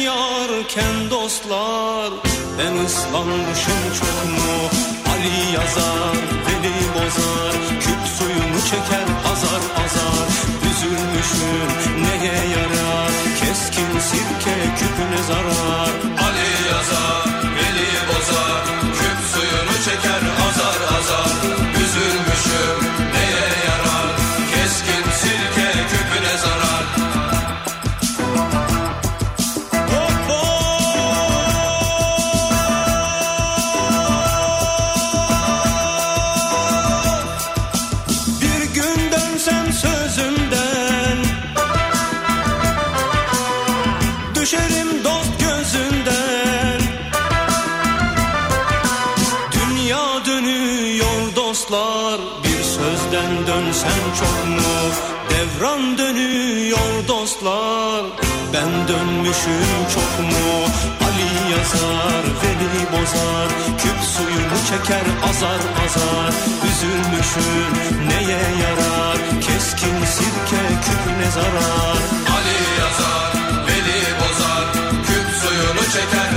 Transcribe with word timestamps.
Rahmet 0.00 0.06
yarken 0.06 1.10
dostlar 1.10 2.10
Ben 2.58 2.84
ıslanmışım 2.84 3.82
çok 3.98 4.30
mu? 4.30 4.68
Ali 5.12 5.54
yazar, 5.54 6.16
Veli 6.46 6.94
bozar 6.94 7.80
Küp 7.80 8.08
suyunu 8.18 8.60
çeker 8.70 9.06
azar 9.32 9.62
azar. 9.84 10.28
Üzülmüşüm 10.70 12.02
neye 12.02 12.32
yarar? 12.32 13.10
Keskin 13.40 13.98
sirke 14.00 14.74
küpüne 14.78 15.22
zarar 15.26 16.09
Dönmüşüm 59.30 59.88
çok 59.94 60.26
mu? 60.26 60.64
Ali 61.06 61.52
yazar 61.52 62.24
Veli 62.42 62.82
bozar. 62.92 63.48
Küp 63.78 64.00
suyunu 64.14 64.58
çeker 64.70 65.06
azar 65.30 65.60
azar. 65.84 66.34
Üzülmüşüm 66.68 67.72
neye 68.08 68.42
yarar? 68.62 69.18
Keskin 69.40 70.04
sirke 70.04 70.62
küpüne 70.84 71.30
zarar? 71.30 72.00
Ali 72.36 72.58
yazar, 72.80 73.32
Veli 73.66 74.00
bozar, 74.20 74.72
küp 75.06 75.28
suyunu 75.42 75.84
çeker 75.92 76.29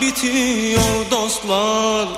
Bitiyor 0.00 1.10
dostlar. 1.10 2.08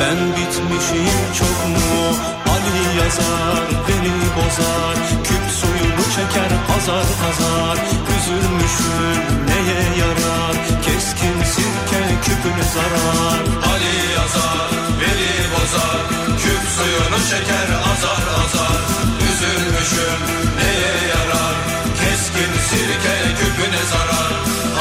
Ben 0.00 0.18
bitmişim 0.36 1.18
çok 1.38 1.58
mu? 1.68 2.16
Ali 2.52 2.98
yazar 2.98 3.64
beni 3.88 4.14
bozar. 4.36 4.96
Küp 5.24 5.44
suyunu 5.60 6.04
çeker 6.16 6.52
azar 6.76 7.08
azar 7.28 7.78
Üzülmüşüm 8.16 9.22
neye 9.48 9.82
yarar? 10.02 10.56
Keskin 10.86 11.38
sirke 11.52 12.02
küpüne 12.24 12.66
zarar. 12.74 13.40
Ali 13.72 13.94
yazar, 14.16 14.68
Veli 15.00 15.32
bozar, 15.52 16.00
küp 16.42 16.62
suyunu 16.76 17.20
çeker 17.30 17.70
azar 17.92 18.24
azar. 18.42 18.80
Üzülmüşüm 19.28 20.20
neye 20.58 20.94
yarar, 21.12 21.56
keskin 22.00 22.52
sirke 22.68 23.16
küpüne 23.38 23.82
zarar. 23.92 24.32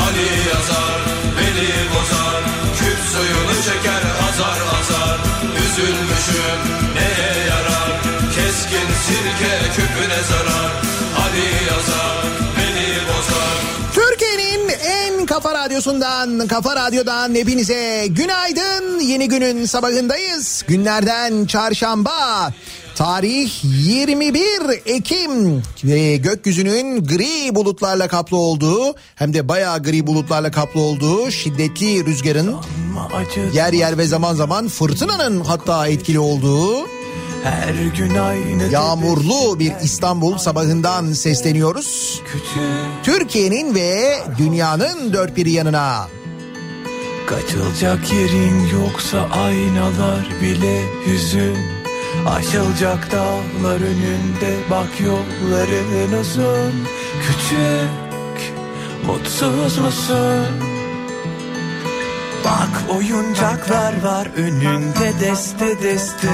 Ali 0.05 0.29
yazar, 0.51 0.99
Veli 1.37 1.71
bozar, 1.93 2.30
suyunu 3.11 3.55
çeker 3.65 4.03
azar 4.27 4.59
azar. 4.79 5.19
Üzülmüşüm 5.63 6.59
neye 6.95 7.45
yarar, 7.49 7.89
keskin 8.35 8.87
sirke 9.05 9.53
küpüne 9.75 10.21
zarar. 10.29 10.71
Ali 11.23 11.47
yazar, 11.69 12.17
Veli 12.57 12.89
bozar. 13.07 13.57
Türkiye'nin 13.93 14.69
en 14.69 15.25
kafa 15.25 15.53
radyosundan, 15.53 16.47
kafa 16.47 16.75
radyodan 16.75 17.35
hepinize 17.35 18.07
günaydın. 18.09 18.99
Yeni 18.99 19.27
günün 19.27 19.65
sabahındayız. 19.65 20.63
Günlerden 20.67 21.45
çarşamba. 21.45 22.51
Tarih 23.01 23.51
21 23.63 24.41
Ekim 24.85 25.63
ve 25.83 26.15
gökyüzünün 26.15 27.03
gri 27.03 27.55
bulutlarla 27.55 28.07
kaplı 28.07 28.37
olduğu 28.37 28.95
hem 29.15 29.33
de 29.33 29.47
bayağı 29.47 29.83
gri 29.83 30.07
bulutlarla 30.07 30.51
kaplı 30.51 30.81
olduğu 30.81 31.31
şiddetli 31.31 32.05
rüzgarın 32.05 32.55
yer 33.53 33.73
yer 33.73 33.97
ve 33.97 34.05
zaman 34.05 34.33
zaman 34.33 34.67
fırtınanın 34.67 35.41
hatta 35.41 35.87
etkili 35.87 36.19
olduğu 36.19 36.87
Her 37.43 37.73
gün 37.97 38.15
aynı 38.15 38.63
yağmurlu 38.71 39.59
bir 39.59 39.73
İstanbul 39.83 40.37
sabahından 40.37 41.13
sesleniyoruz. 41.13 42.21
Türkiye'nin 43.03 43.75
ve 43.75 44.19
dünyanın 44.37 45.13
dört 45.13 45.37
bir 45.37 45.45
yanına. 45.45 46.07
Kaçılacak 47.27 48.13
yerin 48.13 48.67
yoksa 48.67 49.19
aynalar 49.19 50.27
bile 50.41 50.81
hüzün 51.05 51.80
Aşılacak 52.27 53.11
dağlar 53.11 53.81
önünde 53.81 54.57
bak 54.69 55.01
yolların 55.05 56.19
uzun. 56.19 56.87
Küçük 57.21 58.53
mutsuz 59.05 59.77
musun? 59.77 60.47
Bak 62.45 62.95
oyuncaklar 62.95 64.03
var 64.03 64.27
önünde 64.35 65.13
deste 65.21 65.83
deste. 65.83 66.29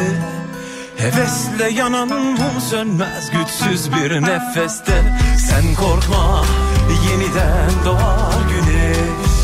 Hevesle 0.97 1.69
yanan 1.69 2.07
mum 2.07 2.62
sönmez 2.69 3.31
güçsüz 3.31 3.91
bir 3.91 4.21
nefeste. 4.21 5.17
Sen 5.50 5.75
korkma 5.75 6.45
yeniden 7.09 7.85
doğar 7.85 8.33
güneş. 8.50 9.38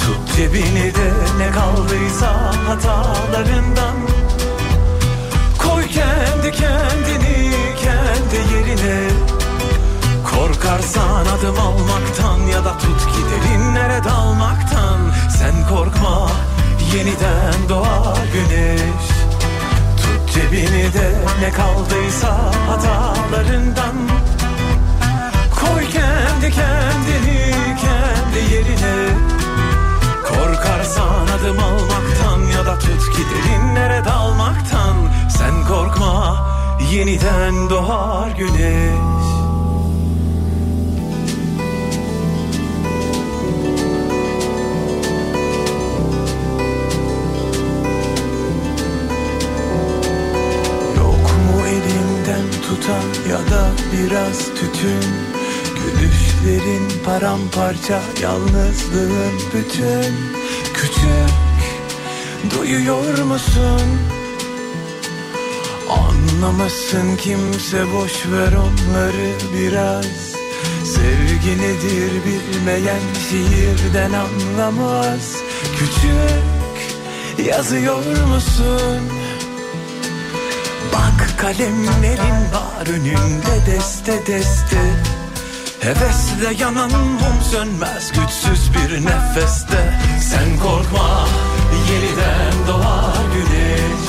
Tut 0.00 0.36
cebini 0.36 0.94
de 0.94 1.12
ne 1.38 1.50
kaldıysa 1.50 2.52
hatalarından 2.66 3.94
kendi 6.52 6.90
kendini 7.00 7.74
kendi 7.82 8.54
yerine. 8.54 9.10
Korkarsan 10.30 11.26
adım 11.26 11.58
almaktan 11.58 12.40
ya 12.52 12.64
da 12.64 12.78
tut 12.78 13.08
gidelinlere 13.16 14.04
dalmaktan. 14.04 14.98
Sen 15.38 15.68
korkma 15.68 16.30
yeniden 16.94 17.68
doğar 17.68 18.26
güneş. 18.32 19.06
Tut 20.02 20.34
cebini 20.34 20.94
de 20.94 21.12
ne 21.40 21.50
kaldıysa 21.50 22.36
hatalarından. 22.68 23.94
Koy 25.60 25.82
kendi 25.82 26.54
kendini 26.54 27.54
kendi 27.80 28.54
yerine. 28.54 29.08
Korkarsan 30.28 31.26
adım 31.38 31.58
almaktan 31.58 31.89
tut 32.80 33.16
ki 33.16 33.22
derinlere 33.30 34.04
dalmaktan. 34.04 34.96
Sen 35.38 35.64
korkma 35.68 36.46
yeniden 36.92 37.70
doğar 37.70 38.30
güneş. 38.38 39.20
Yok 50.96 51.30
mu 51.46 51.66
elinden 51.66 52.46
tutan 52.62 53.30
ya 53.30 53.38
da 53.38 53.70
biraz 53.92 54.38
tütün? 54.38 55.04
Gülüşlerin 55.76 57.04
paramparça 57.04 58.00
yalnızlığın 58.22 59.34
bütün. 59.54 60.14
Küçük 60.74 61.49
duyuyor 62.50 63.18
musun? 63.18 64.00
Anlamasın 65.90 67.16
kimse 67.16 67.92
boş 67.92 68.26
ver 68.26 68.52
onları 68.52 69.32
biraz. 69.54 70.30
Sevgi 70.84 71.58
nedir 71.62 72.12
bilmeyen 72.26 73.00
şiirden 73.30 74.12
anlamaz. 74.12 75.36
Küçük 75.78 77.48
yazıyor 77.48 78.26
musun? 78.26 79.00
Bak 80.92 81.38
kalemlerin 81.38 82.52
var 82.52 82.86
önünde 82.86 83.66
deste 83.66 84.26
deste. 84.26 84.80
Hevesle 85.80 86.64
yanan 86.64 86.90
mum 86.90 87.42
sönmez 87.50 88.12
güçsüz 88.12 88.70
bir 88.74 89.06
nefeste. 89.06 90.00
Sen 90.20 90.58
korkma 90.62 91.28
yeniden 91.90 92.52
doğar 92.68 93.24
güneş. 93.34 94.02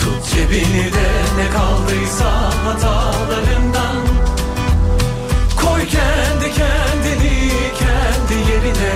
Tut 0.00 0.34
cebini 0.34 0.92
de 0.92 1.08
ne 1.38 1.50
kaldıysa 1.50 2.30
hatalarından. 2.64 3.96
Koy 5.56 5.80
kendi 5.86 6.52
kendini 6.54 7.52
kendi 7.78 8.50
yerine. 8.50 8.94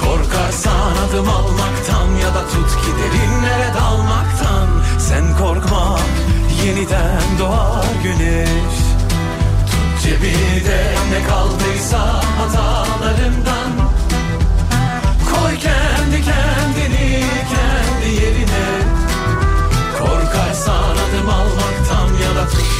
Korkarsan 0.00 0.92
adım 1.08 1.28
almaktan 1.28 2.08
ya 2.22 2.34
da 2.34 2.42
tut 2.48 2.70
ki 2.82 2.90
derinlere 2.98 3.74
dalmaktan. 3.74 4.68
Sen 4.98 5.36
korkma 5.38 5.98
yeniden 6.64 7.38
doğar 7.38 7.86
güneş. 8.02 8.76
Tut 9.70 10.02
cebini 10.02 10.64
de 10.66 10.94
ne 11.12 11.28
kaldıysa 11.28 12.22
hatalarından 12.38 13.70
Koy 15.42 15.58
kendi 15.58 16.24
kendini 16.24 17.24
kendi 17.50 18.14
yerine. 18.14 18.82
Korkarsan 19.98 20.96
adım 20.96 21.28
almaktan 21.28 22.06
ya 22.06 22.34
da 22.36 22.48
tut 22.48 22.70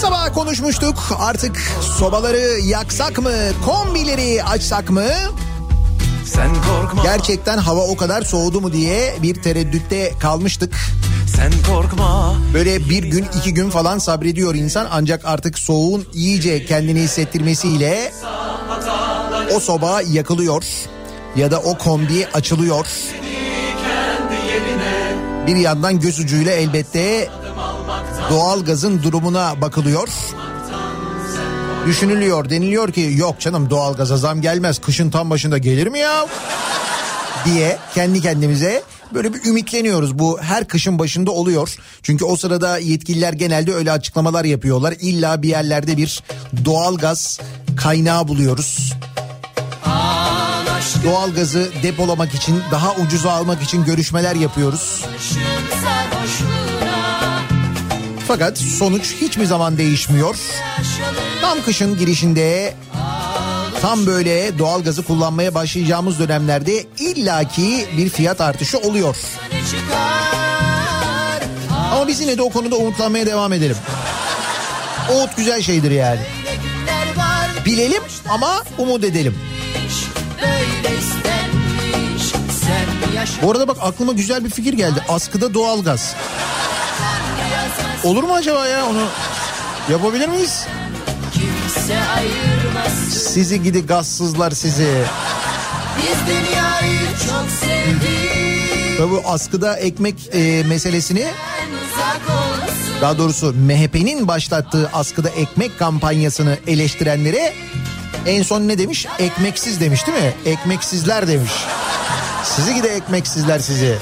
sabah 0.00 0.34
konuşmuştuk. 0.34 0.96
Artık 1.18 1.56
sobaları 1.98 2.60
yaksak 2.62 3.18
mı 3.18 3.32
kombileri 3.64 4.44
açsak 4.44 4.90
mı? 4.90 5.04
Sen 6.26 6.50
korkma. 6.54 7.02
Gerçekten 7.02 7.58
hava 7.58 7.80
o 7.80 7.96
kadar 7.96 8.22
soğudu 8.22 8.60
mu 8.60 8.72
diye 8.72 9.16
bir 9.22 9.42
tereddütte 9.42 10.12
kalmıştık. 10.20 10.76
sen 11.36 11.52
korkma. 11.74 12.34
Böyle 12.54 12.88
bir 12.90 13.02
gün 13.02 13.26
iki 13.38 13.54
gün 13.54 13.70
falan 13.70 13.98
sabrediyor 13.98 14.54
insan. 14.54 14.86
Ancak 14.90 15.24
artık 15.24 15.58
soğuğun 15.58 16.06
iyice 16.14 16.64
kendini 16.64 17.00
hissettirmesiyle 17.00 18.12
o 19.56 19.60
soba 19.60 20.02
yakılıyor 20.02 20.64
ya 21.36 21.50
da 21.50 21.58
o 21.58 21.78
kombi 21.78 22.26
açılıyor. 22.34 22.86
Bir 25.46 25.56
yandan 25.56 26.00
göz 26.00 26.20
ucuyla 26.20 26.52
elbette 26.52 27.28
doğal 28.30 28.64
gazın 28.64 29.02
durumuna 29.02 29.60
bakılıyor. 29.60 30.08
Düşünülüyor 31.86 32.50
deniliyor 32.50 32.92
ki 32.92 33.12
yok 33.16 33.40
canım 33.40 33.70
doğal 33.70 33.94
gaza 33.94 34.16
zam 34.16 34.40
gelmez 34.40 34.78
kışın 34.78 35.10
tam 35.10 35.30
başında 35.30 35.58
gelir 35.58 35.86
mi 35.86 35.98
ya? 35.98 36.26
diye 37.44 37.78
kendi 37.94 38.20
kendimize 38.20 38.82
böyle 39.14 39.34
bir 39.34 39.44
ümitleniyoruz. 39.44 40.18
Bu 40.18 40.40
her 40.42 40.68
kışın 40.68 40.98
başında 40.98 41.30
oluyor. 41.30 41.76
Çünkü 42.02 42.24
o 42.24 42.36
sırada 42.36 42.78
yetkililer 42.78 43.32
genelde 43.32 43.74
öyle 43.74 43.92
açıklamalar 43.92 44.44
yapıyorlar. 44.44 44.94
İlla 45.00 45.42
bir 45.42 45.48
yerlerde 45.48 45.96
bir 45.96 46.22
doğal 46.64 46.96
gaz 46.96 47.40
kaynağı 47.76 48.28
buluyoruz. 48.28 48.92
Doğal 51.04 51.34
gazı 51.34 51.70
depolamak 51.82 52.34
için 52.34 52.62
daha 52.70 52.94
ucuza 52.94 53.32
almak 53.32 53.62
için 53.62 53.84
görüşmeler 53.84 54.36
yapıyoruz. 54.36 55.04
Fakat 58.28 58.58
sonuç 58.58 59.14
hiçbir 59.20 59.44
zaman 59.44 59.78
değişmiyor. 59.78 60.36
Tam 61.40 61.62
kışın 61.62 61.98
girişinde 61.98 62.74
tam 63.82 64.06
böyle 64.06 64.58
doğal 64.58 64.82
gazı 64.82 65.02
kullanmaya 65.02 65.54
başlayacağımız 65.54 66.18
dönemlerde 66.18 66.84
illaki 66.98 67.86
bir 67.96 68.08
fiyat 68.08 68.40
artışı 68.40 68.78
oluyor. 68.78 69.16
Ama 71.92 72.08
biz 72.08 72.20
yine 72.20 72.38
de 72.38 72.42
o 72.42 72.50
konuda 72.50 72.76
umutlanmaya 72.76 73.26
devam 73.26 73.52
edelim. 73.52 73.76
Umut 75.12 75.36
güzel 75.36 75.62
şeydir 75.62 75.90
yani. 75.90 76.20
Bilelim 77.66 78.02
ama 78.28 78.62
umut 78.78 79.04
edelim. 79.04 79.38
Bu 83.42 83.50
arada 83.50 83.68
bak 83.68 83.76
aklıma 83.80 84.12
güzel 84.12 84.44
bir 84.44 84.50
fikir 84.50 84.72
geldi. 84.72 85.04
Askıda 85.08 85.54
doğalgaz. 85.54 86.14
Olur 88.04 88.22
mu 88.24 88.34
acaba 88.34 88.68
ya 88.68 88.86
onu 88.86 89.02
yapabilir 89.90 90.28
miyiz? 90.28 90.66
Sizi 93.10 93.62
gidi 93.62 93.86
gazsızlar 93.86 94.50
sizi. 94.50 94.88
Biz 95.96 96.26
dünyayı 96.26 97.00
çok 97.26 97.46
sevdik. 97.60 99.10
Bu 99.10 99.22
askıda 99.26 99.76
ekmek 99.76 100.28
e, 100.34 100.62
meselesini 100.68 101.26
daha 103.00 103.18
doğrusu 103.18 103.52
MHP'nin 103.52 104.28
başlattığı 104.28 104.90
askıda 104.92 105.28
ekmek 105.28 105.78
kampanyasını 105.78 106.58
eleştirenlere 106.66 107.52
en 108.26 108.42
son 108.42 108.68
ne 108.68 108.78
demiş? 108.78 109.06
Ekmeksiz 109.18 109.80
demiş 109.80 110.06
değil 110.06 110.18
mi? 110.18 110.32
Ekmeksizler 110.46 111.28
demiş. 111.28 111.52
Sizi 112.44 112.74
gide 112.74 112.88
ekmeksizler 112.88 113.58
sizi. 113.58 113.98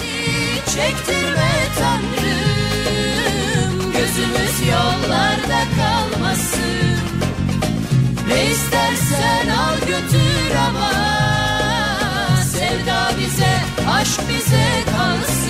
Çektirme 0.67 1.51
Tanrım 1.79 3.93
Gözümüz 3.93 4.69
yollarda 4.69 5.61
kalmasın 5.77 6.99
Ne 8.29 8.45
istersen 8.51 9.49
al 9.49 9.79
götür 9.81 10.55
ama 10.69 10.91
Sevda 12.53 13.11
bize, 13.19 13.57
aşk 13.91 14.21
bize 14.29 14.67
kalsın 14.97 15.48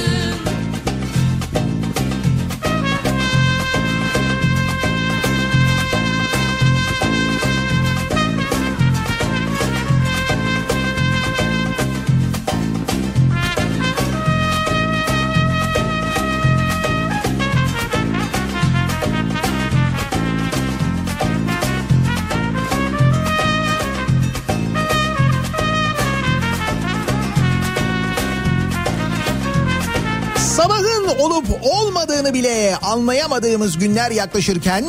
olup 31.10 31.46
olmadığını 31.62 32.34
bile 32.34 32.76
anlayamadığımız 32.76 33.78
günler 33.78 34.10
yaklaşırken 34.10 34.84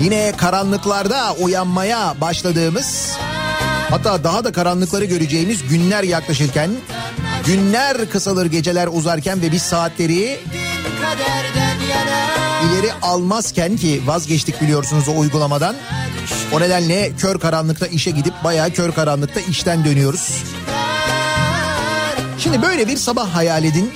yine 0.00 0.32
karanlıklarda 0.36 1.32
uyanmaya 1.32 2.14
başladığımız 2.20 3.12
hatta 3.90 4.24
daha 4.24 4.44
da 4.44 4.52
karanlıkları 4.52 5.04
göreceğimiz 5.04 5.68
günler 5.68 6.02
yaklaşırken 6.02 6.70
günler 7.46 8.10
kısalır 8.10 8.46
geceler 8.46 8.88
uzarken 8.92 9.42
ve 9.42 9.52
biz 9.52 9.62
saatleri 9.62 10.40
ileri 12.64 12.92
almazken 13.02 13.76
ki 13.76 14.02
vazgeçtik 14.06 14.60
biliyorsunuz 14.60 15.08
o 15.08 15.18
uygulamadan. 15.18 15.76
O 16.52 16.60
nedenle 16.60 17.12
kör 17.18 17.40
karanlıkta 17.40 17.86
işe 17.86 18.10
gidip 18.10 18.34
bayağı 18.44 18.70
kör 18.70 18.92
karanlıkta 18.92 19.40
işten 19.40 19.84
dönüyoruz. 19.84 20.44
Şimdi 22.38 22.62
böyle 22.62 22.88
bir 22.88 22.96
sabah 22.96 23.34
hayal 23.34 23.64
edin. 23.64 23.92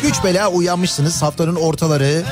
Güç 0.00 0.24
bela 0.24 0.48
uyanmışsınız 0.48 1.22
haftanın 1.22 1.54
ortaları 1.54 2.22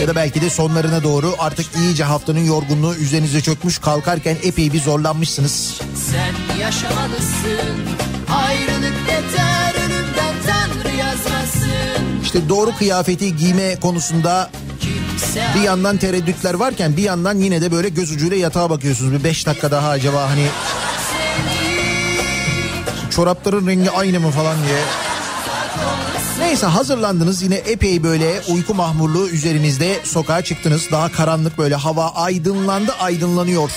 ya 0.00 0.08
da 0.08 0.14
belki 0.14 0.40
de 0.40 0.50
sonlarına 0.50 1.02
doğru 1.02 1.34
artık 1.38 1.66
iyice 1.76 2.04
haftanın 2.04 2.44
yorgunluğu 2.44 2.94
üzerinize 2.94 3.40
çökmüş 3.40 3.78
kalkarken 3.78 4.36
epey 4.42 4.72
bir 4.72 4.80
zorlanmışsınız. 4.80 5.80
Sen 6.10 6.58
yaşamalısın 6.60 7.80
Ayrılık 8.34 8.94
beter 9.08 9.74
ölümden 9.84 10.34
Tanrı 10.46 10.96
yazmasın 10.96 12.20
İşte 12.22 12.48
doğru 12.48 12.76
kıyafeti 12.76 13.36
giyme 13.36 13.76
konusunda 13.80 14.50
bir 15.54 15.60
yandan 15.60 15.96
tereddütler 15.96 16.54
varken 16.54 16.96
bir 16.96 17.02
yandan 17.02 17.38
yine 17.38 17.62
de 17.62 17.72
böyle 17.72 17.88
göz 17.88 18.12
ucuyla 18.12 18.36
yatağa 18.36 18.70
bakıyorsunuz. 18.70 19.12
Bir 19.12 19.24
beş 19.24 19.46
dakika 19.46 19.70
daha 19.70 19.88
acaba 19.88 20.30
hani 20.30 20.46
çorapların 23.10 23.66
rengi 23.66 23.90
aynı 23.90 24.20
mı 24.20 24.30
falan 24.30 24.56
diye. 24.56 25.09
Neyse 26.38 26.66
hazırlandınız 26.66 27.42
yine 27.42 27.54
epey 27.54 28.02
böyle 28.02 28.40
uyku 28.48 28.74
mahmurluğu 28.74 29.28
üzerinizde 29.28 30.00
sokağa 30.04 30.42
çıktınız. 30.42 30.88
Daha 30.92 31.12
karanlık 31.12 31.58
böyle 31.58 31.74
hava 31.74 32.08
aydınlandı 32.08 32.92
aydınlanıyor. 32.92 33.70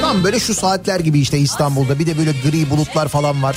Tam 0.00 0.24
böyle 0.24 0.40
şu 0.40 0.54
saatler 0.54 1.00
gibi 1.00 1.20
işte 1.20 1.38
İstanbul'da 1.38 1.98
bir 1.98 2.06
de 2.06 2.18
böyle 2.18 2.32
gri 2.32 2.70
bulutlar 2.70 3.08
falan 3.08 3.42
var. 3.42 3.56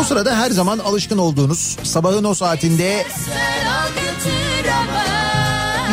O 0.00 0.04
sırada 0.04 0.36
her 0.38 0.50
zaman 0.50 0.78
alışkın 0.78 1.18
olduğunuz 1.18 1.76
sabahın 1.82 2.24
o 2.24 2.34
saatinde 2.34 3.06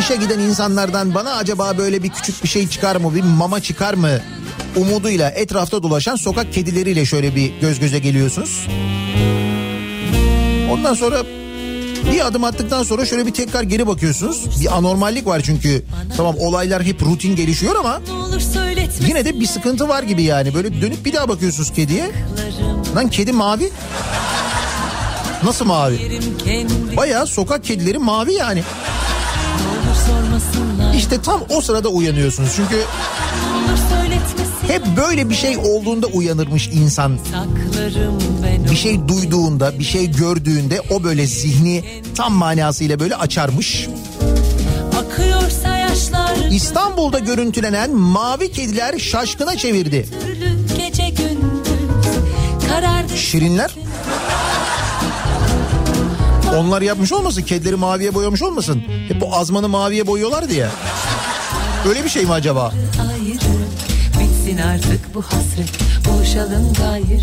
işe 0.00 0.16
giden 0.16 0.38
insanlardan 0.38 1.14
bana 1.14 1.36
acaba 1.36 1.78
böyle 1.78 2.02
bir 2.02 2.08
küçük 2.10 2.42
bir 2.42 2.48
şey 2.48 2.68
çıkar 2.68 2.96
mı, 2.96 3.14
bir 3.14 3.22
mama 3.22 3.60
çıkar 3.60 3.94
mı 3.94 4.20
umuduyla 4.76 5.30
etrafta 5.30 5.82
dolaşan 5.82 6.16
sokak 6.16 6.52
kedileriyle 6.52 7.04
şöyle 7.06 7.34
bir 7.34 7.52
göz 7.60 7.80
göze 7.80 7.98
geliyorsunuz. 7.98 8.66
Ondan 10.72 10.94
sonra 10.94 11.22
bir 12.12 12.26
adım 12.26 12.44
attıktan 12.44 12.82
sonra 12.82 13.06
şöyle 13.06 13.26
bir 13.26 13.32
tekrar 13.34 13.62
geri 13.62 13.86
bakıyorsunuz. 13.86 14.60
Bir 14.60 14.76
anormallik 14.76 15.26
var 15.26 15.40
çünkü. 15.40 15.84
Tamam 16.16 16.36
olaylar 16.38 16.82
hep 16.82 17.02
rutin 17.02 17.36
gelişiyor 17.36 17.76
ama 17.76 18.00
yine 19.08 19.24
de 19.24 19.40
bir 19.40 19.46
sıkıntı 19.46 19.88
var 19.88 20.02
gibi 20.02 20.22
yani. 20.22 20.54
Böyle 20.54 20.80
dönüp 20.82 21.04
bir 21.04 21.12
daha 21.12 21.28
bakıyorsunuz 21.28 21.72
kediye. 21.72 22.10
Lan 22.96 23.08
kedi 23.10 23.32
mavi. 23.32 23.70
Nasıl 25.44 25.64
mavi? 25.64 26.20
Bayağı 26.96 27.26
sokak 27.26 27.64
kedileri 27.64 27.98
mavi 27.98 28.32
yani. 28.32 28.62
İşte 30.96 31.22
tam 31.22 31.40
o 31.50 31.60
sırada 31.60 31.88
uyanıyorsunuz. 31.88 32.50
Çünkü 32.56 32.76
hep 34.68 34.82
böyle 34.96 35.30
bir 35.30 35.34
şey 35.34 35.56
olduğunda 35.56 36.06
uyanırmış 36.06 36.68
insan. 36.68 37.18
Bir 38.70 38.76
şey 38.76 39.08
duyduğunda, 39.08 39.78
bir 39.78 39.84
şey 39.84 40.10
gördüğünde 40.10 40.80
o 40.90 41.04
böyle 41.04 41.26
zihni 41.26 41.84
tam 42.14 42.32
manasıyla 42.32 43.00
böyle 43.00 43.16
açarmış. 43.16 43.88
İstanbul'da 46.50 47.18
görüntülenen 47.18 47.94
mavi 47.94 48.52
kediler 48.52 48.98
şaşkına 48.98 49.56
çevirdi. 49.56 50.06
Şirinler? 53.16 53.74
Onlar 56.56 56.82
yapmış 56.82 57.12
olmasın? 57.12 57.42
Kedileri 57.42 57.76
maviye 57.76 58.14
boyamış 58.14 58.42
olmasın? 58.42 58.82
Hep 59.08 59.20
bu 59.20 59.36
azmanı 59.36 59.68
maviye 59.68 60.06
boyuyorlar 60.06 60.48
diye. 60.48 60.66
Öyle 61.88 62.04
bir 62.04 62.08
şey 62.08 62.24
mi 62.24 62.32
acaba? 62.32 62.72
ayrı 63.00 63.63
Bitsin 64.54 64.68
artık 64.68 65.14
bu 65.14 65.22
hasret 65.22 65.68
Buluşalım 66.08 66.72
gayrı 66.78 67.20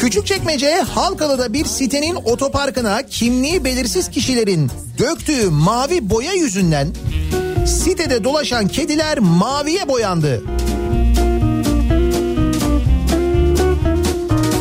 Küçükçekmece 0.00 0.70
Halkalı'da 0.70 1.52
bir 1.52 1.64
sitenin 1.64 2.14
otoparkına 2.14 3.02
kimliği 3.06 3.64
belirsiz 3.64 4.10
kişilerin 4.10 4.70
döktüğü 4.98 5.50
mavi 5.50 6.10
boya 6.10 6.32
yüzünden 6.32 6.88
sitede 7.66 8.24
dolaşan 8.24 8.68
kediler 8.68 9.18
maviye 9.18 9.88
boyandı. 9.88 10.42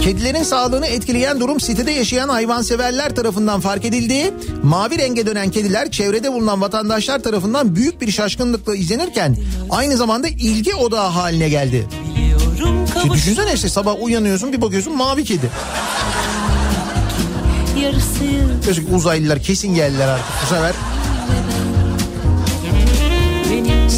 Kedilerin 0.03 0.43
sağlığını 0.43 0.87
etkileyen 0.87 1.39
durum 1.39 1.59
sitede 1.59 1.91
yaşayan 1.91 2.29
hayvanseverler 2.29 3.15
tarafından 3.15 3.61
fark 3.61 3.85
edildi. 3.85 4.33
Mavi 4.63 4.97
renge 4.97 5.27
dönen 5.27 5.51
kediler 5.51 5.91
çevrede 5.91 6.33
bulunan 6.33 6.61
vatandaşlar 6.61 7.19
tarafından 7.19 7.75
büyük 7.75 8.01
bir 8.01 8.11
şaşkınlıkla 8.11 8.75
izlenirken 8.75 9.37
aynı 9.69 9.97
zamanda 9.97 10.27
ilgi 10.27 10.75
odağı 10.75 11.09
haline 11.09 11.49
geldi. 11.49 11.87
Kavuş 12.93 13.13
düşünsene 13.13 13.53
işte 13.53 13.69
sabah 13.69 14.03
uyanıyorsun 14.03 14.53
bir 14.53 14.61
bakıyorsun 14.61 14.97
mavi 14.97 15.23
kedi. 15.23 15.49
yarısı 17.81 18.23
uzaylılar 18.95 19.39
kesin 19.39 19.75
geldiler 19.75 20.07
artık 20.07 20.25
bu 20.43 20.55
sefer. 20.55 20.73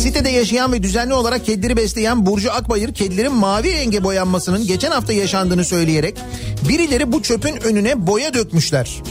Sitede 0.02 0.30
yaşayan 0.30 0.72
ve 0.74 0.84
düzenli 0.84 1.14
olarak 1.14 1.46
kedileri 1.46 1.78
besleyen 1.78 2.26
Burcu 2.26 2.52
Akbayır 2.52 2.94
kedilerin 2.94 3.34
mavi 3.34 3.74
renge 3.74 4.04
boyanmasının 4.04 4.68
geçen 4.68 4.92
hafta 4.92 5.14
yaşandığını 5.14 5.66
söyleyerek 5.66 6.16
birileri 6.70 7.12
bu 7.12 7.24
çöpün 7.24 7.56
önüne 7.64 8.08
boya 8.08 8.34
dökmüşler. 8.34 9.02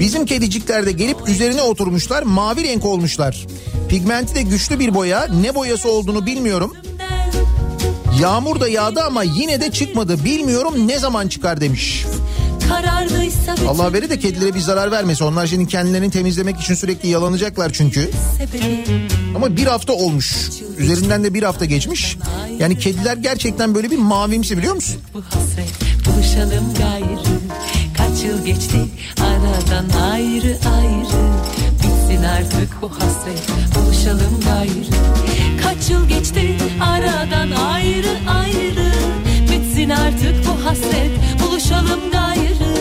Bizim 0.00 0.26
kedicikler 0.26 0.86
de 0.86 0.92
gelip 0.92 1.28
üzerine 1.28 1.62
oturmuşlar 1.62 2.22
mavi 2.22 2.64
renk 2.64 2.84
olmuşlar. 2.84 3.46
Pigmenti 3.88 4.34
de 4.34 4.42
güçlü 4.42 4.78
bir 4.78 4.94
boya 4.94 5.26
ne 5.26 5.54
boyası 5.54 5.88
olduğunu 5.88 6.26
bilmiyorum. 6.26 6.72
Yağmur 8.20 8.60
da 8.60 8.68
yağdı 8.68 9.00
ama 9.02 9.22
yine 9.22 9.60
de 9.60 9.70
çıkmadı 9.70 10.24
bilmiyorum 10.24 10.88
ne 10.88 10.98
zaman 10.98 11.28
çıkar 11.28 11.60
demiş. 11.60 12.04
Allah 13.68 13.92
veri 13.92 14.10
de 14.10 14.18
kedilere 14.18 14.54
bir 14.54 14.60
zarar 14.60 14.90
vermesi. 14.90 15.24
Onlar 15.24 15.46
şimdi 15.46 15.66
kendilerini 15.66 16.10
temizlemek 16.10 16.60
için 16.60 16.74
sürekli 16.74 17.08
yalanacaklar 17.08 17.70
çünkü. 17.72 18.10
Ama 19.36 19.56
bir 19.56 19.66
hafta 19.66 19.92
olmuş. 19.92 20.36
Üzerinden 20.78 21.24
de 21.24 21.34
bir 21.34 21.42
hafta 21.42 21.64
geçmiş. 21.64 22.16
Yani 22.58 22.78
kediler 22.78 23.16
gerçekten 23.16 23.74
böyle 23.74 23.90
bir 23.90 23.98
mavimsi 23.98 24.58
biliyor 24.58 24.74
musun? 24.74 25.00
bu 25.14 25.22
hasret 25.22 25.74
Buluşalım 26.06 26.74
gayrı 26.78 27.20
Kaç 27.96 28.24
yıl 28.24 28.44
geçti 28.44 28.76
aradan 29.20 30.00
ayrı 30.10 30.58
ayrı 30.76 31.24
Bitsin 31.78 32.22
artık 32.24 32.82
bu 32.82 32.90
hasret 32.90 33.42
Buluşalım 33.74 34.40
gayrı 34.44 35.04
Kaç 35.62 35.90
yıl 35.90 36.08
geçti 36.08 36.56
aradan 36.80 37.50
ayrı 37.50 38.08
ayrı 38.28 38.63
Bitsin 39.84 39.96
artık 39.96 40.34
bu 40.46 40.64
hasret 40.64 41.10
Buluşalım 41.42 42.00
gayrı 42.12 42.74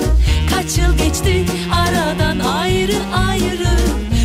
Kaç 0.49 0.77
yıl 0.77 0.97
geçti 0.97 1.45
aradan 1.71 2.39
ayrı 2.39 2.95
ayrı 3.29 3.77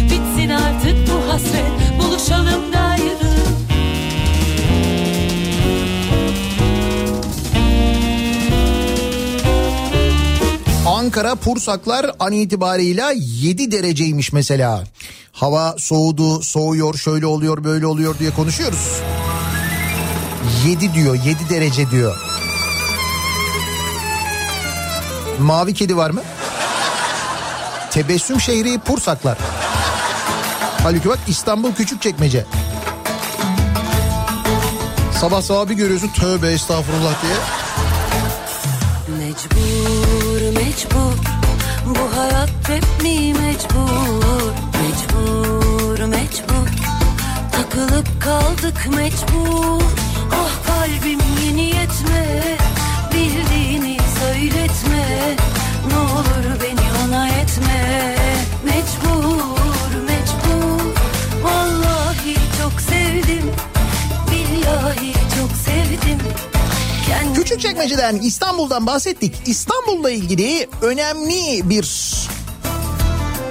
Bitsin 0.04 0.48
artık 0.48 0.96
bu 1.08 1.32
hasret 1.32 2.02
Buluşalım 2.02 2.72
gayrı 2.72 3.18
Ankara 10.86 11.34
Pursaklar 11.34 12.10
an 12.20 12.32
itibarıyla 12.32 13.12
7 13.16 13.72
dereceymiş 13.72 14.32
mesela. 14.32 14.84
Hava 15.32 15.74
soğudu, 15.78 16.42
soğuyor, 16.42 16.94
şöyle 16.94 17.26
oluyor, 17.26 17.64
böyle 17.64 17.86
oluyor 17.86 18.18
diye 18.18 18.30
konuşuyoruz. 18.30 19.00
7 20.66 20.94
diyor, 20.94 21.14
7 21.14 21.48
derece 21.50 21.90
diyor. 21.90 22.28
Mavi 25.38 25.74
kedi 25.74 25.96
var 25.96 26.10
mı? 26.10 26.22
Tebessüm 27.90 28.40
şehri 28.40 28.78
Pursaklar. 28.78 29.38
Halbuki 30.82 31.08
bak 31.08 31.18
İstanbul 31.28 31.72
Küçükçekmece. 31.72 32.44
Sabah 35.20 35.42
sabah 35.42 35.68
bir 35.68 35.74
görüyorsun 35.74 36.08
tövbe 36.08 36.52
estağfurullah 36.52 37.14
diye. 37.22 37.34
Mecbur 39.18 40.60
mecbur 40.60 41.14
bu 41.86 42.18
hayat 42.18 42.50
hep 42.68 43.02
mi 43.02 43.34
mecbur 43.34 44.52
Mecbur 44.82 46.04
mecbur 46.04 46.68
takılıp 47.52 48.22
kaldık 48.22 48.88
mecbur 48.96 49.82
Ah 50.32 50.66
kalbim 50.66 51.20
yeni 51.46 51.62
yetme 51.62 52.56
bildiğini 53.14 53.87
söyletme 54.38 55.36
Ne 55.88 55.96
olur 55.98 56.60
beni 56.62 57.04
ona 57.04 57.28
etme 57.28 58.14
Mecbur 58.64 60.00
mecbur 60.06 60.94
vallahi 61.42 62.34
çok 62.62 62.80
sevdim 62.80 63.50
Billahi 64.30 65.12
çok 65.12 65.50
sevdim 65.64 66.18
Kendim 67.06 67.34
Küçükçekmece'den 67.34 68.16
İstanbul'dan 68.16 68.86
bahsettik. 68.86 69.34
İstanbul'la 69.46 70.10
ilgili 70.10 70.68
önemli 70.82 71.70
bir 71.70 72.14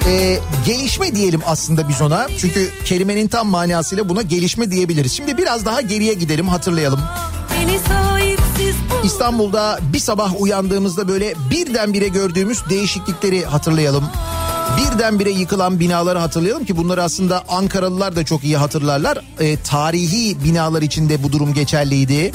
e, 0.07 0.39
gelişme 0.65 1.15
diyelim 1.15 1.41
aslında 1.45 1.89
biz 1.89 2.01
ona. 2.01 2.27
Çünkü 2.37 2.69
kelimenin 2.85 3.27
tam 3.27 3.47
manasıyla 3.47 4.09
buna 4.09 4.21
gelişme 4.21 4.71
diyebiliriz. 4.71 5.13
Şimdi 5.13 5.37
biraz 5.37 5.65
daha 5.65 5.81
geriye 5.81 6.13
gidelim 6.13 6.47
hatırlayalım. 6.47 6.99
Beni 7.55 7.79
İstanbul'da 9.07 9.79
bir 9.93 9.99
sabah 9.99 10.41
uyandığımızda 10.41 11.07
böyle 11.07 11.33
birdenbire 11.51 12.07
gördüğümüz 12.07 12.69
değişiklikleri 12.69 13.45
hatırlayalım. 13.45 14.03
Birdenbire 14.77 15.29
yıkılan 15.31 15.79
binaları 15.79 16.19
hatırlayalım 16.19 16.65
ki 16.65 16.77
bunları 16.77 17.03
aslında 17.03 17.43
Ankaralılar 17.49 18.15
da 18.15 18.25
çok 18.25 18.43
iyi 18.43 18.57
hatırlarlar. 18.57 19.17
E, 19.39 19.57
tarihi 19.61 20.43
binalar 20.43 20.81
içinde 20.81 21.23
bu 21.23 21.31
durum 21.31 21.53
geçerliydi. 21.53 22.31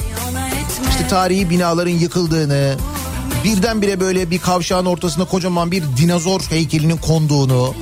İşte 0.89 1.07
tarihi 1.07 1.49
binaların 1.49 1.91
yıkıldığını, 1.91 2.75
birdenbire 3.43 3.99
böyle 3.99 4.31
bir 4.31 4.39
kavşağın 4.39 4.85
ortasında 4.85 5.25
kocaman 5.25 5.71
bir 5.71 5.83
dinozor 5.97 6.41
heykelinin 6.41 6.97
konduğunu, 6.97 7.73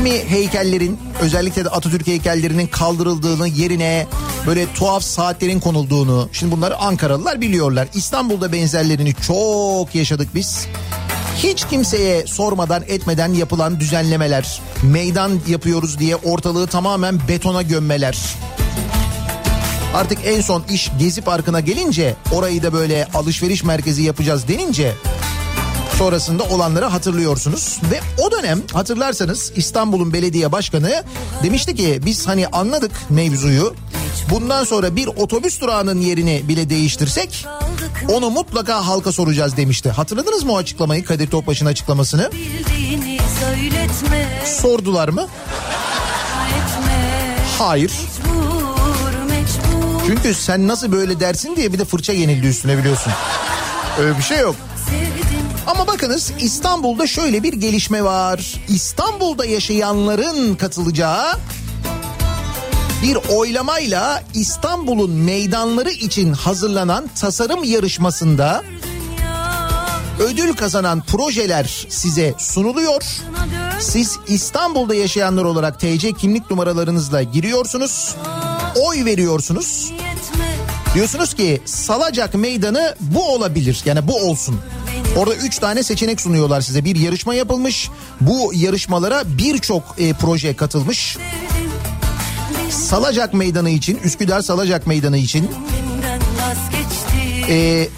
kimi 0.00 0.28
heykellerin 0.28 0.98
özellikle 1.20 1.64
de 1.64 1.68
Atatürk 1.68 2.06
heykellerinin 2.06 2.66
kaldırıldığını 2.66 3.48
yerine 3.48 4.06
böyle 4.46 4.72
tuhaf 4.74 5.02
saatlerin 5.02 5.60
konulduğunu. 5.60 6.28
Şimdi 6.32 6.52
bunları 6.52 6.76
Ankaralılar 6.76 7.40
biliyorlar. 7.40 7.88
İstanbul'da 7.94 8.52
benzerlerini 8.52 9.14
çok 9.14 9.94
yaşadık 9.94 10.28
biz. 10.34 10.66
Hiç 11.36 11.64
kimseye 11.64 12.26
sormadan 12.26 12.82
etmeden 12.88 13.34
yapılan 13.34 13.80
düzenlemeler, 13.80 14.60
meydan 14.82 15.40
yapıyoruz 15.48 15.98
diye 15.98 16.16
ortalığı 16.16 16.66
tamamen 16.66 17.28
betona 17.28 17.62
gömmeler. 17.62 18.18
Artık 19.94 20.18
en 20.24 20.40
son 20.40 20.64
iş 20.70 20.90
Gezi 20.98 21.22
Parkı'na 21.22 21.60
gelince 21.60 22.16
orayı 22.32 22.62
da 22.62 22.72
böyle 22.72 23.08
alışveriş 23.14 23.64
merkezi 23.64 24.02
yapacağız 24.02 24.48
denince 24.48 24.92
sonrasında 26.00 26.42
olanları 26.44 26.84
hatırlıyorsunuz. 26.84 27.78
Ve 27.90 28.00
o 28.18 28.30
dönem 28.30 28.62
hatırlarsanız 28.72 29.52
İstanbul'un 29.56 30.12
belediye 30.12 30.52
başkanı 30.52 31.04
demişti 31.42 31.74
ki 31.74 32.00
biz 32.04 32.28
hani 32.28 32.46
anladık 32.48 32.90
mevzuyu. 33.10 33.74
Bundan 34.30 34.64
sonra 34.64 34.96
bir 34.96 35.06
otobüs 35.06 35.60
durağının 35.60 36.00
yerini 36.00 36.48
bile 36.48 36.70
değiştirsek 36.70 37.46
onu 38.08 38.30
mutlaka 38.30 38.86
halka 38.86 39.12
soracağız 39.12 39.56
demişti. 39.56 39.90
Hatırladınız 39.90 40.44
mı 40.44 40.52
o 40.52 40.56
açıklamayı 40.56 41.04
Kadir 41.04 41.30
Topbaş'ın 41.30 41.66
açıklamasını? 41.66 42.30
Sordular 44.44 45.08
mı? 45.08 45.26
Hayır. 47.58 47.92
Çünkü 50.06 50.34
sen 50.34 50.68
nasıl 50.68 50.92
böyle 50.92 51.20
dersin 51.20 51.56
diye 51.56 51.72
bir 51.72 51.78
de 51.78 51.84
fırça 51.84 52.12
yenildi 52.12 52.46
üstüne 52.46 52.78
biliyorsun. 52.78 53.12
Öyle 53.98 54.18
bir 54.18 54.22
şey 54.22 54.38
yok. 54.38 54.56
Ama 55.66 55.86
bakınız 55.86 56.32
İstanbul'da 56.40 57.06
şöyle 57.06 57.42
bir 57.42 57.52
gelişme 57.52 58.04
var. 58.04 58.60
İstanbul'da 58.68 59.44
yaşayanların 59.44 60.54
katılacağı 60.54 61.32
bir 63.02 63.18
oylamayla 63.36 64.22
İstanbul'un 64.34 65.10
meydanları 65.10 65.90
için 65.90 66.32
hazırlanan 66.32 67.10
tasarım 67.20 67.64
yarışmasında 67.64 68.62
ödül 70.20 70.52
kazanan 70.52 71.02
projeler 71.02 71.86
size 71.88 72.34
sunuluyor. 72.38 73.02
Siz 73.80 74.18
İstanbul'da 74.28 74.94
yaşayanlar 74.94 75.44
olarak 75.44 75.80
TC 75.80 76.12
kimlik 76.12 76.50
numaralarınızla 76.50 77.22
giriyorsunuz. 77.22 78.14
Oy 78.86 79.04
veriyorsunuz. 79.04 79.92
Diyorsunuz 80.94 81.34
ki 81.34 81.62
Salacak 81.64 82.34
Meydanı 82.34 82.94
bu 83.00 83.34
olabilir. 83.34 83.82
Yani 83.84 84.08
bu 84.08 84.16
olsun. 84.30 84.60
Orada 85.16 85.34
üç 85.34 85.58
tane 85.58 85.82
seçenek 85.82 86.20
sunuyorlar 86.20 86.60
size. 86.60 86.84
Bir 86.84 86.96
yarışma 86.96 87.34
yapılmış. 87.34 87.90
Bu 88.20 88.52
yarışmalara 88.54 89.22
birçok 89.26 89.82
e, 89.98 90.12
proje 90.12 90.56
katılmış. 90.56 91.16
Salacak 92.70 93.34
Meydanı 93.34 93.70
için, 93.70 93.98
Üsküdar 94.04 94.42
Salacak 94.42 94.86
Meydanı 94.86 95.16
için, 95.18 95.50
e, 97.48 97.88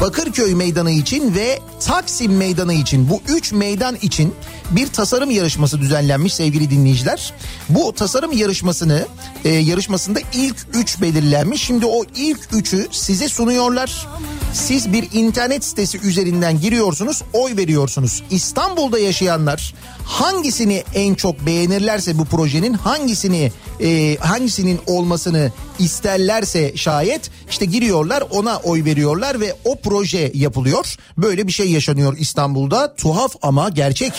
Bakırköy 0.00 0.54
Meydanı 0.54 0.90
için 0.90 1.34
ve 1.34 1.60
Taksim 1.80 2.36
Meydanı 2.36 2.74
için 2.74 3.10
bu 3.10 3.20
üç 3.28 3.52
meydan 3.52 3.96
için 4.02 4.34
bir 4.70 4.86
tasarım 4.86 5.30
yarışması 5.30 5.80
düzenlenmiş 5.80 6.34
sevgili 6.34 6.70
dinleyiciler. 6.70 7.32
Bu 7.68 7.92
tasarım 7.92 8.32
yarışmasını 8.32 9.06
e, 9.44 9.48
yarışmasında 9.48 10.18
ilk 10.34 10.56
üç 10.74 11.00
belirlenmiş. 11.00 11.62
Şimdi 11.62 11.86
o 11.86 12.04
ilk 12.16 12.48
üçü 12.52 12.88
size 12.90 13.28
sunuyorlar. 13.28 14.06
Siz 14.52 14.92
bir 14.92 15.08
internet 15.12 15.64
sitesi 15.64 15.98
üzerinden 15.98 16.60
giriyorsunuz, 16.60 17.22
oy 17.32 17.56
veriyorsunuz. 17.56 18.22
İstanbul'da 18.30 18.98
yaşayanlar 18.98 19.74
hangisini 20.04 20.84
en 20.94 21.14
çok 21.14 21.46
beğenirlerse 21.46 22.18
bu 22.18 22.24
projenin 22.24 22.74
hangisini 22.74 23.52
e, 23.80 24.16
hangisinin 24.16 24.80
olmasını 24.86 25.52
isterlerse 25.78 26.76
şayet 26.76 27.30
işte 27.50 27.64
giriyorlar 27.64 28.24
ona 28.30 28.56
oy 28.56 28.84
veriyorlar 28.84 29.40
ve 29.40 29.54
o 29.64 29.80
proje 29.80 30.30
yapılıyor. 30.34 30.96
Böyle 31.18 31.46
bir 31.46 31.52
şey 31.52 31.65
yaşanıyor 31.66 32.16
İstanbul'da. 32.18 32.94
Tuhaf 32.94 33.34
ama 33.42 33.68
gerçek. 33.68 34.12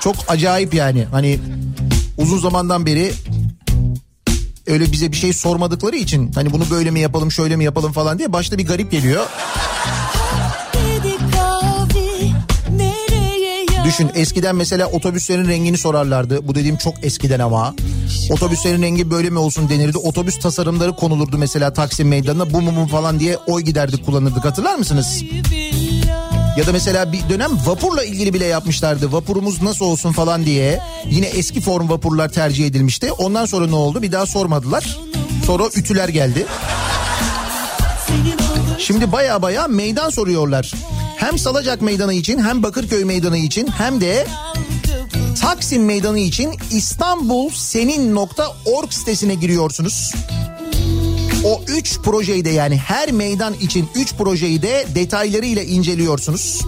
Çok 0.00 0.16
acayip 0.28 0.74
yani. 0.74 1.04
Hani 1.04 1.40
uzun 2.18 2.38
zamandan 2.38 2.86
beri 2.86 3.12
öyle 4.66 4.92
bize 4.92 5.12
bir 5.12 5.16
şey 5.16 5.32
sormadıkları 5.32 5.96
için 5.96 6.32
hani 6.32 6.52
bunu 6.52 6.70
böyle 6.70 6.90
mi 6.90 7.00
yapalım 7.00 7.32
şöyle 7.32 7.56
mi 7.56 7.64
yapalım 7.64 7.92
falan 7.92 8.18
diye 8.18 8.32
başta 8.32 8.58
bir 8.58 8.66
garip 8.66 8.90
geliyor. 8.90 9.26
Düşün 13.88 14.10
eskiden 14.14 14.56
mesela 14.56 14.86
otobüslerin 14.86 15.48
rengini 15.48 15.78
sorarlardı. 15.78 16.48
Bu 16.48 16.54
dediğim 16.54 16.76
çok 16.76 17.04
eskiden 17.04 17.40
ama. 17.40 17.74
Otobüslerin 18.30 18.82
rengi 18.82 19.10
böyle 19.10 19.30
mi 19.30 19.38
olsun 19.38 19.68
denirdi. 19.68 19.98
Otobüs 19.98 20.38
tasarımları 20.38 20.96
konulurdu 20.96 21.38
mesela 21.38 21.72
Taksim 21.72 22.08
Meydanı'na 22.08 22.52
bu 22.52 22.62
mu 22.62 22.72
mu 22.72 22.86
falan 22.86 23.20
diye 23.20 23.36
oy 23.36 23.62
giderdik 23.62 24.06
kullanırdık 24.06 24.44
hatırlar 24.44 24.74
mısınız? 24.74 25.22
Ya 26.56 26.66
da 26.66 26.72
mesela 26.72 27.12
bir 27.12 27.28
dönem 27.30 27.50
vapurla 27.66 28.04
ilgili 28.04 28.34
bile 28.34 28.44
yapmışlardı. 28.44 29.12
Vapurumuz 29.12 29.62
nasıl 29.62 29.84
olsun 29.84 30.12
falan 30.12 30.46
diye. 30.46 30.80
Yine 31.10 31.26
eski 31.26 31.60
form 31.60 31.88
vapurlar 31.88 32.28
tercih 32.28 32.66
edilmişti. 32.66 33.12
Ondan 33.12 33.46
sonra 33.46 33.66
ne 33.66 33.74
oldu? 33.74 34.02
Bir 34.02 34.12
daha 34.12 34.26
sormadılar. 34.26 34.98
Sonra 35.46 35.64
ütüler 35.76 36.08
geldi. 36.08 36.46
Şimdi 38.78 39.12
baya 39.12 39.42
baya 39.42 39.68
meydan 39.68 40.10
soruyorlar. 40.10 40.72
Hem 41.18 41.38
Salacak 41.38 41.82
Meydanı 41.82 42.14
için 42.14 42.38
hem 42.38 42.62
Bakırköy 42.62 43.04
Meydanı 43.04 43.38
için 43.38 43.66
hem 43.66 44.00
de 44.00 44.26
Taksim 45.40 45.84
Meydanı 45.84 46.18
için 46.18 46.54
İstanbulsenin.org 46.70 48.92
sitesine 48.92 49.34
giriyorsunuz. 49.34 50.12
O 51.44 51.62
3 51.68 51.98
projeyi 51.98 52.44
de 52.44 52.50
yani 52.50 52.76
her 52.76 53.12
meydan 53.12 53.54
için 53.54 53.88
3 53.94 54.14
projeyi 54.14 54.62
de 54.62 54.86
detaylarıyla 54.94 55.62
inceliyorsunuz. 55.62 56.62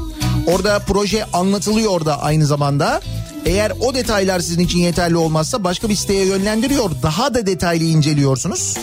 Orada 0.46 0.78
proje 0.78 1.24
anlatılıyor 1.24 2.04
da 2.04 2.22
aynı 2.22 2.46
zamanda. 2.46 3.00
Eğer 3.46 3.72
o 3.80 3.94
detaylar 3.94 4.40
sizin 4.40 4.64
için 4.64 4.78
yeterli 4.78 5.16
olmazsa 5.16 5.64
başka 5.64 5.88
bir 5.88 5.94
siteye 5.94 6.26
yönlendiriyor. 6.26 6.90
Daha 7.02 7.34
da 7.34 7.46
detaylı 7.46 7.84
inceliyorsunuz. 7.84 8.76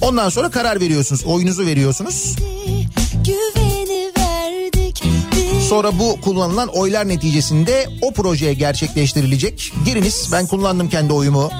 Ondan 0.00 0.28
sonra 0.28 0.50
karar 0.50 0.80
veriyorsunuz. 0.80 1.24
Oyunuzu 1.24 1.66
veriyorsunuz. 1.66 2.36
Biz 3.24 3.57
Sonra 5.68 5.98
bu 5.98 6.20
kullanılan 6.20 6.68
oylar 6.68 7.08
neticesinde 7.08 7.88
o 8.02 8.12
projeye 8.12 8.54
gerçekleştirilecek. 8.54 9.72
Giriniz 9.84 10.28
ben 10.32 10.46
kullandım 10.46 10.88
kendi 10.88 11.12
oyumu. 11.12 11.50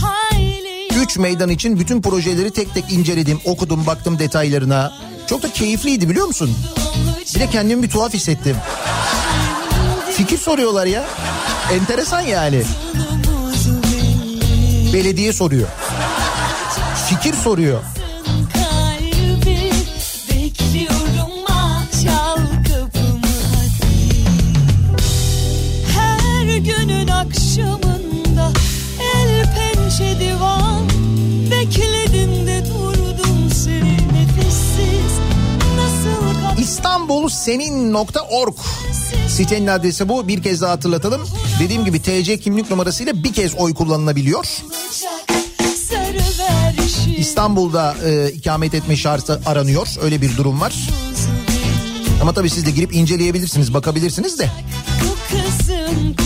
hayli 0.00 0.88
3 1.02 1.16
meydan 1.18 1.48
için 1.48 1.80
bütün 1.80 2.02
projeleri 2.02 2.50
tek 2.50 2.74
tek 2.74 2.92
inceledim, 2.92 3.40
okudum, 3.44 3.86
baktım 3.86 4.18
detaylarına. 4.18 4.92
Çok 5.26 5.42
da 5.42 5.52
keyifliydi 5.52 6.08
biliyor 6.08 6.26
musun? 6.26 6.56
Bir 7.34 7.40
de 7.40 7.50
kendimi 7.50 7.82
bir 7.82 7.90
tuhaf 7.90 8.14
hissettim. 8.14 8.56
Fikir 10.16 10.38
soruyorlar 10.38 10.86
ya. 10.86 11.04
Enteresan 11.72 12.20
yani. 12.20 12.62
Belediye 14.92 15.32
soruyor. 15.32 15.68
Fikir 17.08 17.34
soruyor. 17.34 17.80
İstanbulsenin.org 37.32 38.54
Sitenin 39.28 39.66
adresi 39.66 40.08
bu. 40.08 40.28
Bir 40.28 40.42
kez 40.42 40.60
daha 40.60 40.70
hatırlatalım. 40.70 41.22
Dediğim 41.60 41.84
gibi 41.84 42.02
TC 42.02 42.38
kimlik 42.38 42.70
numarasıyla 42.70 43.24
bir 43.24 43.32
kez 43.32 43.54
oy 43.54 43.74
kullanılabiliyor. 43.74 44.46
İstanbul'da 47.16 47.96
e, 48.04 48.30
ikamet 48.30 48.74
etme 48.74 48.96
şartı 48.96 49.40
aranıyor. 49.46 49.88
Öyle 50.02 50.22
bir 50.22 50.36
durum 50.36 50.60
var. 50.60 50.74
Ama 52.22 52.32
tabii 52.32 52.50
siz 52.50 52.66
de 52.66 52.70
girip 52.70 52.94
inceleyebilirsiniz, 52.94 53.74
bakabilirsiniz 53.74 54.38
de. 54.38 54.50
Bu 55.02 55.36
kızın 55.36 56.16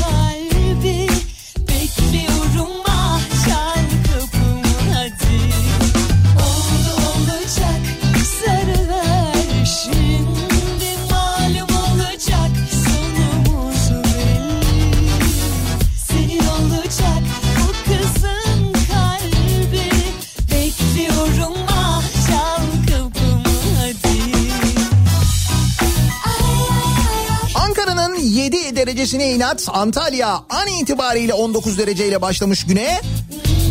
7 29.06 29.12
derecesine 29.12 29.34
inat. 29.34 29.68
Antalya 29.72 30.28
an 30.50 30.68
itibariyle 30.68 31.34
19 31.34 31.78
dereceyle 31.78 32.22
başlamış 32.22 32.64
güne. 32.64 33.00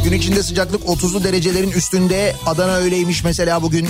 Gün 0.03 0.11
içinde 0.13 0.43
sıcaklık 0.43 0.83
30'lu 0.83 1.23
derecelerin 1.23 1.71
üstünde. 1.71 2.35
Adana 2.45 2.75
öyleymiş 2.75 3.23
mesela 3.23 3.61
bugün. 3.61 3.87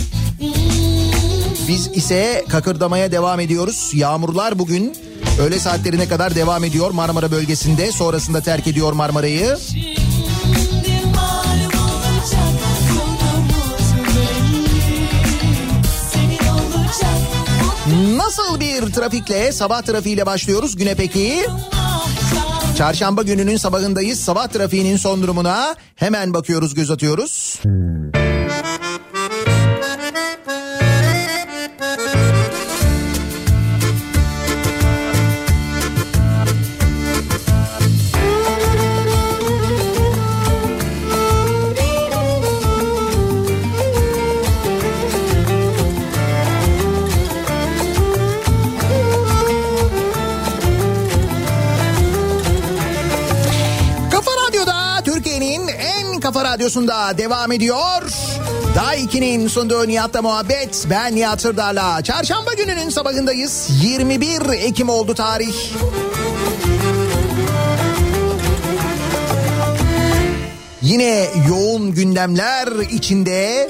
Biz 1.68 1.88
ise 1.88 2.46
kakırdamaya 2.50 3.12
devam 3.12 3.40
ediyoruz. 3.40 3.92
Yağmurlar 3.94 4.60
bugün 4.60 4.98
öğle 5.40 5.60
saatlerine 5.60 6.08
kadar 6.08 6.36
devam 6.36 6.64
ediyor 6.64 6.92
Marmara 6.92 7.32
bölgesinde. 7.32 7.92
Sonrasında 7.92 8.42
terk 8.42 8.68
ediyor 8.68 8.94
Marmara'yı. 8.94 9.58
Şimdi 9.72 9.95
Nasıl 17.96 18.60
bir 18.60 18.82
trafikle 18.94 19.52
sabah 19.52 19.82
trafiğiyle 19.82 20.26
başlıyoruz 20.26 20.76
güne 20.76 20.96
peki? 20.96 21.46
Çarşamba 22.78 23.24
gününün 23.24 23.58
sabahındayız. 23.58 24.20
Sabah 24.20 24.48
trafiğinin 24.48 24.98
son 24.98 25.24
durumuna 25.24 25.76
hemen 25.96 26.34
bakıyoruz, 26.34 26.74
göz 26.74 26.92
atıyoruz. 26.92 27.60
Kafa 27.64 28.35
radyosunda 56.56 57.18
devam 57.18 57.52
ediyor. 57.52 58.02
Daha 58.76 58.96
2'nin 58.96 59.48
sunduğu 59.48 59.88
Nihat'la 59.88 60.22
muhabbet. 60.22 60.88
Ben 60.90 61.16
Nihat 61.16 61.42
Sırdar'la. 61.42 62.02
Çarşamba 62.02 62.54
gününün 62.54 62.90
sabahındayız. 62.90 63.70
21 63.84 64.54
Ekim 64.54 64.90
oldu 64.90 65.14
tarih. 65.14 65.56
Yine 70.82 71.28
yoğun 71.50 71.92
gündemler 71.92 72.68
içinde 72.92 73.70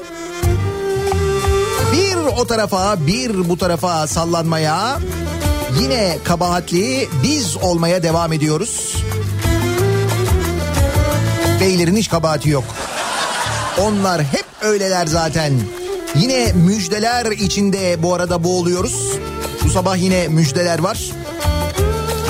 bir 1.92 2.16
o 2.16 2.46
tarafa 2.46 3.06
bir 3.06 3.48
bu 3.48 3.58
tarafa 3.58 4.06
sallanmaya 4.06 4.98
yine 5.80 6.18
kabahatli 6.24 7.08
biz 7.22 7.56
olmaya 7.56 8.02
devam 8.02 8.32
ediyoruz. 8.32 8.95
Beylerin 11.66 11.96
hiç 11.96 12.08
kabahati 12.08 12.50
yok. 12.50 12.64
Onlar 13.80 14.22
hep 14.22 14.44
öyleler 14.60 15.06
zaten. 15.06 15.52
Yine 16.14 16.52
müjdeler 16.52 17.26
içinde 17.26 18.02
bu 18.02 18.14
arada 18.14 18.44
boğuluyoruz. 18.44 19.12
Bu 19.64 19.70
sabah 19.70 19.96
yine 19.96 20.28
müjdeler 20.28 20.78
var. 20.78 20.98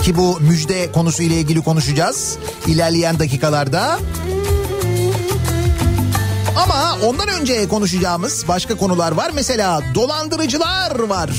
Ki 0.03 0.17
bu 0.17 0.41
müjde 0.41 0.93
konusuyla 0.93 1.37
ilgili 1.37 1.63
konuşacağız 1.63 2.39
ilerleyen 2.67 3.19
dakikalarda. 3.19 3.99
Ama 6.57 6.99
ondan 7.07 7.29
önce 7.29 7.69
konuşacağımız 7.69 8.49
başka 8.49 8.75
konular 8.75 9.13
var. 9.13 9.31
Mesela 9.35 9.83
dolandırıcılar 9.95 10.99
var. 11.01 11.31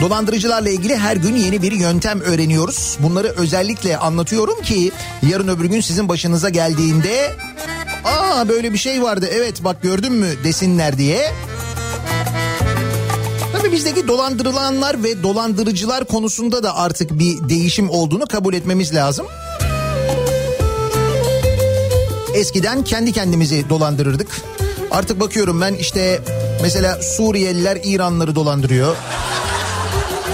Dolandırıcılarla 0.00 0.68
ilgili 0.68 0.96
her 0.96 1.16
gün 1.16 1.36
yeni 1.36 1.62
bir 1.62 1.72
yöntem 1.72 2.20
öğreniyoruz. 2.20 2.96
Bunları 3.02 3.28
özellikle 3.28 3.96
anlatıyorum 3.96 4.62
ki 4.62 4.92
yarın 5.30 5.48
öbür 5.48 5.64
gün 5.64 5.80
sizin 5.80 6.08
başınıza 6.08 6.48
geldiğinde 6.48 7.32
aa 8.04 8.48
böyle 8.48 8.72
bir 8.72 8.78
şey 8.78 9.02
vardı 9.02 9.28
evet 9.32 9.64
bak 9.64 9.82
gördün 9.82 10.12
mü 10.12 10.28
desinler 10.44 10.98
diye. 10.98 11.32
Tabii 13.52 13.72
bizdeki 13.72 14.08
dolandırılanlar 14.08 15.04
ve 15.04 15.22
dolandırıcılar 15.22 16.04
konusunda 16.04 16.62
da 16.62 16.76
artık 16.76 17.18
bir 17.18 17.48
değişim 17.48 17.90
olduğunu 17.90 18.26
kabul 18.26 18.54
etmemiz 18.54 18.94
lazım. 18.94 19.26
Eskiden 22.34 22.84
kendi 22.84 23.12
kendimizi 23.12 23.68
dolandırırdık. 23.68 24.28
Artık 24.90 25.20
bakıyorum 25.20 25.60
ben 25.60 25.74
işte 25.74 26.20
mesela 26.62 27.02
Suriyeliler 27.02 27.78
İranlıları 27.84 28.34
dolandırıyor. 28.34 28.96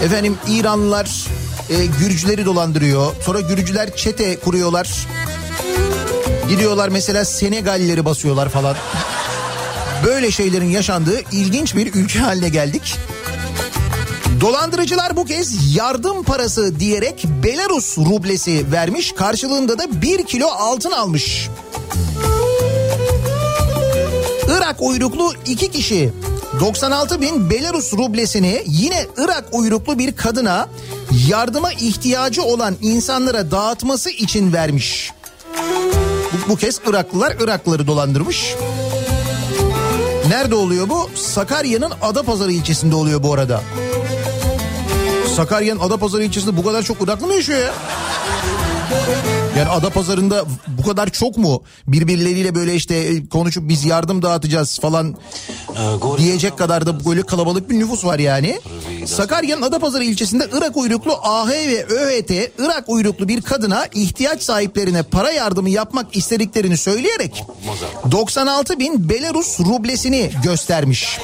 Efendim 0.02 0.38
İranlılar 0.48 1.26
e, 1.70 1.86
Gürcüleri 1.86 2.44
dolandırıyor. 2.44 3.12
Sonra 3.22 3.40
Gürcüler 3.40 3.96
çete 3.96 4.40
kuruyorlar. 4.40 5.06
Gidiyorlar 6.48 6.88
mesela 6.88 7.24
Senegallileri 7.24 8.04
basıyorlar 8.04 8.48
falan. 8.48 8.76
Böyle 10.04 10.30
şeylerin 10.30 10.70
yaşandığı 10.70 11.20
ilginç 11.32 11.76
bir 11.76 11.94
ülke 11.94 12.18
haline 12.18 12.48
geldik. 12.48 12.96
Dolandırıcılar 14.40 15.16
bu 15.16 15.24
kez 15.24 15.76
yardım 15.76 16.22
parası 16.22 16.80
diyerek 16.80 17.24
Belarus 17.44 17.98
rublesi 17.98 18.72
vermiş. 18.72 19.12
Karşılığında 19.12 19.78
da 19.78 20.02
1 20.02 20.26
kilo 20.26 20.46
altın 20.46 20.90
almış. 20.90 21.48
Irak 24.48 24.76
uyruklu 24.82 25.32
iki 25.46 25.70
kişi 25.70 26.12
96 26.64 27.20
bin 27.20 27.50
Belarus 27.50 27.92
rublesini 27.92 28.62
yine 28.66 29.06
Irak 29.16 29.44
uyruklu 29.52 29.98
bir 29.98 30.16
kadına 30.16 30.68
yardıma 31.28 31.72
ihtiyacı 31.72 32.42
olan 32.42 32.76
insanlara 32.80 33.50
dağıtması 33.50 34.10
için 34.10 34.52
vermiş. 34.52 35.12
Bu, 36.32 36.48
bu 36.48 36.56
kez 36.56 36.80
Iraklılar 36.86 37.36
Iraklıları 37.40 37.86
dolandırmış. 37.86 38.54
Nerede 40.28 40.54
oluyor 40.54 40.88
bu? 40.88 41.10
Sakarya'nın 41.14 41.92
Adapazarı 42.02 42.52
ilçesinde 42.52 42.94
oluyor 42.94 43.22
bu 43.22 43.34
arada. 43.34 43.60
Sakarya'nın 45.36 45.80
Adapazarı 45.80 46.24
ilçesinde 46.24 46.56
bu 46.56 46.64
kadar 46.64 46.82
çok 46.82 47.02
Iraklı 47.02 47.26
mı 47.26 47.34
yaşıyor 47.34 47.60
ya? 47.60 47.74
Yani 49.64 49.72
Adapazarı'nda 49.72 50.44
bu 50.68 50.82
kadar 50.82 51.10
çok 51.10 51.38
mu 51.38 51.62
birbirleriyle 51.86 52.54
böyle 52.54 52.74
işte 52.74 53.28
konuşup 53.28 53.68
biz 53.68 53.84
yardım 53.84 54.22
dağıtacağız 54.22 54.78
falan 54.78 55.16
diyecek 56.18 56.58
kadar 56.58 56.86
da 56.86 57.04
böyle 57.04 57.22
kalabalık 57.22 57.70
bir 57.70 57.78
nüfus 57.78 58.04
var 58.04 58.18
yani. 58.18 58.60
Sakarya'nın 59.06 59.62
Adapazarı 59.62 60.04
ilçesinde 60.04 60.48
Irak 60.52 60.76
uyruklu 60.76 61.18
AH 61.22 61.48
ve 61.48 61.84
ÖHT 61.86 62.30
Irak 62.58 62.84
uyruklu 62.88 63.28
bir 63.28 63.42
kadına 63.42 63.86
ihtiyaç 63.94 64.42
sahiplerine 64.42 65.02
para 65.02 65.30
yardımı 65.30 65.70
yapmak 65.70 66.16
istediklerini 66.16 66.76
söyleyerek 66.76 67.44
96 68.10 68.78
bin 68.78 69.08
Belarus 69.08 69.60
rublesini 69.60 70.30
göstermiş. 70.44 71.18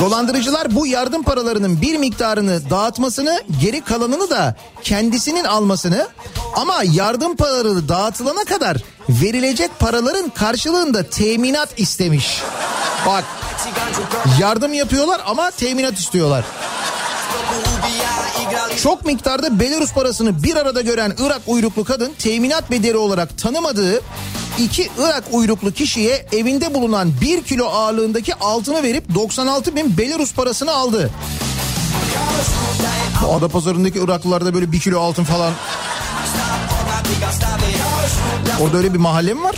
Dolandırıcılar 0.00 0.74
bu 0.74 0.86
yardım 0.86 1.22
paralarının 1.22 1.82
bir 1.82 1.98
miktarını 1.98 2.70
dağıtmasını 2.70 3.42
geri 3.60 3.80
kalanını 3.80 4.30
da 4.30 4.56
kendisinin 4.82 5.44
almasını 5.44 6.08
ama 6.56 6.82
yardım 6.92 7.36
paraları 7.36 7.88
dağıtılana 7.88 8.44
kadar 8.44 8.76
verilecek 9.08 9.78
paraların 9.78 10.30
karşılığında 10.30 11.02
teminat 11.02 11.68
istemiş. 11.76 12.42
Bak 13.06 13.24
yardım 14.40 14.72
yapıyorlar 14.72 15.20
ama 15.26 15.50
teminat 15.50 15.98
istiyorlar. 15.98 16.44
Çok 18.82 19.06
miktarda 19.06 19.60
Belarus 19.60 19.92
parasını 19.92 20.42
bir 20.42 20.56
arada 20.56 20.80
gören 20.80 21.14
Irak 21.18 21.40
uyruklu 21.46 21.84
kadın 21.84 22.12
teminat 22.18 22.70
bedeli 22.70 22.96
olarak 22.96 23.38
tanımadığı 23.38 24.00
iki 24.58 24.90
Irak 24.98 25.24
uyruklu 25.30 25.72
kişiye 25.72 26.26
evinde 26.32 26.74
bulunan 26.74 27.12
bir 27.20 27.42
kilo 27.42 27.66
ağırlığındaki 27.66 28.34
altını 28.34 28.82
verip 28.82 29.14
96 29.14 29.76
bin 29.76 29.98
Belarus 29.98 30.34
parasını 30.34 30.72
aldı. 30.72 31.10
Bu 33.22 33.34
Adapazarı'ndaki 33.34 33.98
Iraklılarda 33.98 34.54
böyle 34.54 34.72
bir 34.72 34.80
kilo 34.80 35.00
altın 35.00 35.24
falan. 35.24 35.52
Orada 38.60 38.76
öyle 38.76 38.94
bir 38.94 38.98
mahalle 38.98 39.34
mi 39.34 39.42
var? 39.42 39.56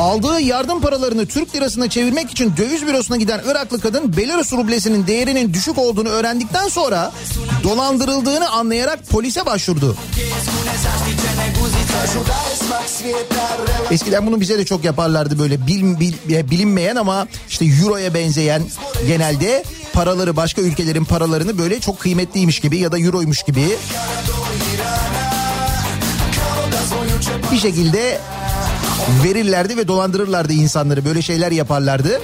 Aldığı 0.00 0.40
yardım 0.40 0.80
paralarını 0.80 1.26
Türk 1.26 1.54
lirasına 1.56 1.90
çevirmek 1.90 2.30
için 2.30 2.54
döviz 2.56 2.86
bürosuna 2.86 3.16
giden 3.16 3.40
Iraklı 3.50 3.80
kadın 3.80 4.16
Belarus 4.16 4.52
rublesinin 4.52 5.06
değerinin 5.06 5.54
düşük 5.54 5.78
olduğunu 5.78 6.08
öğrendikten 6.08 6.68
sonra 6.68 7.12
dolandırıldığını 7.62 8.50
anlayarak 8.50 9.08
polise 9.08 9.46
başvurdu. 9.46 9.96
Eskiden 13.90 14.26
bunu 14.26 14.40
bize 14.40 14.58
de 14.58 14.64
çok 14.64 14.84
yaparlardı 14.84 15.38
böyle 15.38 15.66
bil, 15.66 16.00
bil, 16.00 16.14
bilinmeyen 16.50 16.96
ama 16.96 17.26
işte 17.48 17.64
euroya 17.64 18.14
benzeyen 18.14 18.62
genelde 19.06 19.64
paraları 19.92 20.36
başka 20.36 20.62
ülkelerin 20.62 21.04
paralarını 21.04 21.58
böyle 21.58 21.80
çok 21.80 21.98
kıymetliymiş 22.00 22.60
gibi 22.60 22.78
ya 22.78 22.92
da 22.92 22.98
euroymuş 22.98 23.42
gibi 23.42 23.76
bir 27.52 27.58
şekilde 27.58 28.20
verirlerdi 29.24 29.76
ve 29.76 29.88
dolandırırlardı 29.88 30.52
insanları 30.52 31.04
böyle 31.04 31.22
şeyler 31.22 31.52
yaparlardı. 31.52 32.20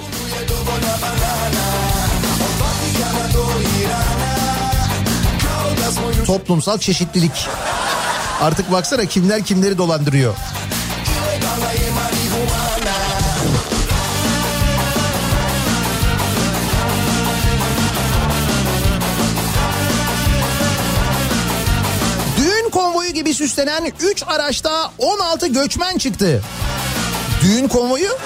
Toplumsal 6.26 6.78
çeşitlilik. 6.78 7.48
Artık 8.40 8.72
baksana 8.72 9.04
kimler 9.04 9.44
kimleri 9.44 9.78
dolandırıyor. 9.78 10.34
Süslenen 23.42 23.92
3 24.00 24.22
araçta 24.26 24.92
16 24.98 25.46
göçmen 25.46 25.98
çıktı. 25.98 26.42
Düğün 27.42 27.68
konvoyu? 27.68 28.18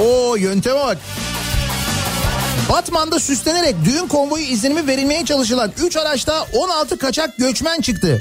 O 0.00 0.36
yönteme 0.36 0.80
bak. 0.80 0.98
Batman'da 2.68 3.20
süslenerek 3.20 3.74
düğün 3.84 4.08
konvoyu 4.08 4.44
izlenimi 4.44 4.86
verilmeye 4.86 5.24
çalışılan 5.24 5.72
3 5.84 5.96
araçta 5.96 6.46
16 6.52 6.98
kaçak 6.98 7.36
göçmen 7.36 7.80
çıktı. 7.80 8.20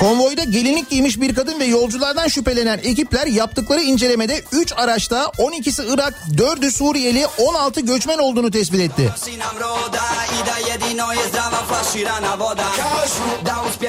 Konvoyda 0.00 0.44
gelinlik 0.44 0.90
giymiş 0.90 1.20
bir 1.20 1.34
kadın 1.34 1.60
ve 1.60 1.64
yolculardan 1.64 2.28
şüphelenen 2.28 2.78
ekipler 2.78 3.26
yaptıkları 3.26 3.80
incelemede 3.80 4.42
3 4.52 4.72
araçta 4.76 5.24
12'si 5.24 5.94
Irak, 5.94 6.14
4'ü 6.36 6.70
Suriyeli, 6.70 7.26
16 7.38 7.80
göçmen 7.80 8.18
olduğunu 8.18 8.50
tespit 8.50 8.80
etti. 8.80 9.10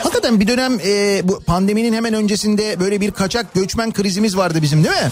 Hakikaten 0.04 0.39
bir 0.39 0.47
dönem 0.47 0.80
e, 0.86 1.21
bu 1.28 1.39
pandeminin 1.39 1.93
hemen 1.93 2.13
öncesinde 2.13 2.80
böyle 2.80 3.02
bir 3.02 3.12
kaçak 3.12 3.54
göçmen 3.54 3.91
krizimiz 3.91 4.38
vardı 4.38 4.62
bizim 4.62 4.84
değil 4.84 4.95
mi? 4.95 5.12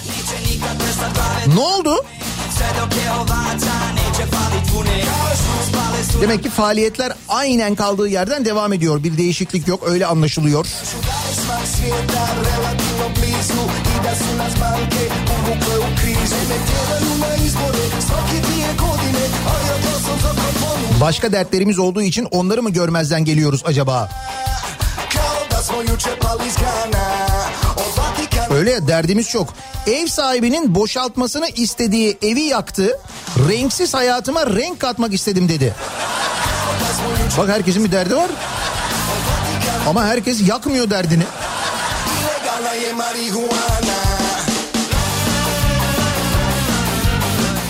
Ne 1.56 1.60
oldu? 1.60 2.06
Demek 6.22 6.44
ki 6.44 6.50
faaliyetler 6.50 7.14
aynen 7.30 7.76
kaldığı 7.76 8.08
yerden 8.08 8.46
devam 8.46 8.74
ediyor. 8.74 9.04
Bir 9.04 9.18
değişiklik 9.18 9.68
yok 9.68 9.84
öyle 9.88 10.06
anlaşılıyor. 10.06 10.66
Başka 21.02 21.32
dertlerimiz 21.32 21.80
olduğu 21.80 22.02
için 22.02 22.28
onları 22.32 22.64
mı 22.64 22.70
görmezden 22.70 23.26
geliyoruz 23.26 23.64
acaba? 23.66 24.10
Öyle 28.60 28.72
ya 28.72 28.88
derdimiz 28.88 29.30
çok. 29.30 29.54
Ev 29.88 30.08
sahibinin 30.08 30.76
boşaltmasını 30.76 31.48
istediği 31.48 32.18
evi 32.22 32.42
yaktı. 32.42 33.00
Renksiz 33.50 33.94
hayatıma 33.94 34.48
renk 34.48 34.80
katmak 34.80 35.14
istedim 35.14 35.50
dedi. 35.50 35.76
Bak 37.38 37.50
herkesin 37.50 37.86
bir 37.86 37.92
derdi 37.92 38.16
var. 38.16 38.30
Ama 39.88 40.06
herkes 40.06 40.48
yakmıyor 40.48 40.90
derdini. 40.90 41.24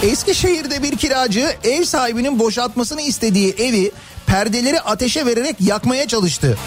Eskişehir'de 0.03 0.83
bir 0.83 0.97
kiracı 0.97 1.55
ev 1.63 1.83
sahibinin 1.83 2.39
boşaltmasını 2.39 3.01
istediği 3.01 3.53
evi 3.53 3.91
perdeleri 4.27 4.81
ateşe 4.81 5.25
vererek 5.25 5.55
yakmaya 5.59 6.07
çalıştı. 6.07 6.57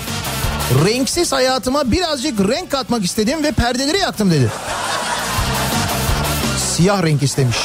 Renksiz 0.73 1.33
hayatıma 1.33 1.93
birazcık 1.93 2.41
renk 2.41 2.71
katmak 2.71 3.05
istedim 3.05 3.43
ve 3.45 3.53
perdeleri 3.53 3.99
yaktım 3.99 4.31
dedi. 4.31 4.51
Siyah 6.59 7.03
renk 7.03 7.23
istemiş. 7.23 7.57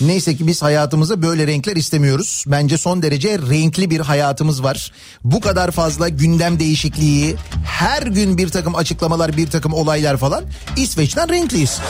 Neyse 0.00 0.36
ki 0.36 0.46
biz 0.46 0.62
hayatımıza 0.62 1.22
böyle 1.22 1.46
renkler 1.46 1.76
istemiyoruz. 1.76 2.44
Bence 2.46 2.78
son 2.78 3.02
derece 3.02 3.38
renkli 3.38 3.90
bir 3.90 4.00
hayatımız 4.00 4.62
var. 4.62 4.92
Bu 5.24 5.40
kadar 5.40 5.70
fazla 5.70 6.08
gündem 6.08 6.58
değişikliği, 6.58 7.36
her 7.64 8.02
gün 8.02 8.38
bir 8.38 8.48
takım 8.48 8.74
açıklamalar, 8.74 9.36
bir 9.36 9.50
takım 9.50 9.72
olaylar 9.72 10.16
falan. 10.16 10.44
İsveç'ten 10.76 11.28
renkliyiz. 11.28 11.80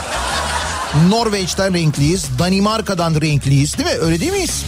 Norveç'ten 1.09 1.75
renkliyiz, 1.75 2.27
Danimarka'dan 2.39 3.21
renkliyiz 3.21 3.79
değil 3.79 3.89
mi? 3.89 3.95
Öyle 4.01 4.21
değil 4.21 4.33
miyiz? 4.33 4.65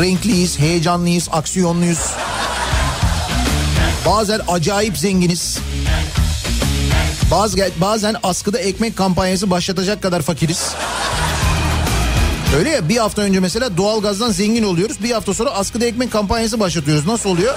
Renkliyiz, 0.00 0.58
heyecanlıyız, 0.58 1.28
aksiyonluyuz. 1.32 1.98
Bazen 4.06 4.40
acayip 4.48 4.98
zenginiz. 4.98 5.58
Bazı, 7.30 7.70
bazen 7.80 8.16
askıda 8.22 8.58
ekmek 8.58 8.96
kampanyası 8.96 9.50
başlatacak 9.50 10.02
kadar 10.02 10.22
fakiriz. 10.22 10.70
Öyle 12.56 12.70
ya 12.70 12.88
bir 12.88 12.96
hafta 12.96 13.22
önce 13.22 13.40
mesela 13.40 13.76
doğalgazdan 13.76 14.30
zengin 14.30 14.62
oluyoruz. 14.62 15.02
Bir 15.02 15.10
hafta 15.10 15.34
sonra 15.34 15.50
askıda 15.50 15.84
ekmek 15.84 16.12
kampanyası 16.12 16.60
başlatıyoruz. 16.60 17.06
Nasıl 17.06 17.30
oluyor? 17.30 17.54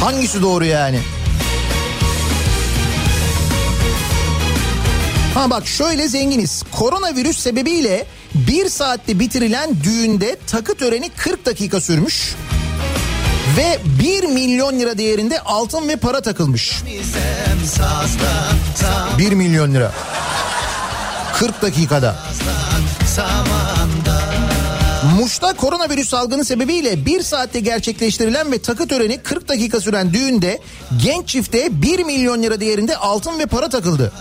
Hangisi 0.00 0.42
doğru 0.42 0.64
yani? 0.64 1.00
Ha 5.34 5.50
bak 5.50 5.66
şöyle 5.66 6.08
zenginiz. 6.08 6.62
Koronavirüs 6.72 7.38
sebebiyle 7.38 8.06
bir 8.34 8.68
saatte 8.68 9.18
bitirilen 9.18 9.70
düğünde 9.82 10.36
takı 10.46 10.74
töreni 10.74 11.08
40 11.16 11.46
dakika 11.46 11.80
sürmüş. 11.80 12.34
Ve 13.56 13.78
1 14.02 14.24
milyon 14.24 14.78
lira 14.78 14.98
değerinde 14.98 15.40
altın 15.40 15.88
ve 15.88 15.96
para 15.96 16.20
takılmış. 16.20 16.82
1 19.18 19.32
milyon 19.32 19.74
lira. 19.74 19.92
40 21.34 21.62
dakikada. 21.62 22.16
Muş'ta 25.04 25.52
koronavirüs 25.52 26.08
salgını 26.08 26.44
sebebiyle 26.44 27.06
bir 27.06 27.22
saatte 27.22 27.60
gerçekleştirilen 27.60 28.52
ve 28.52 28.58
takı 28.58 28.88
töreni 28.88 29.18
40 29.18 29.48
dakika 29.48 29.80
süren 29.80 30.12
düğünde 30.12 30.60
genç 31.02 31.28
çifte 31.28 31.82
1 31.82 31.98
milyon 32.04 32.42
lira 32.42 32.60
değerinde 32.60 32.96
altın 32.96 33.38
ve 33.38 33.46
para 33.46 33.68
takıldı. 33.68 34.12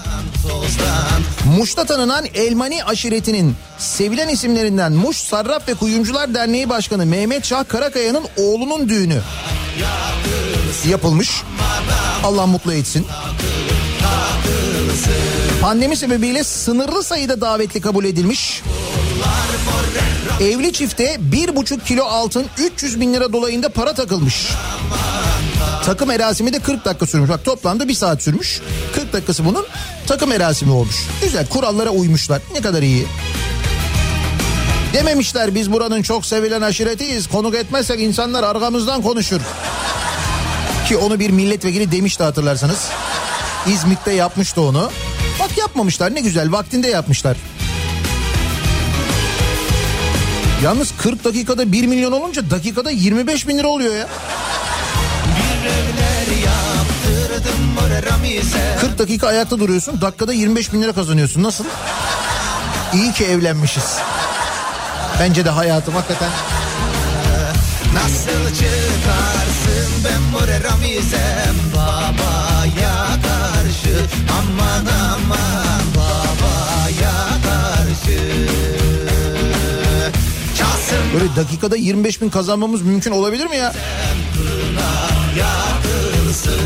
Muş'ta 1.57 1.85
tanınan 1.85 2.25
Elmani 2.33 2.83
aşiretinin 2.83 3.55
sevilen 3.77 4.27
isimlerinden 4.27 4.93
Muş 4.93 5.17
Sarraf 5.17 5.67
ve 5.67 5.73
Kuyumcular 5.73 6.33
Derneği 6.33 6.69
Başkanı 6.69 7.05
Mehmet 7.05 7.45
Şah 7.45 7.67
Karakaya'nın 7.67 8.23
oğlunun 8.37 8.89
düğünü 8.89 9.21
yapılmış. 10.89 11.43
Allah 12.23 12.45
mutlu 12.45 12.73
etsin. 12.73 13.07
Pandemi 15.61 15.95
sebebiyle 15.95 16.43
sınırlı 16.43 17.03
sayıda 17.03 17.41
davetli 17.41 17.81
kabul 17.81 18.05
edilmiş. 18.05 18.61
Evli 20.41 20.73
çifte 20.73 21.17
bir 21.19 21.55
buçuk 21.55 21.85
kilo 21.85 22.03
altın 22.03 22.45
300 22.57 22.99
bin 22.99 23.13
lira 23.13 23.33
dolayında 23.33 23.69
para 23.69 23.93
takılmış. 23.93 24.47
Takım 25.85 26.11
erasimi 26.11 26.53
de 26.53 26.59
40 26.59 26.85
dakika 26.85 27.05
sürmüş. 27.05 27.29
Bak 27.29 27.45
toplamda 27.45 27.87
bir 27.87 27.93
saat 27.93 28.23
sürmüş. 28.23 28.61
40 28.95 29.13
dakikası 29.13 29.45
bunun 29.45 29.65
takım 30.07 30.31
erasimi 30.31 30.71
olmuş. 30.71 30.95
Güzel 31.23 31.47
kurallara 31.47 31.89
uymuşlar. 31.89 32.41
Ne 32.53 32.61
kadar 32.61 32.81
iyi. 32.81 33.07
Dememişler 34.93 35.55
biz 35.55 35.71
buranın 35.71 36.01
çok 36.01 36.25
sevilen 36.25 36.61
aşiretiyiz. 36.61 37.27
Konuk 37.27 37.55
etmezsek 37.55 37.99
insanlar 37.99 38.43
arkamızdan 38.43 39.01
konuşur. 39.01 39.41
Ki 40.87 40.97
onu 40.97 41.19
bir 41.19 41.29
milletvekili 41.29 41.91
demişti 41.91 42.23
hatırlarsanız. 42.23 42.87
İzmit'te 43.67 44.11
yapmıştı 44.11 44.61
onu. 44.61 44.91
Bak 45.39 45.57
yapmamışlar 45.57 46.15
ne 46.15 46.21
güzel 46.21 46.51
vaktinde 46.51 46.87
yapmışlar. 46.87 47.37
Yalnız 50.63 50.93
40 50.97 51.23
dakikada 51.23 51.71
1 51.71 51.87
milyon 51.87 52.11
olunca 52.11 52.49
dakikada 52.49 52.91
25 52.91 53.47
bin 53.47 53.57
lira 53.57 53.67
oluyor 53.67 53.95
ya. 53.95 54.07
40 58.81 58.99
dakika 58.99 59.27
ayakta 59.27 59.59
duruyorsun 59.59 60.01
dakikada 60.01 60.33
25 60.33 60.73
bin 60.73 60.81
lira 60.81 60.93
kazanıyorsun 60.93 61.43
nasıl? 61.43 61.65
İyi 62.93 63.13
ki 63.13 63.25
evlenmişiz. 63.25 63.97
Bence 65.19 65.45
de 65.45 65.49
hayatım 65.49 65.93
hakikaten. 65.93 66.29
Nasıl 67.93 68.55
çıkarsın 68.55 69.91
ben 70.05 70.21
more 70.21 70.63
ramizem 70.63 71.55
babaya 71.75 73.05
karşı 73.05 74.05
aman 74.39 74.85
aman 75.11 75.88
Böyle 81.13 81.35
dakikada 81.35 81.75
25 81.75 82.21
bin 82.21 82.29
kazanmamız 82.29 82.81
mümkün 82.81 83.11
olabilir 83.11 83.45
mi 83.45 83.57
ya? 83.57 83.73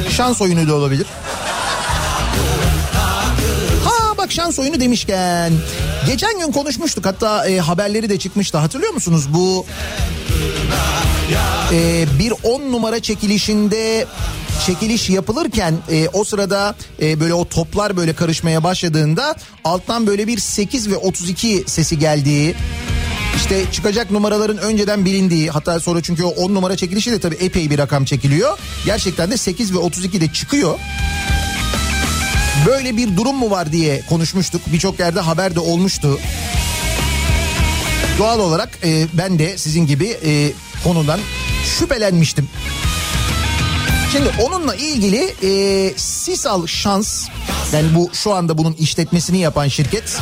Şans 0.09 0.41
oyunu 0.41 0.67
da 0.67 0.75
olabilir. 0.75 1.05
Ha 3.85 4.17
bak 4.17 4.31
şans 4.31 4.59
oyunu 4.59 4.79
demişken. 4.79 5.53
Geçen 6.07 6.39
gün 6.39 6.51
konuşmuştuk 6.51 7.05
hatta 7.05 7.47
e, 7.47 7.59
haberleri 7.59 8.09
de 8.09 8.19
çıkmıştı 8.19 8.57
hatırlıyor 8.57 8.93
musunuz? 8.93 9.25
Bu 9.33 9.65
e, 11.73 12.05
bir 12.19 12.33
10 12.43 12.71
numara 12.71 12.99
çekilişinde 12.99 14.05
çekiliş 14.65 15.09
yapılırken 15.09 15.75
e, 15.91 16.09
o 16.13 16.23
sırada 16.23 16.75
e, 17.01 17.19
böyle 17.19 17.33
o 17.33 17.45
toplar 17.45 17.97
böyle 17.97 18.13
karışmaya 18.13 18.63
başladığında 18.63 19.35
alttan 19.63 20.07
böyle 20.07 20.27
bir 20.27 20.37
8 20.37 20.89
ve 20.89 20.97
32 20.97 21.63
sesi 21.67 21.99
geldiği 21.99 22.55
işte 23.35 23.65
çıkacak 23.71 24.11
numaraların 24.11 24.57
önceden 24.57 25.05
bilindiği 25.05 25.49
hatta 25.49 25.79
sonra 25.79 26.01
çünkü 26.01 26.23
o 26.23 26.29
10 26.29 26.55
numara 26.55 26.77
çekilişi 26.77 27.11
de 27.11 27.19
tabii 27.19 27.35
epey 27.35 27.69
bir 27.69 27.77
rakam 27.77 28.05
çekiliyor. 28.05 28.57
Gerçekten 28.85 29.31
de 29.31 29.37
8 29.37 29.73
ve 29.73 29.77
32 29.77 30.21
de 30.21 30.33
çıkıyor. 30.33 30.79
Böyle 32.65 32.97
bir 32.97 33.17
durum 33.17 33.35
mu 33.35 33.51
var 33.51 33.71
diye 33.71 34.01
konuşmuştuk. 34.09 34.61
Birçok 34.67 34.99
yerde 34.99 35.19
haber 35.19 35.55
de 35.55 35.59
olmuştu. 35.59 36.19
Doğal 38.19 38.39
olarak 38.39 38.79
e, 38.83 39.05
ben 39.13 39.39
de 39.39 39.57
sizin 39.57 39.87
gibi 39.87 40.17
e, 40.25 40.51
konudan 40.83 41.19
şüphelenmiştim. 41.79 42.49
Şimdi 44.11 44.29
onunla 44.41 44.75
ilgili 44.75 45.33
e, 45.43 45.93
Sisal 45.97 46.67
Şans 46.67 47.27
yani 47.73 47.95
bu 47.95 48.09
şu 48.13 48.33
anda 48.33 48.57
bunun 48.57 48.73
işletmesini 48.73 49.39
yapan 49.39 49.67
şirket 49.67 50.17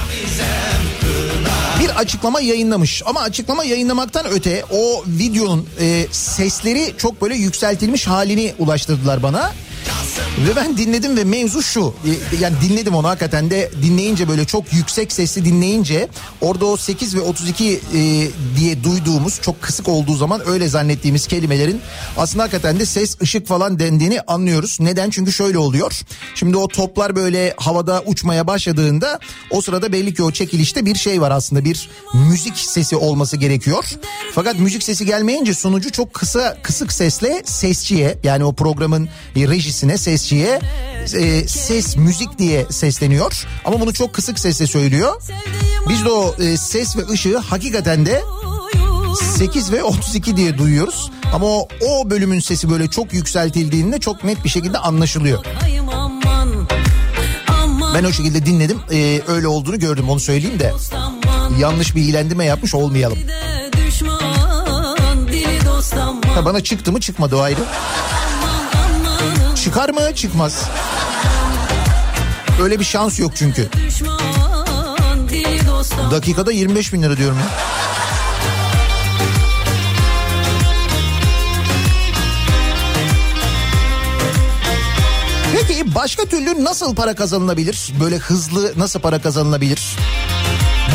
bir 1.91 1.95
açıklama 1.95 2.41
yayınlamış. 2.41 3.03
Ama 3.05 3.19
açıklama 3.21 3.63
yayınlamaktan 3.63 4.25
öte 4.31 4.63
o 4.71 5.03
videonun 5.07 5.67
e, 5.79 6.07
sesleri 6.11 6.93
çok 6.97 7.21
böyle 7.21 7.35
yükseltilmiş 7.35 8.07
halini 8.07 8.53
ulaştırdılar 8.59 9.23
bana. 9.23 9.51
Ve 10.47 10.55
ben 10.55 10.77
dinledim 10.77 11.17
ve 11.17 11.23
mevzu 11.23 11.61
şu. 11.61 11.93
E, 12.05 12.09
Yani 12.41 12.55
dinledim 12.61 12.95
onu 12.95 13.07
hakikaten 13.07 13.49
de 13.49 13.71
dinleyince 13.83 14.27
böyle 14.27 14.45
çok 14.45 14.73
yüksek 14.73 15.11
sesli 15.11 15.45
dinleyince 15.45 16.07
orada 16.41 16.65
o 16.65 16.77
8 16.77 17.15
ve 17.15 17.21
32 17.21 17.65
e, 17.73 17.79
diye 18.59 18.83
duyduğumuz 18.83 19.41
çok 19.41 19.61
kısık 19.61 19.87
olduğu 19.87 20.15
zaman 20.15 20.41
öyle 20.47 20.67
zannettiğimiz 20.67 21.27
kelimelerin 21.27 21.81
aslında 22.17 22.43
hakikaten 22.43 22.79
de 22.79 22.85
ses 22.85 23.21
ışık 23.21 23.47
falan 23.47 23.79
dendiğini 23.79 24.21
anlıyoruz. 24.21 24.77
Neden? 24.79 25.09
Çünkü 25.09 25.31
şöyle 25.33 25.57
oluyor. 25.57 26.01
Şimdi 26.35 26.57
o 26.57 26.67
toplar 26.67 27.15
böyle 27.15 27.53
havada 27.57 28.03
uçmaya 28.05 28.47
başladığında 28.47 29.19
o 29.51 29.61
sırada 29.61 29.91
belli 29.91 30.13
ki 30.13 30.23
o 30.23 30.31
çekilişte 30.31 30.85
bir 30.85 30.95
şey 30.95 31.21
var 31.21 31.31
aslında 31.31 31.65
bir 31.65 31.89
müzik 32.13 32.57
sesi 32.57 32.95
olması 32.95 33.37
gerekiyor. 33.37 33.85
Fakat 34.35 34.59
müzik 34.59 34.83
sesi 34.83 35.05
gelmeyince 35.05 35.53
sunucu 35.53 35.91
çok 35.91 36.13
kısa 36.13 36.57
kısık 36.63 36.93
sesle 36.93 37.41
sesçiye 37.45 38.17
yani 38.23 38.43
o 38.45 38.53
programın 38.53 39.09
e, 39.35 39.47
rejisine 39.47 39.97
sesçiye 40.17 40.59
e, 41.19 41.47
ses 41.47 41.97
müzik 41.97 42.39
diye 42.39 42.65
sesleniyor. 42.69 43.45
Ama 43.65 43.79
bunu 43.79 43.93
çok 43.93 44.13
kısık 44.13 44.39
sesle 44.39 44.67
söylüyor. 44.67 45.21
Biz 45.89 46.05
de 46.05 46.09
o 46.09 46.35
e, 46.39 46.57
ses 46.57 46.97
ve 46.97 47.07
ışığı 47.07 47.37
hakikaten 47.37 48.05
de 48.05 48.23
8 49.37 49.71
ve 49.71 49.83
32 49.83 50.37
diye 50.37 50.57
duyuyoruz. 50.57 51.11
Ama 51.33 51.45
o, 51.47 51.67
o 51.81 52.09
bölümün 52.09 52.39
sesi 52.39 52.69
böyle 52.69 52.87
çok 52.87 53.13
yükseltildiğinde 53.13 53.99
çok 53.99 54.23
net 54.23 54.43
bir 54.43 54.49
şekilde 54.49 54.77
anlaşılıyor. 54.77 55.45
Ben 57.95 58.03
o 58.03 58.11
şekilde 58.11 58.45
dinledim. 58.45 58.79
e, 58.91 59.21
öyle 59.27 59.47
olduğunu 59.47 59.79
gördüm 59.79 60.09
onu 60.09 60.19
söyleyeyim 60.19 60.59
de. 60.59 60.73
Yanlış 61.59 61.95
bir 61.95 62.01
iyilendirme 62.01 62.45
yapmış 62.45 62.75
olmayalım. 62.75 63.17
Ha, 66.35 66.45
bana 66.45 66.63
çıktı 66.63 66.91
mı 66.91 66.99
çıkmadı 66.99 67.35
o 67.35 67.39
ayrı. 67.39 67.59
Çıkar 69.63 69.89
mı 69.89 70.15
çıkmaz. 70.15 70.69
Öyle 72.61 72.79
bir 72.79 72.83
şans 72.83 73.19
yok 73.19 73.31
çünkü. 73.35 73.69
Dakikada 76.11 76.51
25 76.51 76.93
bin 76.93 77.01
lira 77.01 77.17
diyorum 77.17 77.37
ya. 77.39 77.45
Peki 85.67 85.95
başka 85.95 86.25
türlü 86.25 86.63
nasıl 86.63 86.95
para 86.95 87.15
kazanılabilir? 87.15 87.93
Böyle 87.99 88.17
hızlı 88.17 88.73
nasıl 88.77 88.99
para 88.99 89.21
kazanılabilir? 89.21 89.97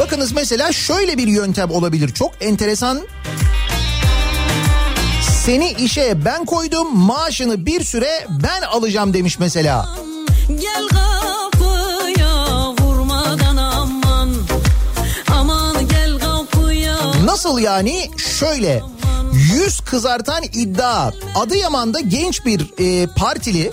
Bakınız 0.00 0.33
mesela 0.33 0.72
şöyle 0.72 1.18
bir 1.18 1.26
yöntem 1.26 1.70
olabilir. 1.70 2.14
Çok 2.14 2.33
enteresan. 2.40 3.02
Seni 5.46 5.72
işe 5.72 6.24
ben 6.24 6.44
koydum 6.44 6.98
maaşını 6.98 7.66
bir 7.66 7.85
süre 7.85 8.26
ben 8.42 8.62
alacağım 8.62 9.14
demiş 9.14 9.38
mesela. 9.38 9.88
Gel 10.48 10.88
kapıya 10.88 12.70
vurmadan 12.80 13.56
aman 13.56 14.35
Aman 15.32 15.88
gel 15.88 16.18
kapıya 16.18 16.96
Nasıl 17.24 17.59
yani? 17.59 18.11
Şöyle 18.38 18.82
yüz 19.32 19.80
kızartan 19.80 20.42
iddia. 20.42 21.11
Adıyaman'da 21.35 22.00
genç 22.00 22.46
bir 22.46 22.61
e, 22.78 23.06
partili 23.06 23.72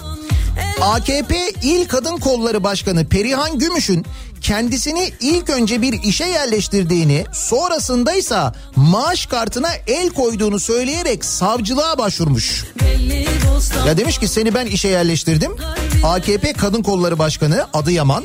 AKP 0.81 1.51
İl 1.63 1.87
Kadın 1.87 2.17
Kolları 2.17 2.63
Başkanı 2.63 3.09
Perihan 3.09 3.59
Gümüş'ün 3.59 4.05
kendisini 4.43 5.13
ilk 5.19 5.49
önce 5.49 5.81
bir 5.81 6.03
işe 6.03 6.25
yerleştirdiğini 6.25 7.25
sonrasındaysa 7.33 8.53
maaş 8.75 9.25
kartına 9.25 9.69
el 9.87 10.09
koyduğunu 10.09 10.59
söyleyerek 10.59 11.25
savcılığa 11.25 11.97
başvurmuş. 11.97 12.65
Ya 13.87 13.97
demiş 13.97 14.17
ki 14.17 14.27
seni 14.27 14.53
ben 14.53 14.65
işe 14.65 14.87
yerleştirdim. 14.87 15.51
AKP 16.03 16.53
Kadın 16.53 16.83
Kolları 16.83 17.19
Başkanı 17.19 17.67
Adıyaman 17.73 18.23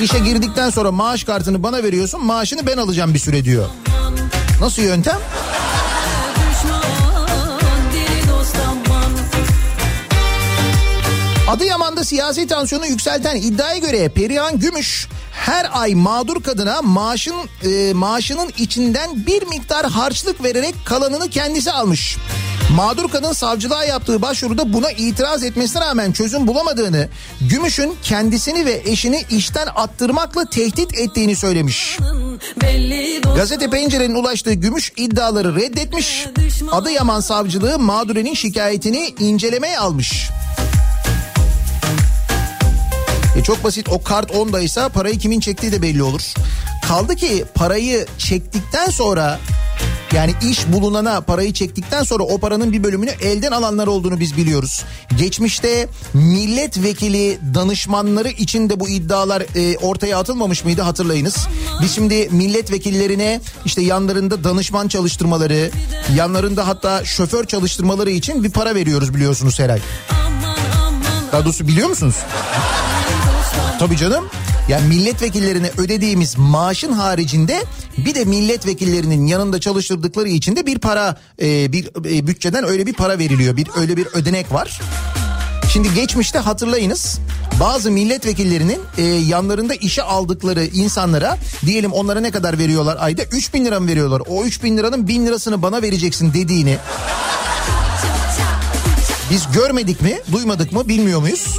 işe 0.00 0.18
girdikten 0.18 0.70
sonra 0.70 0.92
maaş 0.92 1.24
kartını 1.24 1.62
bana 1.62 1.82
veriyorsun 1.82 2.24
maaşını 2.24 2.66
ben 2.66 2.76
alacağım 2.76 3.14
bir 3.14 3.18
süre 3.18 3.44
diyor. 3.44 3.68
Nasıl 4.60 4.82
yöntem? 4.82 5.18
Adıyaman'da 11.54 12.04
siyasi 12.04 12.46
tansiyonu 12.46 12.86
yükselten 12.86 13.36
iddiaya 13.36 13.78
göre 13.78 14.08
Perihan 14.08 14.58
Gümüş 14.58 15.08
her 15.32 15.66
ay 15.72 15.94
mağdur 15.94 16.42
kadına 16.42 16.82
maaşın 16.82 17.34
e, 17.64 17.92
maaşının 17.92 18.52
içinden 18.58 19.26
bir 19.26 19.42
miktar 19.46 19.86
harçlık 19.90 20.44
vererek 20.44 20.74
kalanını 20.84 21.30
kendisi 21.30 21.72
almış. 21.72 22.16
Mağdur 22.76 23.10
kadın 23.10 23.32
savcılığa 23.32 23.84
yaptığı 23.84 24.22
başvuruda 24.22 24.72
buna 24.72 24.90
itiraz 24.90 25.42
etmesine 25.42 25.82
rağmen 25.82 26.12
çözüm 26.12 26.46
bulamadığını, 26.46 27.08
Gümüş'ün 27.40 27.96
kendisini 28.02 28.66
ve 28.66 28.82
eşini 28.84 29.24
işten 29.30 29.68
attırmakla 29.74 30.44
tehdit 30.44 30.98
ettiğini 30.98 31.36
söylemiş. 31.36 31.98
Gazete 33.36 33.70
Pencere'nin 33.70 34.14
ulaştığı 34.14 34.52
Gümüş 34.54 34.92
iddiaları 34.96 35.56
reddetmiş. 35.56 36.26
Adıyaman 36.72 37.20
Savcılığı 37.20 37.78
mağdurenin 37.78 38.34
şikayetini 38.34 39.14
incelemeye 39.18 39.78
almış. 39.78 40.30
E 43.36 43.42
çok 43.42 43.64
basit 43.64 43.88
o 43.88 44.02
kart 44.02 44.30
ondaysa 44.30 44.88
parayı 44.88 45.18
kimin 45.18 45.40
çektiği 45.40 45.72
de 45.72 45.82
belli 45.82 46.02
olur. 46.02 46.34
Kaldı 46.88 47.16
ki 47.16 47.44
parayı 47.54 48.06
çektikten 48.18 48.90
sonra 48.90 49.38
yani 50.14 50.34
iş 50.50 50.66
bulunana 50.72 51.20
parayı 51.20 51.52
çektikten 51.52 52.02
sonra 52.02 52.22
o 52.22 52.38
paranın 52.38 52.72
bir 52.72 52.84
bölümünü 52.84 53.10
elden 53.10 53.52
alanlar 53.52 53.86
olduğunu 53.86 54.20
biz 54.20 54.36
biliyoruz. 54.36 54.84
Geçmişte 55.18 55.88
milletvekili 56.14 57.38
danışmanları 57.54 58.28
için 58.28 58.70
de 58.70 58.80
bu 58.80 58.88
iddialar 58.88 59.42
e, 59.56 59.78
ortaya 59.78 60.18
atılmamış 60.18 60.64
mıydı 60.64 60.82
hatırlayınız. 60.82 61.46
Biz 61.82 61.94
şimdi 61.94 62.28
milletvekillerine 62.30 63.40
işte 63.64 63.82
yanlarında 63.82 64.44
danışman 64.44 64.88
çalıştırmaları, 64.88 65.70
yanlarında 66.16 66.66
hatta 66.66 67.04
şoför 67.04 67.44
çalıştırmaları 67.44 68.10
için 68.10 68.44
bir 68.44 68.50
para 68.50 68.74
veriyoruz 68.74 69.14
biliyorsunuz 69.14 69.58
her 69.58 69.70
ay. 69.70 69.80
Daha 71.32 71.44
doğrusu 71.44 71.68
biliyor 71.68 71.88
musunuz? 71.88 72.16
Tabii 73.78 73.96
canım. 73.96 74.24
Yani 74.68 74.88
milletvekillerine 74.88 75.70
ödediğimiz 75.78 76.38
maaşın 76.38 76.92
haricinde 76.92 77.64
bir 77.98 78.14
de 78.14 78.24
milletvekillerinin 78.24 79.26
yanında 79.26 79.60
çalıştırdıkları 79.60 80.28
için 80.28 80.56
de 80.56 80.66
bir 80.66 80.78
para 80.78 81.16
e, 81.42 81.72
bir 81.72 81.88
e, 82.16 82.26
bütçeden 82.26 82.64
öyle 82.64 82.86
bir 82.86 82.92
para 82.92 83.18
veriliyor. 83.18 83.56
Bir 83.56 83.68
öyle 83.76 83.96
bir 83.96 84.06
ödenek 84.06 84.52
var. 84.52 84.80
Şimdi 85.72 85.94
geçmişte 85.94 86.38
hatırlayınız 86.38 87.18
bazı 87.60 87.90
milletvekillerinin 87.90 88.80
e, 88.98 89.02
yanlarında 89.02 89.74
işe 89.74 90.02
aldıkları 90.02 90.64
insanlara 90.64 91.38
diyelim 91.66 91.92
onlara 91.92 92.20
ne 92.20 92.30
kadar 92.30 92.58
veriyorlar 92.58 92.96
ayda 93.00 93.22
3 93.22 93.54
bin 93.54 93.64
lira 93.64 93.80
mı 93.80 93.88
veriyorlar 93.88 94.22
o 94.28 94.44
3 94.44 94.62
bin 94.62 94.78
liranın 94.78 95.08
bin 95.08 95.26
lirasını 95.26 95.62
bana 95.62 95.82
vereceksin 95.82 96.34
dediğini 96.34 96.76
biz 99.30 99.52
görmedik 99.52 100.02
mi 100.02 100.18
duymadık 100.32 100.72
mı 100.72 100.88
bilmiyor 100.88 101.20
muyuz? 101.20 101.58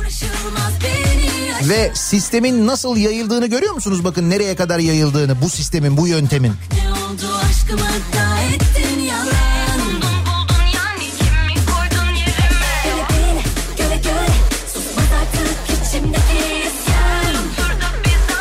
Ve 1.63 1.91
sistemin 1.95 2.67
nasıl 2.67 2.97
yayıldığını 2.97 3.47
görüyor 3.47 3.73
musunuz? 3.73 4.03
Bakın 4.03 4.29
nereye 4.29 4.55
kadar 4.55 4.79
yayıldığını 4.79 5.41
bu 5.41 5.49
sistemin, 5.49 5.97
bu 5.97 6.07
yöntemin. 6.07 6.53
Ne 6.73 6.91
oldu 6.91 7.39
aşkıma 7.49 7.89
da 7.89 8.39
ettin 8.53 8.99
yalan 8.99 9.55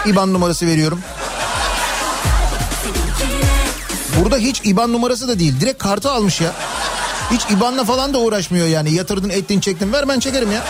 İban 0.06 0.32
numarası 0.32 0.66
veriyorum. 0.66 1.00
Burada 4.20 4.36
hiç 4.36 4.60
IBAN 4.64 4.92
numarası 4.92 5.28
da 5.28 5.38
değil. 5.38 5.60
Direkt 5.60 5.82
kartı 5.82 6.10
almış 6.10 6.40
ya. 6.40 6.52
Hiç 7.30 7.42
IBAN'la 7.50 7.84
falan 7.84 8.14
da 8.14 8.18
uğraşmıyor 8.18 8.66
yani. 8.66 8.94
Yatırdın 8.94 9.28
ettin 9.28 9.60
çektin 9.60 9.92
ver 9.92 10.08
ben 10.08 10.20
çekerim 10.20 10.52
ya. 10.52 10.64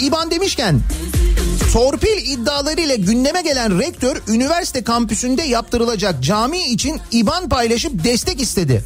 IBAN 0.00 0.30
demişken 0.30 0.80
torpil 1.72 2.30
iddialarıyla 2.30 2.94
gündeme 2.94 3.42
gelen 3.42 3.78
rektör 3.78 4.22
üniversite 4.28 4.84
kampüsünde 4.84 5.42
yaptırılacak 5.42 6.22
cami 6.22 6.58
için 6.58 7.00
IBAN 7.12 7.48
paylaşıp 7.48 8.04
destek 8.04 8.40
istedi. 8.40 8.84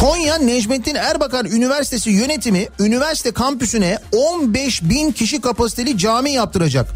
Konya 0.00 0.38
Necmettin 0.38 0.94
Erbakan 0.94 1.46
Üniversitesi 1.46 2.10
yönetimi 2.10 2.68
üniversite 2.78 3.30
kampüsüne 3.30 3.98
15 4.12 4.82
bin 4.82 5.12
kişi 5.12 5.40
kapasiteli 5.40 5.98
cami 5.98 6.30
yaptıracak. 6.30 6.88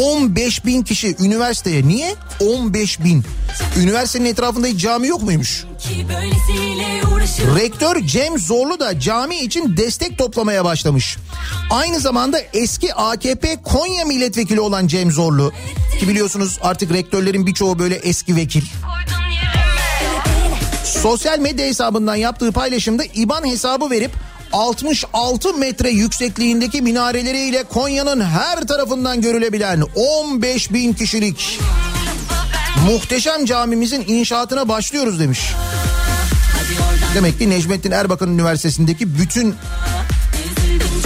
15 0.00 0.64
bin 0.64 0.82
kişi 0.82 1.16
üniversiteye. 1.20 1.88
Niye? 1.88 2.14
15 2.40 3.04
bin. 3.04 3.24
Üniversitenin 3.76 4.24
etrafında 4.24 4.66
hiç 4.66 4.80
cami 4.80 5.08
yok 5.08 5.22
muymuş? 5.22 5.64
Rektör 7.56 8.00
Cem 8.06 8.38
Zorlu 8.38 8.80
da 8.80 9.00
cami 9.00 9.36
için 9.36 9.76
destek 9.76 10.18
toplamaya 10.18 10.64
başlamış. 10.64 11.16
Aynı 11.70 12.00
zamanda 12.00 12.38
eski 12.52 12.94
AKP 12.94 13.56
Konya 13.62 14.04
milletvekili 14.04 14.60
olan 14.60 14.86
Cem 14.86 15.10
Zorlu 15.12 15.52
ki 16.00 16.08
biliyorsunuz 16.08 16.58
artık 16.62 16.92
rektörlerin 16.92 17.46
birçoğu 17.46 17.78
böyle 17.78 17.94
eski 17.94 18.36
vekil. 18.36 18.62
Sosyal 20.84 21.38
medya 21.38 21.66
hesabından 21.66 22.16
yaptığı 22.16 22.52
paylaşımda 22.52 23.04
IBAN 23.04 23.46
hesabı 23.46 23.90
verip 23.90 24.10
66 24.52 25.54
metre 25.54 25.90
yüksekliğindeki 25.90 26.82
minareleriyle 26.82 27.64
Konya'nın 27.64 28.20
her 28.20 28.66
tarafından 28.66 29.20
görülebilen 29.20 29.82
15 29.94 30.72
bin 30.72 30.92
kişilik 30.92 31.60
muhteşem 32.86 33.44
camimizin 33.44 34.04
inşaatına 34.08 34.68
başlıyoruz 34.68 35.20
demiş. 35.20 35.40
Demek 37.14 37.38
ki 37.38 37.50
Necmettin 37.50 37.90
Erbakan 37.90 38.28
Üniversitesi'ndeki 38.28 39.18
bütün 39.18 39.54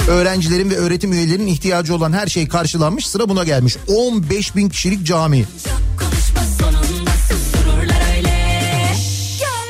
öğrencilerin 0.09 0.70
ve 0.70 0.76
öğretim 0.76 1.12
üyelerinin 1.12 1.47
ihtiyacı 1.47 1.95
olan 1.95 2.12
her 2.12 2.26
şey 2.26 2.49
karşılanmış 2.49 3.07
sıra 3.07 3.28
buna 3.28 3.45
gelmiş. 3.45 3.76
15 3.89 4.57
bin 4.57 4.68
kişilik 4.68 5.07
cami. 5.07 5.45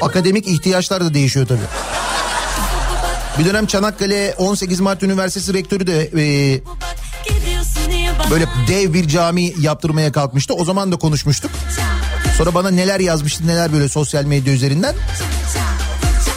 Akademik 0.02 0.48
ihtiyaçlar 0.48 1.04
da 1.04 1.14
değişiyor 1.14 1.46
tabii. 1.46 1.87
Bir 3.38 3.44
dönem 3.44 3.66
Çanakkale 3.66 4.34
18 4.38 4.80
Mart 4.80 5.02
Üniversitesi 5.02 5.54
rektörü 5.54 5.86
de 5.86 6.02
e, 6.02 6.60
böyle 8.30 8.46
dev 8.68 8.92
bir 8.94 9.08
cami 9.08 9.52
yaptırmaya 9.60 10.12
kalkmıştı. 10.12 10.54
O 10.54 10.64
zaman 10.64 10.92
da 10.92 10.96
konuşmuştuk. 10.96 11.50
Sonra 12.38 12.54
bana 12.54 12.70
neler 12.70 13.00
yazmıştı 13.00 13.46
neler 13.46 13.72
böyle 13.72 13.88
sosyal 13.88 14.24
medya 14.24 14.52
üzerinden. 14.52 14.94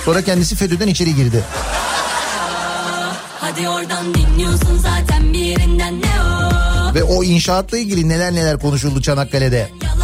Sonra 0.05 0.21
kendisi 0.21 0.55
FETÖ'den 0.55 0.87
içeri 0.87 1.15
girdi. 1.15 1.43
Hadi 3.39 3.69
oradan 3.69 4.13
dinliyorsun 4.13 4.77
zaten 4.77 5.33
bir 5.33 5.39
yerinden 5.39 6.01
ne 6.01 6.05
o 6.21 6.93
Ve 6.95 7.03
o 7.03 7.23
inşaatla 7.23 7.77
ilgili 7.77 8.09
neler 8.09 8.35
neler 8.35 8.59
konuşuldu 8.59 9.01
Çanakkale'de. 9.01 9.69
Yalan 9.83 10.00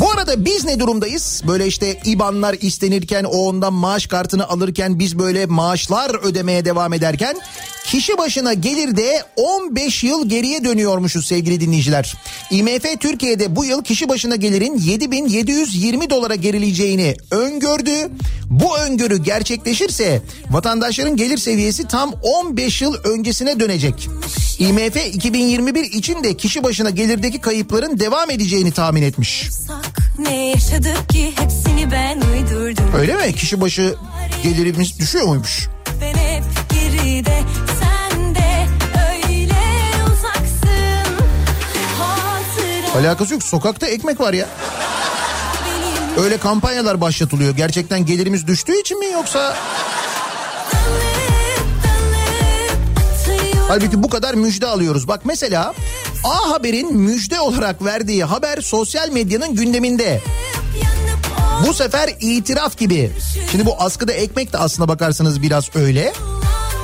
Bu 0.00 0.10
arada 0.10 0.44
biz 0.44 0.64
ne 0.64 0.80
durumdayız? 0.80 1.42
Böyle 1.48 1.66
işte 1.66 2.00
IBAN'lar 2.04 2.56
istenirken 2.60 3.24
o 3.24 3.36
ondan 3.36 3.72
maaş 3.72 4.06
kartını 4.06 4.48
alırken 4.48 4.98
biz 4.98 5.18
böyle 5.18 5.46
maaşlar 5.46 6.24
ödemeye 6.24 6.64
devam 6.64 6.92
ederken 6.92 7.36
kişi 7.86 8.18
başına 8.18 8.52
gelir 8.52 8.96
de 8.96 9.22
15 9.36 10.04
yıl 10.04 10.28
geriye 10.28 10.64
dönüyormuşuz 10.64 11.26
sevgili 11.26 11.60
dinleyiciler. 11.60 12.14
IMF 12.50 13.00
Türkiye'de 13.00 13.56
bu 13.56 13.64
yıl 13.64 13.84
kişi 13.84 14.08
başına 14.08 14.36
gelirin 14.36 14.78
7720 14.78 16.10
dolara 16.10 16.34
gerileyeceğini 16.34 17.16
öngördü. 17.30 18.10
Bu 18.50 18.78
öngörü 18.78 19.16
gerçekleşirse 19.16 20.22
vatandaşların 20.50 21.16
gelir 21.16 21.38
seviyesi 21.38 21.88
tam 21.88 22.12
15 22.22 22.82
yıl 22.82 22.94
öncesine 22.94 23.60
dönecek. 23.60 24.08
IMF 24.58 25.06
2021 25.14 25.84
için 25.84 26.24
de 26.24 26.36
kişi 26.36 26.64
başına 26.64 26.90
gelirdeki 26.90 27.40
kayıpların 27.40 27.98
devam 27.98 28.30
edeceğini 28.50 28.72
tahmin 28.72 29.02
etmiş. 29.02 29.48
Öyle 32.98 33.14
mi? 33.16 33.34
Kişi 33.34 33.60
başı 33.60 33.94
gelirimiz 34.42 34.98
düşüyor 34.98 35.24
muymuş? 35.24 35.68
Ben 36.00 36.14
hep 36.14 36.44
geride 36.70 37.42
Alakası 42.96 43.34
yok. 43.34 43.42
Sokakta 43.42 43.86
ekmek 43.86 44.20
var 44.20 44.32
ya. 44.32 44.48
Öyle 46.18 46.38
kampanyalar 46.38 47.00
başlatılıyor. 47.00 47.56
Gerçekten 47.56 48.06
gelirimiz 48.06 48.46
düştüğü 48.46 48.80
için 48.80 48.98
mi 48.98 49.06
yoksa? 49.06 49.56
Halbuki 53.68 54.02
bu 54.02 54.10
kadar 54.10 54.34
müjde 54.34 54.66
alıyoruz. 54.66 55.08
Bak 55.08 55.20
mesela 55.24 55.74
A 56.24 56.50
Haber'in 56.50 56.96
müjde 56.96 57.40
olarak 57.40 57.84
verdiği 57.84 58.24
haber 58.24 58.60
sosyal 58.60 59.08
medyanın 59.08 59.54
gündeminde. 59.54 60.20
Bu 61.66 61.74
sefer 61.74 62.10
itiraf 62.20 62.78
gibi. 62.78 63.12
Şimdi 63.50 63.66
bu 63.66 63.74
askıda 63.78 64.12
ekmek 64.12 64.52
de 64.52 64.58
aslına 64.58 64.88
bakarsanız 64.88 65.42
biraz 65.42 65.76
öyle. 65.76 66.12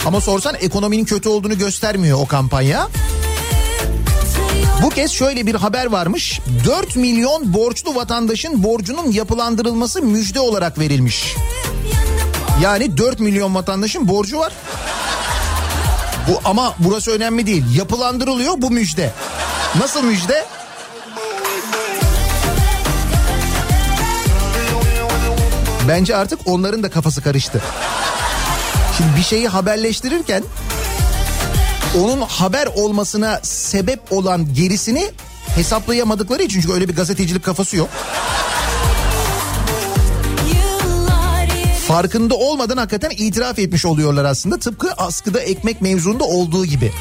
Ama 0.07 0.20
sorsan 0.20 0.55
ekonominin 0.61 1.05
kötü 1.05 1.28
olduğunu 1.28 1.59
göstermiyor 1.59 2.18
o 2.20 2.26
kampanya. 2.26 2.89
Bu 4.82 4.91
kez 4.91 5.11
şöyle 5.11 5.47
bir 5.47 5.55
haber 5.55 5.87
varmış. 5.87 6.41
4 6.66 6.97
milyon 6.97 7.55
borçlu 7.55 7.95
vatandaşın 7.95 8.62
borcunun 8.62 9.12
yapılandırılması 9.12 10.03
müjde 10.03 10.41
olarak 10.41 10.78
verilmiş. 10.78 11.34
Yani 12.62 12.97
4 12.97 13.20
milyon 13.20 13.55
vatandaşın 13.55 14.09
borcu 14.09 14.39
var. 14.39 14.53
Bu 16.29 16.41
ama 16.45 16.74
burası 16.79 17.11
önemli 17.11 17.47
değil. 17.47 17.77
Yapılandırılıyor 17.77 18.55
bu 18.59 18.70
müjde. 18.70 19.12
Nasıl 19.79 20.03
müjde? 20.03 20.45
Bence 25.89 26.16
artık 26.16 26.41
onların 26.45 26.83
da 26.83 26.91
kafası 26.91 27.22
karıştı. 27.22 27.62
Şimdi 28.97 29.16
bir 29.16 29.22
şeyi 29.22 29.49
haberleştirirken 29.49 30.43
onun 31.95 32.20
haber 32.20 32.66
olmasına 32.66 33.41
sebep 33.43 34.12
olan 34.12 34.55
gerisini 34.55 35.11
hesaplayamadıkları 35.55 36.43
için 36.43 36.61
çünkü 36.61 36.74
öyle 36.74 36.89
bir 36.89 36.97
gazetecilik 36.97 37.45
kafası 37.45 37.77
yok. 37.77 37.89
Farkında 41.89 42.34
olmadan 42.34 42.76
hakikaten 42.76 43.11
itiraf 43.11 43.59
etmiş 43.59 43.84
oluyorlar 43.84 44.24
aslında. 44.24 44.59
Tıpkı 44.59 44.93
askıda 44.93 45.41
ekmek 45.41 45.82
mevzunda 45.82 46.24
olduğu 46.24 46.64
gibi. 46.64 46.93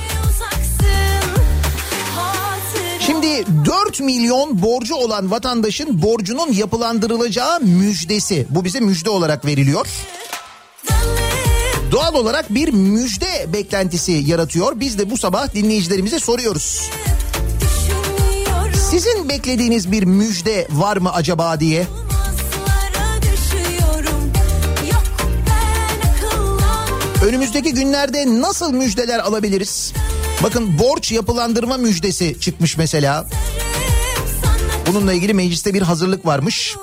Şimdi 2.99 3.27
4 3.65 3.99
milyon 3.99 4.61
borcu 4.61 4.95
olan 4.95 5.31
vatandaşın 5.31 6.01
borcunun 6.01 6.53
yapılandırılacağı 6.53 7.59
müjdesi. 7.59 8.47
Bu 8.49 8.65
bize 8.65 8.79
müjde 8.79 9.09
olarak 9.09 9.45
veriliyor. 9.45 9.87
Doğal 11.91 12.13
olarak 12.13 12.55
bir 12.55 12.73
müjde 12.73 13.53
beklentisi 13.53 14.11
yaratıyor. 14.11 14.79
Biz 14.79 14.99
de 14.99 15.11
bu 15.11 15.17
sabah 15.17 15.53
dinleyicilerimize 15.53 16.19
soruyoruz. 16.19 16.81
Sizin 18.89 19.29
beklediğiniz 19.29 19.91
bir 19.91 20.03
müjde 20.03 20.67
var 20.71 20.97
mı 20.97 21.13
acaba 21.13 21.59
diye? 21.59 21.85
Önümüzdeki 27.25 27.73
günlerde 27.73 28.41
nasıl 28.41 28.73
müjdeler 28.73 29.19
alabiliriz? 29.19 29.93
Bakın 30.43 30.79
borç 30.79 31.11
yapılandırma 31.11 31.77
müjdesi 31.77 32.39
çıkmış 32.39 32.77
mesela. 32.77 33.25
Bununla 34.87 35.13
ilgili 35.13 35.33
mecliste 35.33 35.73
bir 35.73 35.81
hazırlık 35.81 36.25
varmış. 36.25 36.75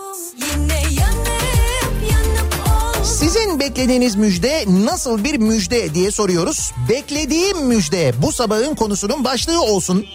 Sizin 3.05 3.61
beklediğiniz 3.61 4.17
müjde 4.17 4.65
nasıl 4.69 5.25
bir 5.25 5.39
müjde 5.39 5.95
diye 5.95 6.11
soruyoruz. 6.11 6.73
Beklediğim 6.89 7.67
müjde 7.67 8.13
bu 8.23 8.33
sabahın 8.33 8.75
konusunun 8.75 9.25
başlığı 9.25 9.63
olsun. 9.63 10.07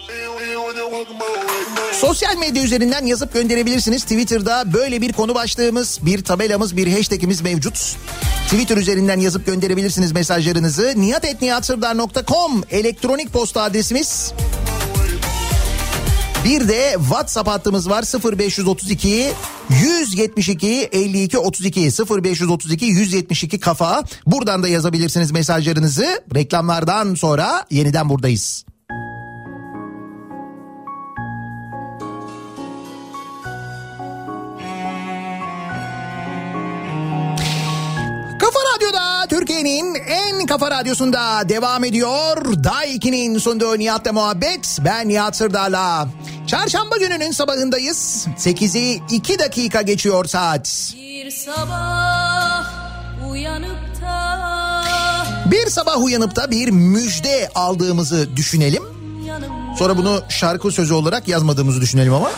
Sosyal 1.92 2.36
medya 2.36 2.62
üzerinden 2.62 3.06
yazıp 3.06 3.32
gönderebilirsiniz. 3.32 4.02
Twitter'da 4.02 4.72
böyle 4.72 5.00
bir 5.00 5.12
konu 5.12 5.34
başlığımız, 5.34 5.98
bir 6.02 6.24
tabelamız, 6.24 6.76
bir 6.76 6.92
hashtagimiz 6.96 7.40
mevcut. 7.40 7.96
Twitter 8.48 8.76
üzerinden 8.76 9.20
yazıp 9.20 9.46
gönderebilirsiniz 9.46 10.12
mesajlarınızı. 10.12 10.92
niyatetniyatsırdar.com 10.96 12.62
elektronik 12.70 13.32
posta 13.32 13.62
adresimiz. 13.62 14.32
Bir 16.44 16.68
de 16.68 16.96
WhatsApp 16.98 17.48
hattımız 17.48 17.90
var 17.90 18.04
0532 18.36 19.32
172 19.70 20.88
52 20.92 21.38
32 21.38 21.80
0532 21.80 22.84
172 22.84 23.60
kafa. 23.60 24.02
Buradan 24.26 24.62
da 24.62 24.68
yazabilirsiniz 24.68 25.30
mesajlarınızı. 25.30 26.22
Reklamlardan 26.34 27.14
sonra 27.14 27.66
yeniden 27.70 28.08
buradayız. 28.08 28.64
Kafa 40.48 40.70
radyosunda 40.70 41.48
devam 41.48 41.84
ediyor. 41.84 42.64
Daiki'nin 42.64 43.38
sunduğu 43.38 43.78
Nihat'la 43.78 44.12
muhabbet. 44.12 44.78
Ben 44.84 45.08
Nihat 45.08 45.36
Sırdar'la. 45.36 46.08
Çarşamba 46.46 46.96
gününün 46.96 47.30
sabahındayız. 47.30 48.26
8'i 48.38 49.02
2 49.10 49.38
dakika 49.38 49.82
geçiyor 49.82 50.24
saat. 50.24 50.94
Bir 50.96 51.30
sabah 51.30 52.64
uyanıp 53.30 54.00
da 54.02 54.84
Bir 55.50 55.66
sabah 55.66 56.04
uyanıp 56.04 56.36
da 56.36 56.50
bir 56.50 56.68
müjde 56.68 57.50
aldığımızı 57.54 58.36
düşünelim. 58.36 58.82
Sonra 59.78 59.96
bunu 59.96 60.20
şarkı 60.28 60.70
sözü 60.70 60.94
olarak 60.94 61.28
yazmadığımızı 61.28 61.80
düşünelim 61.80 62.14
ama. 62.14 62.30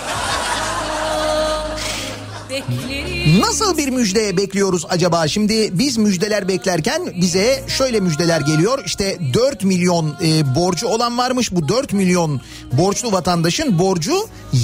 Nasıl 3.40 3.76
bir 3.76 3.88
müjde 3.88 4.36
bekliyoruz 4.36 4.86
acaba? 4.88 5.28
Şimdi 5.28 5.78
biz 5.78 5.96
müjdeler 5.96 6.48
beklerken 6.48 7.02
bize 7.20 7.64
şöyle 7.68 8.00
müjdeler 8.00 8.40
geliyor. 8.40 8.82
İşte 8.86 9.18
4 9.34 9.64
milyon 9.64 10.16
e, 10.24 10.54
borcu 10.54 10.86
olan 10.86 11.18
varmış. 11.18 11.52
Bu 11.52 11.68
4 11.68 11.92
milyon 11.92 12.40
borçlu 12.72 13.12
vatandaşın 13.12 13.78
borcu 13.78 14.14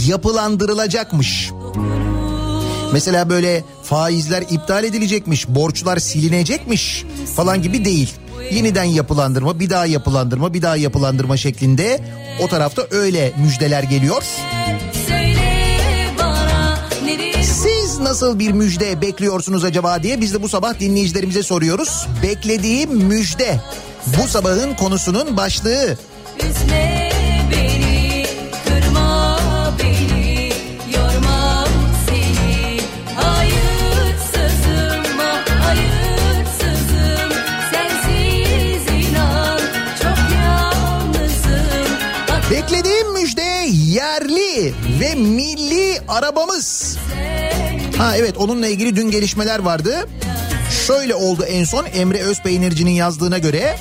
yapılandırılacakmış. 0.07 1.51
Mesela 2.93 3.31
böyle 3.31 3.65
faizler 3.83 4.43
iptal 4.51 4.85
edilecekmiş, 4.85 5.49
borçlar 5.49 5.99
silinecekmiş 5.99 7.05
falan 7.37 7.63
gibi 7.63 7.85
değil. 7.85 8.13
Yeniden 8.53 8.85
yapılandırma, 8.85 9.61
bir 9.61 9.71
daha 9.71 9.87
yapılandırma, 9.87 10.55
bir 10.55 10.63
daha 10.63 10.77
yapılandırma 10.77 11.37
şeklinde 11.37 12.01
o 12.41 12.49
tarafta 12.49 12.87
öyle 12.91 13.33
müjdeler 13.39 13.83
geliyor. 13.83 14.23
Siz 14.93 15.16
nasıl 18.07 18.39
bir 18.39 18.53
müjde 18.53 19.01
bekliyorsunuz 19.01 19.65
acaba 19.65 20.03
diye 20.03 20.21
biz 20.21 20.35
de 20.35 20.43
bu 20.43 20.49
sabah 20.49 20.81
dinleyicilerimize 20.81 21.43
soruyoruz. 21.43 22.07
Beklediğim 22.23 22.91
müjde 22.91 23.61
bu 24.07 24.29
sabahın 24.29 24.75
konusunun 24.75 25.37
başlığı. 25.37 25.99
Üzme 26.39 27.11
beni, 27.53 28.27
kırma 28.65 29.39
beni, 29.79 30.53
yorma 30.95 31.67
seni. 32.09 32.81
Hayırsızım, 33.17 35.05
hayırsızım. 35.63 37.31
Sensiz 37.73 39.09
inan, 39.09 39.61
çok 40.03 40.19
yalnızım. 40.45 41.97
Beklediğim 42.51 43.13
müjde 43.13 43.67
yerli 43.71 44.75
ve 45.01 45.15
milli 45.15 46.01
arabamız. 46.09 46.97
Ha 47.99 48.17
evet 48.17 48.37
onunla 48.39 48.69
ilgili 48.69 48.97
dün 48.97 49.11
gelişmeler 49.11 49.59
vardı. 49.59 50.09
Şöyle 50.87 51.15
oldu 51.15 51.45
en 51.45 51.65
son 51.65 51.87
Emre 51.95 52.23
Özpeynirci'nin 52.23 52.91
yazdığına 52.91 53.39
göre 53.39 53.77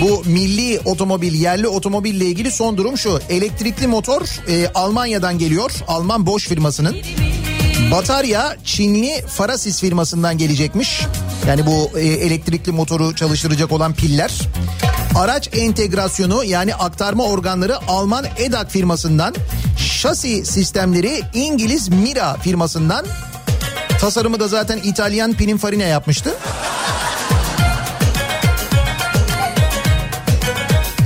bu 0.00 0.22
milli 0.26 0.80
otomobil 0.84 1.34
yerli 1.34 1.68
otomobille 1.68 2.24
ilgili 2.24 2.50
son 2.50 2.76
durum 2.76 2.98
şu. 2.98 3.20
Elektrikli 3.28 3.86
motor 3.86 4.22
e, 4.48 4.68
Almanya'dan 4.74 5.38
geliyor. 5.38 5.70
Alman 5.88 6.26
Bosch 6.26 6.48
firmasının. 6.48 6.96
Batarya 7.90 8.56
Çinli 8.64 9.24
Farasis 9.28 9.80
firmasından 9.80 10.38
gelecekmiş. 10.38 11.02
Yani 11.48 11.66
bu 11.66 11.98
e, 11.98 12.06
elektrikli 12.06 12.72
motoru 12.72 13.14
çalıştıracak 13.14 13.72
olan 13.72 13.94
piller. 13.94 14.40
Araç 15.16 15.48
entegrasyonu 15.52 16.44
yani 16.44 16.74
aktarma 16.74 17.24
organları 17.24 17.76
Alman 17.88 18.24
EDAK 18.38 18.70
firmasından. 18.70 19.34
Şasi 19.78 20.44
sistemleri 20.44 21.20
İngiliz 21.34 21.88
Mira 21.88 22.34
firmasından. 22.34 23.06
Tasarımı 24.00 24.40
da 24.40 24.48
zaten 24.48 24.78
İtalyan 24.78 25.32
Pininfarina 25.32 25.82
yapmıştı. 25.82 26.34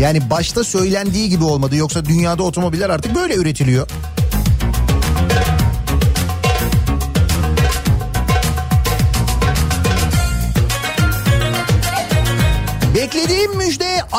Yani 0.01 0.31
başta 0.31 0.65
söylendiği 0.65 1.29
gibi 1.29 1.45
olmadı. 1.45 1.77
Yoksa 1.77 2.05
dünyada 2.05 2.43
otomobiller 2.43 2.91
artık 2.91 3.15
böyle 3.15 3.35
üretiliyor. 3.35 3.89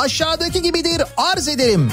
Aşağıdaki 0.02 0.62
gibidir 0.62 1.02
arz 1.16 1.48
ederim. 1.48 1.90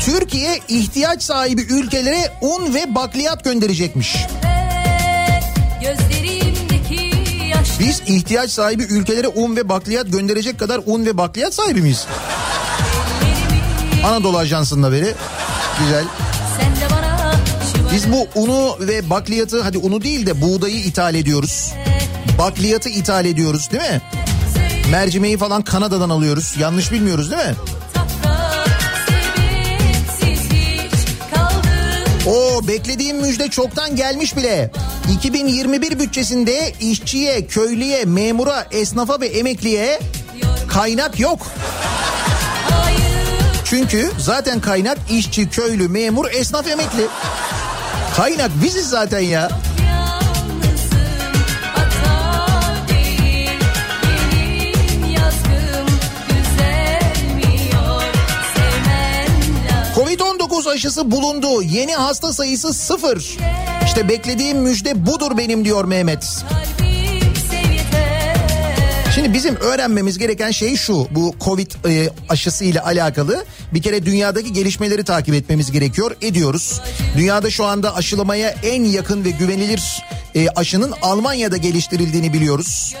Türkiye 0.00 0.60
ihtiyaç 0.68 1.22
sahibi 1.22 1.62
ülkelere 1.62 2.32
un 2.40 2.74
ve 2.74 2.94
bakliyat 2.94 3.44
gönderecekmiş. 3.44 4.16
Biz 7.80 8.02
ihtiyaç 8.06 8.50
sahibi 8.50 8.82
ülkelere 8.82 9.28
un 9.28 9.56
ve 9.56 9.68
bakliyat 9.68 10.12
gönderecek 10.12 10.58
kadar 10.58 10.80
un 10.86 11.06
ve 11.06 11.16
bakliyat 11.16 11.54
sahibi 11.54 11.82
miyiz? 11.82 12.06
Anadolu 14.04 14.38
Ajansı'nın 14.38 14.82
haberi. 14.82 15.14
Güzel. 15.80 16.04
Biz 17.94 18.12
bu 18.12 18.28
unu 18.34 18.76
ve 18.80 19.10
bakliyatı 19.10 19.62
hadi 19.62 19.78
unu 19.78 20.02
değil 20.02 20.26
de 20.26 20.40
buğdayı 20.40 20.76
ithal 20.76 21.14
ediyoruz. 21.14 21.72
Bakliyatı 22.38 22.88
ithal 22.88 23.24
ediyoruz 23.24 23.70
değil 23.70 23.82
mi? 23.82 24.00
Mercimeği 24.90 25.38
falan 25.38 25.62
Kanada'dan 25.62 26.10
alıyoruz. 26.10 26.54
Yanlış 26.58 26.92
bilmiyoruz 26.92 27.30
değil 27.30 27.42
mi? 27.42 27.54
O 32.26 32.68
beklediğim 32.68 33.16
müjde 33.20 33.48
çoktan 33.48 33.96
gelmiş 33.96 34.36
bile. 34.36 34.70
2021 35.12 35.98
bütçesinde 35.98 36.72
işçiye, 36.80 37.46
köylüye, 37.46 38.04
memura, 38.04 38.66
esnafa 38.70 39.20
ve 39.20 39.26
emekliye 39.26 40.00
kaynak 40.68 41.20
yok. 41.20 41.46
Çünkü 43.64 44.10
zaten 44.18 44.60
kaynak 44.60 44.98
işçi, 45.10 45.50
köylü, 45.50 45.88
memur, 45.88 46.26
esnaf, 46.30 46.68
emekli. 46.68 47.06
Kaynak 48.16 48.50
biziz 48.62 48.88
zaten 48.88 49.20
ya. 49.20 49.50
Covid-19 60.66 60.70
aşısı 60.72 61.10
bulundu. 61.10 61.62
Yeni 61.62 61.94
hasta 61.94 62.32
sayısı 62.32 62.72
sıfır. 62.72 63.36
İşte 63.84 64.08
beklediğim 64.08 64.58
müjde 64.58 65.06
budur 65.06 65.38
benim 65.38 65.64
diyor 65.64 65.84
Mehmet. 65.84 66.44
Şimdi 69.14 69.32
bizim 69.32 69.56
öğrenmemiz 69.56 70.18
gereken 70.18 70.50
şey 70.50 70.76
şu. 70.76 71.08
Bu 71.10 71.34
Covid 71.40 71.70
e, 71.88 72.10
aşısı 72.28 72.64
ile 72.64 72.80
alakalı 72.80 73.44
bir 73.74 73.82
kere 73.82 74.06
dünyadaki 74.06 74.52
gelişmeleri 74.52 75.04
takip 75.04 75.34
etmemiz 75.34 75.72
gerekiyor. 75.72 76.16
Ediyoruz. 76.22 76.80
Dünyada 77.16 77.50
şu 77.50 77.64
anda 77.64 77.94
aşılamaya 77.94 78.48
en 78.62 78.84
yakın 78.84 79.24
ve 79.24 79.30
güvenilir 79.30 80.02
e, 80.34 80.48
aşının 80.48 80.92
Almanya'da 81.02 81.56
geliştirildiğini 81.56 82.32
biliyoruz. 82.32 82.94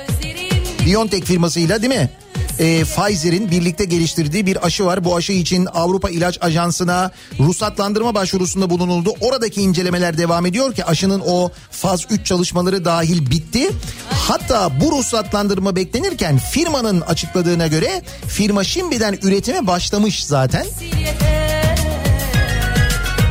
BioNTech 0.86 1.24
firmasıyla 1.24 1.82
değil 1.82 1.94
mi? 1.94 2.10
E, 2.58 2.84
Pfizer'in 2.84 3.50
birlikte 3.50 3.84
geliştirdiği 3.84 4.46
bir 4.46 4.66
aşı 4.66 4.84
var. 4.84 5.04
Bu 5.04 5.16
aşı 5.16 5.32
için 5.32 5.66
Avrupa 5.74 6.10
İlaç 6.10 6.38
Ajansı'na 6.40 7.10
ruhsatlandırma 7.40 8.14
başvurusunda 8.14 8.70
bulunuldu. 8.70 9.14
Oradaki 9.20 9.62
incelemeler 9.62 10.18
devam 10.18 10.46
ediyor 10.46 10.74
ki 10.74 10.84
aşının 10.84 11.22
o 11.26 11.50
faz 11.70 12.06
3 12.10 12.26
çalışmaları 12.26 12.84
dahil 12.84 13.30
bitti. 13.30 13.70
Hatta 14.10 14.80
bu 14.80 14.92
ruhsatlandırma 14.92 15.76
beklenirken 15.76 16.38
firmanın 16.38 17.00
açıkladığına 17.00 17.66
göre 17.66 18.02
firma 18.28 18.64
şimdiden 18.64 19.18
üretime 19.22 19.66
başlamış 19.66 20.24
zaten. 20.24 20.66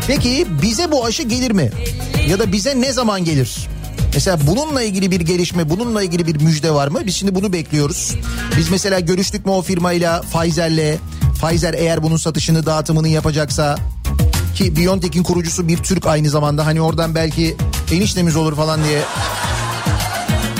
Peki 0.07 0.47
bize 0.61 0.91
bu 0.91 1.05
aşı 1.05 1.23
gelir 1.23 1.51
mi? 1.51 1.71
Ya 2.29 2.39
da 2.39 2.51
bize 2.51 2.81
ne 2.81 2.91
zaman 2.91 3.25
gelir? 3.25 3.67
Mesela 4.15 4.39
bununla 4.47 4.81
ilgili 4.81 5.11
bir 5.11 5.21
gelişme, 5.21 5.69
bununla 5.69 6.03
ilgili 6.03 6.27
bir 6.27 6.41
müjde 6.41 6.71
var 6.71 6.87
mı? 6.87 7.01
Biz 7.05 7.15
şimdi 7.15 7.35
bunu 7.35 7.53
bekliyoruz. 7.53 8.15
Biz 8.57 8.69
mesela 8.69 8.99
görüştük 8.99 9.45
mü 9.45 9.51
o 9.51 9.61
firmayla, 9.61 10.21
Pfizer'le? 10.21 10.97
Pfizer 11.41 11.73
eğer 11.73 12.03
bunun 12.03 12.17
satışını, 12.17 12.65
dağıtımını 12.65 13.07
yapacaksa 13.07 13.77
ki 14.55 14.77
BioNTech'in 14.77 15.23
kurucusu 15.23 15.67
bir 15.67 15.77
Türk 15.77 16.05
aynı 16.05 16.29
zamanda 16.29 16.65
hani 16.65 16.81
oradan 16.81 17.15
belki 17.15 17.55
eniştemiz 17.91 18.35
olur 18.35 18.55
falan 18.55 18.83
diye 18.83 19.01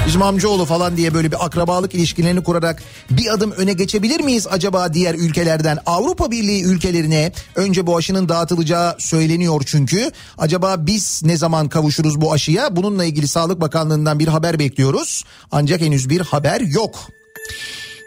bizim 0.07 0.21
amcaoğlu 0.21 0.65
falan 0.65 0.97
diye 0.97 1.13
böyle 1.13 1.31
bir 1.31 1.45
akrabalık 1.45 1.95
ilişkilerini 1.95 2.43
kurarak 2.43 2.83
bir 3.09 3.33
adım 3.33 3.51
öne 3.51 3.73
geçebilir 3.73 4.19
miyiz 4.19 4.47
acaba 4.51 4.93
diğer 4.93 5.15
ülkelerden? 5.15 5.77
Avrupa 5.85 6.31
Birliği 6.31 6.63
ülkelerine 6.63 7.31
önce 7.55 7.87
bu 7.87 7.97
aşının 7.97 8.29
dağıtılacağı 8.29 8.95
söyleniyor 8.99 9.61
çünkü. 9.65 10.11
Acaba 10.37 10.75
biz 10.79 11.21
ne 11.25 11.37
zaman 11.37 11.69
kavuşuruz 11.69 12.21
bu 12.21 12.33
aşıya? 12.33 12.75
Bununla 12.75 13.05
ilgili 13.05 13.27
Sağlık 13.27 13.61
Bakanlığı'ndan 13.61 14.19
bir 14.19 14.27
haber 14.27 14.59
bekliyoruz. 14.59 15.23
Ancak 15.51 15.81
henüz 15.81 16.09
bir 16.09 16.21
haber 16.21 16.61
yok. 16.61 16.99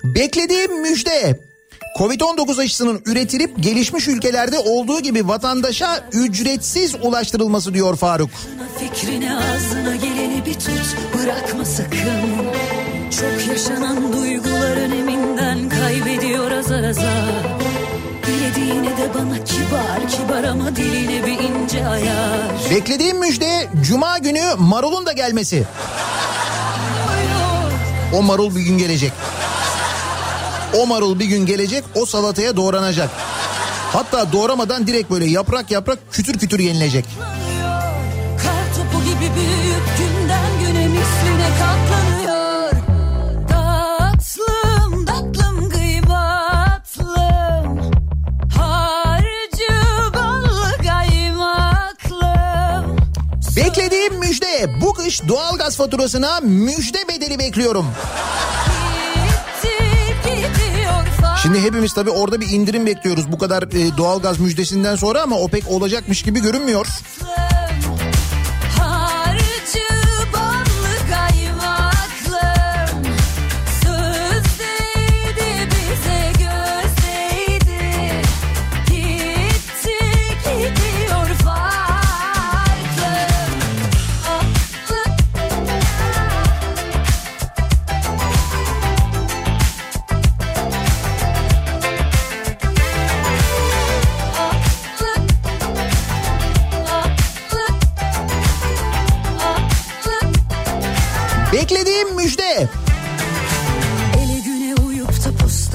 Beklediğim 0.04 0.82
müjde. 0.82 1.48
Covid-19 1.98 2.62
aşısının 2.62 3.02
üretilip 3.06 3.62
gelişmiş 3.62 4.08
ülkelerde 4.08 4.58
olduğu 4.58 5.00
gibi 5.00 5.28
vatandaşa 5.28 6.08
ücretsiz 6.12 6.94
ulaştırılması 7.02 7.74
diyor 7.74 7.96
Faruk. 7.96 8.30
Fikrine 8.78 9.34
bir 10.48 10.54
tut 10.54 10.96
bırakma 11.14 11.64
sakın 11.64 12.52
Çok 13.10 13.48
yaşanan 13.48 14.12
duygular 14.12 14.76
öneminden 14.76 15.68
kaybediyor 15.68 16.50
azar 16.50 16.84
azar 16.84 17.58
Dilediğine 18.26 18.88
de 18.88 19.14
bana 19.14 19.44
kibar 19.44 20.08
kibar 20.08 20.44
ama 20.44 20.76
diline 20.76 21.26
bir 21.26 21.38
ince 21.38 21.86
ayar 21.86 22.70
Beklediğim 22.70 23.18
müjde 23.18 23.68
cuma 23.82 24.18
günü 24.18 24.42
marulun 24.58 25.06
da 25.06 25.12
gelmesi. 25.12 25.64
O 28.14 28.22
marul 28.22 28.56
bir 28.56 28.60
gün 28.60 28.78
gelecek. 28.78 29.12
O 30.78 30.86
marul 30.86 31.18
bir 31.18 31.24
gün 31.24 31.46
gelecek 31.46 31.84
o 31.94 32.06
salataya 32.06 32.56
doğranacak. 32.56 33.10
Hatta 33.92 34.32
doğramadan 34.32 34.86
direkt 34.86 35.10
böyle 35.10 35.26
yaprak 35.26 35.70
yaprak 35.70 35.98
kütür 36.12 36.38
kütür 36.38 36.58
yenilecek. 36.58 37.04
Kar 38.42 38.74
topu 38.76 39.04
gibi 39.04 39.34
büyüyüp 39.36 40.07
müjde 54.38 54.80
bu 54.80 54.92
kış 54.92 55.28
doğalgaz 55.28 55.76
faturasına 55.76 56.40
müjde 56.40 56.98
bedeli 57.08 57.38
bekliyorum. 57.38 57.86
Şimdi 61.42 61.62
hepimiz 61.62 61.92
tabii 61.92 62.10
orada 62.10 62.40
bir 62.40 62.48
indirim 62.48 62.86
bekliyoruz 62.86 63.32
bu 63.32 63.38
kadar 63.38 63.62
e, 63.62 63.96
doğalgaz 63.96 64.38
müjdesinden 64.38 64.96
sonra 64.96 65.22
ama 65.22 65.36
o 65.36 65.48
pek 65.48 65.70
olacakmış 65.70 66.22
gibi 66.22 66.40
görünmüyor. 66.40 66.86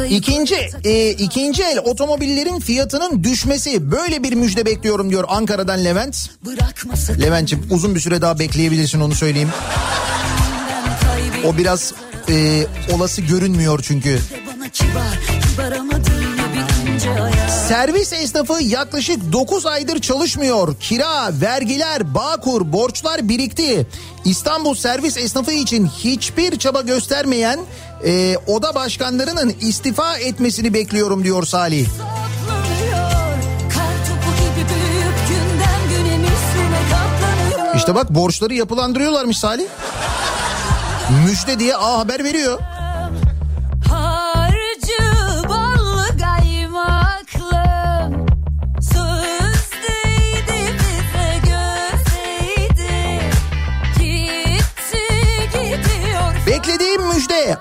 İkinci, 0.10 0.56
e, 0.84 1.10
ikinci 1.10 1.64
el 1.64 1.78
otomobillerin 1.78 2.60
fiyatının 2.60 3.24
düşmesi 3.24 3.91
böyle 3.91 4.24
bir 4.24 4.34
müjde 4.34 4.66
bekliyorum 4.66 5.10
diyor 5.10 5.24
Ankara'dan 5.28 5.86
Levent. 5.86 6.30
Levent'ciğim 7.22 7.66
uzun 7.72 7.96
bir 7.96 8.00
süre 8.00 8.22
daha 8.22 8.39
bekleyebilirsin 8.39 9.02
onu 9.02 9.16
söyleyeyim. 9.16 9.50
O 11.46 11.58
biraz 11.58 11.94
e, 12.30 12.66
olası 12.94 13.22
görünmüyor 13.22 13.84
çünkü. 13.88 14.20
Servis 17.68 18.14
esnafı 18.14 18.64
yaklaşık 18.64 19.34
9 19.34 19.66
aydır 19.66 20.00
çalışmıyor. 20.00 20.76
Kira, 20.80 21.41
vergiler, 21.41 22.14
bağkur, 22.14 22.74
borçlar 22.74 23.30
birikti. 23.30 23.88
İstanbul 24.26 24.76
servis 24.76 25.17
esnafı 25.17 25.51
için 25.51 25.88
hiçbir 25.88 26.59
çaba 26.59 26.82
göstermeyen 26.82 27.59
e, 28.05 28.38
oda 28.47 28.76
başkanlarının 28.76 29.55
istifa 29.61 30.17
etmesini 30.17 30.74
bekliyorum 30.74 31.24
diyor 31.24 31.45
Salih. 31.45 31.88
İşte 37.76 37.95
bak 37.95 38.09
borçları 38.09 38.53
yapılandırıyorlarmış 38.53 39.38
Salih. 39.38 39.65
Müjde 41.26 41.59
diye 41.59 41.76
A 41.76 41.99
Haber 41.99 42.24
veriyor. 42.24 42.59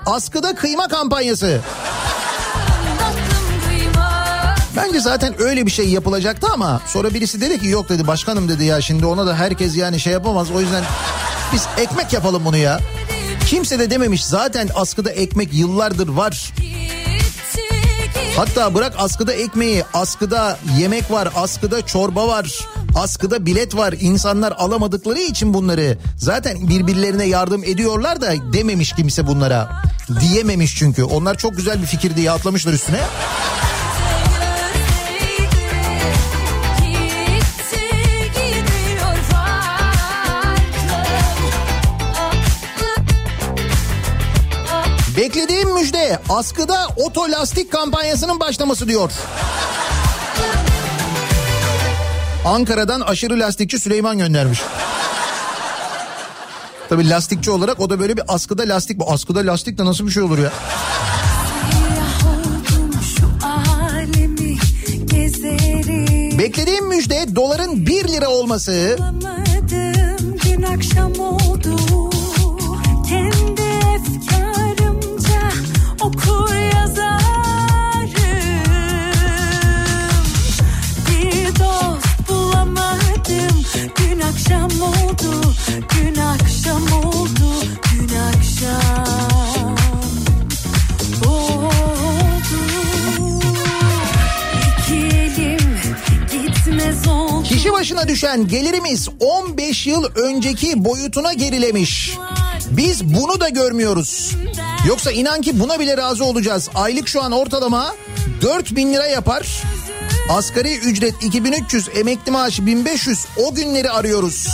Askıda 0.05 0.55
kıyma 0.55 0.87
kampanyası. 0.87 1.61
Bence 4.75 4.99
zaten 4.99 5.41
öyle 5.41 5.65
bir 5.65 5.71
şey 5.71 5.89
yapılacaktı 5.89 6.47
ama 6.53 6.81
sonra 6.87 7.13
birisi 7.13 7.41
dedi 7.41 7.59
ki 7.59 7.67
yok 7.67 7.89
dedi 7.89 8.07
başkanım 8.07 8.49
dedi 8.49 8.63
ya 8.63 8.81
şimdi 8.81 9.05
ona 9.05 9.27
da 9.27 9.35
herkes 9.35 9.77
yani 9.77 9.99
şey 9.99 10.13
yapamaz 10.13 10.51
o 10.51 10.61
yüzden 10.61 10.83
biz 11.53 11.67
ekmek 11.77 12.13
yapalım 12.13 12.45
bunu 12.45 12.57
ya. 12.57 12.79
Kimse 13.47 13.79
de 13.79 13.89
dememiş 13.89 14.25
zaten 14.25 14.69
askıda 14.75 15.11
ekmek 15.11 15.53
yıllardır 15.53 16.07
var. 16.07 16.53
Hatta 18.35 18.75
bırak 18.75 18.93
askıda 18.97 19.33
ekmeği 19.33 19.83
askıda 19.93 20.57
yemek 20.79 21.11
var 21.11 21.29
askıda 21.35 21.85
çorba 21.85 22.27
var. 22.27 22.59
Askıda 22.95 23.45
bilet 23.45 23.75
var 23.75 23.95
insanlar 23.99 24.51
alamadıkları 24.51 25.19
için 25.19 25.53
bunları 25.53 25.97
zaten 26.17 26.69
birbirlerine 26.69 27.25
yardım 27.25 27.63
ediyorlar 27.63 28.21
da 28.21 28.53
dememiş 28.53 28.93
kimse 28.93 29.27
bunlara. 29.27 29.81
Diyememiş 30.19 30.75
çünkü 30.75 31.03
onlar 31.03 31.37
çok 31.37 31.55
güzel 31.57 31.81
bir 31.81 31.87
fikir 31.87 32.15
diye 32.15 32.31
atlamışlar 32.31 32.73
üstüne. 32.73 32.99
Beklediğim 45.17 45.73
müjde 45.73 46.19
askıda 46.29 46.87
oto 46.97 47.21
lastik 47.31 47.71
kampanyasının 47.71 48.39
başlaması 48.39 48.87
diyor. 48.87 49.11
Ankara'dan 52.45 53.01
aşırı 53.01 53.39
lastikçi 53.39 53.79
Süleyman 53.79 54.17
göndermiş. 54.17 54.61
Tabii 56.89 57.09
lastikçi 57.09 57.51
olarak 57.51 57.79
o 57.79 57.89
da 57.89 57.99
böyle 57.99 58.17
bir 58.17 58.23
askıda 58.27 58.63
lastik. 58.63 58.99
Bu 58.99 59.11
askıda 59.11 59.39
lastik 59.39 59.77
de 59.77 59.85
nasıl 59.85 60.07
bir 60.07 60.11
şey 60.11 60.23
olur 60.23 60.37
ya? 60.37 60.51
Beklediğim 66.39 66.87
müjde 66.87 67.35
doların 67.35 67.85
1 67.85 68.07
lira 68.07 68.29
olması. 68.29 68.97
Gün 70.43 70.63
akşam 70.63 71.19
oldu. 71.19 72.12
Akşam 84.53 84.81
oldu. 84.81 85.55
Gün 85.95 86.15
akşam 86.21 86.83
oldu. 87.05 87.53
Gün 87.91 88.09
akşam 88.17 89.75
oldu. 91.27 91.69
İki 94.79 94.95
elim 94.95 95.79
gitmez 96.31 97.07
oldu. 97.07 97.43
Kişi 97.43 97.73
başına 97.73 98.07
düşen 98.07 98.47
gelirimiz 98.47 99.09
15 99.19 99.87
yıl 99.87 100.03
önceki 100.15 100.85
boyutuna 100.85 101.33
gerilemiş. 101.33 102.17
Biz 102.69 103.03
bunu 103.15 103.39
da 103.39 103.49
görmüyoruz. 103.49 104.35
Yoksa 104.87 105.11
inan 105.11 105.41
ki 105.41 105.59
buna 105.59 105.79
bile 105.79 105.97
razı 105.97 106.25
olacağız. 106.25 106.69
Aylık 106.75 107.07
şu 107.07 107.23
an 107.23 107.31
ortalama 107.31 107.95
4000 108.41 108.93
lira 108.93 109.05
yapar. 109.05 109.63
Asgari 110.29 110.77
ücret 110.77 111.23
2300, 111.23 111.89
emekli 111.95 112.31
maaşı 112.31 112.65
1500 112.65 113.25
o 113.37 113.55
günleri 113.55 113.89
arıyoruz. 113.89 114.47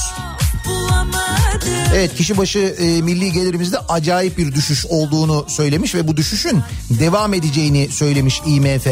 Evet 1.96 2.16
kişi 2.16 2.38
başı 2.38 2.60
e, 2.60 3.02
milli 3.02 3.32
gelirimizde 3.32 3.78
acayip 3.80 4.38
bir 4.38 4.56
düşüş 4.56 4.86
olduğunu 4.86 5.46
söylemiş 5.48 5.96
ve 5.96 6.08
bu 6.08 6.18
düşüşün 6.18 6.62
devam 6.90 7.34
edeceğini 7.34 7.88
söylemiş 7.92 8.42
IMF. 8.46 8.88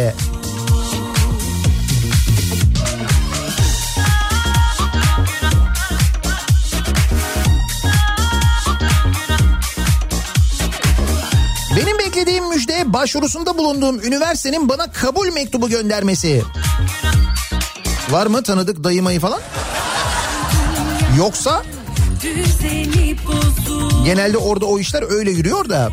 Başvurusunda 13.08 13.58
bulunduğum 13.58 14.04
üniversitenin 14.04 14.70
bana 14.70 14.92
kabul 14.92 15.34
mektubu 15.34 15.70
göndermesi. 15.70 16.44
Var 18.10 18.28
mı 18.28 18.44
tanıdık 18.44 18.84
dayımayı 18.84 19.20
falan? 19.20 19.40
Yoksa 21.18 21.64
genelde 24.06 24.38
orada 24.38 24.66
o 24.66 24.80
işler 24.80 25.12
öyle 25.12 25.32
yürüyor 25.32 25.70
da. 25.70 25.92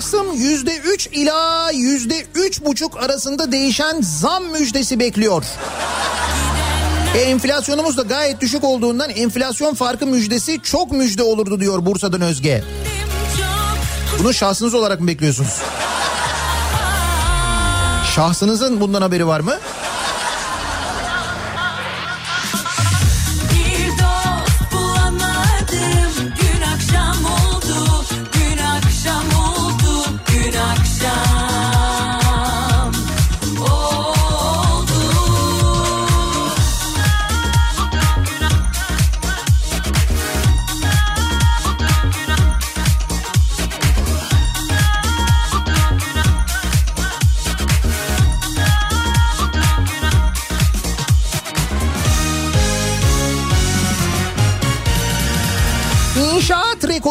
Şahsım 0.00 0.32
yüzde 0.34 0.76
üç 0.76 1.06
ila 1.06 1.70
yüzde 1.70 2.24
üç 2.34 2.64
buçuk 2.64 3.02
arasında 3.02 3.52
değişen 3.52 4.00
zam 4.00 4.44
müjdesi 4.44 5.00
bekliyor. 5.00 5.44
E, 7.14 7.18
enflasyonumuz 7.18 7.96
da 7.96 8.02
gayet 8.02 8.40
düşük 8.40 8.64
olduğundan 8.64 9.10
enflasyon 9.10 9.74
farkı 9.74 10.06
müjdesi 10.06 10.60
çok 10.62 10.92
müjde 10.92 11.22
olurdu 11.22 11.60
diyor 11.60 11.86
Bursa'dan 11.86 12.20
Özge. 12.20 12.64
Bunu 14.18 14.34
şahsınız 14.34 14.74
olarak 14.74 15.00
mı 15.00 15.06
bekliyorsunuz? 15.06 15.56
Şahsınızın 18.14 18.80
bundan 18.80 19.02
haberi 19.02 19.26
var 19.26 19.40
mı? 19.40 19.54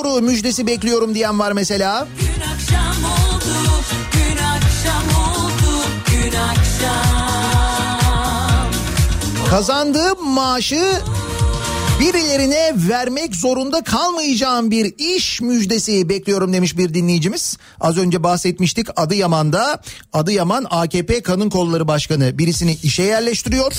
Rekoru 0.10 0.26
müjdesi 0.26 0.68
bekliyorum 0.68 1.16
diyen 1.16 1.40
var 1.40 1.52
mesela. 1.52 2.08
Gün 2.20 2.42
akşam 2.42 3.04
oldu 3.04 3.84
Gün 4.14 4.38
akşam 4.38 5.04
oldu 5.24 5.84
Gün 6.12 6.34
akşam 6.38 7.10
Kazandığım 9.50 10.30
maaşı 10.30 11.02
birilerine 12.00 12.74
vermek 12.76 13.36
zorunda 13.36 13.84
kalmayacağım 13.84 14.72
bir 14.72 14.94
iş 14.98 15.42
müjdesi 15.42 16.10
bekliyorum 16.10 16.54
demiş 16.54 16.78
bir 16.78 16.94
dinleyicimiz. 16.94 17.58
Az 17.80 17.98
önce 17.98 18.24
bahsetmiştik 18.24 18.88
Adıyaman'da 18.96 19.82
Adıyaman 20.14 20.66
AKP 20.70 21.22
Kadın 21.22 21.50
Kolları 21.50 21.88
Başkanı 21.88 22.38
birisini 22.38 22.78
işe 22.84 23.04
yerleştiriyor. 23.04 23.74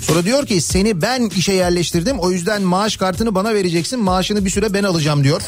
Sonra 0.00 0.24
diyor 0.24 0.46
ki 0.46 0.60
seni 0.60 1.02
ben 1.02 1.22
işe 1.36 1.52
yerleştirdim 1.52 2.18
o 2.18 2.30
yüzden 2.30 2.62
maaş 2.62 2.96
kartını 2.96 3.34
bana 3.34 3.54
vereceksin 3.54 4.00
maaşını 4.00 4.44
bir 4.44 4.50
süre 4.50 4.74
ben 4.74 4.84
alacağım 4.84 5.24
diyor. 5.24 5.42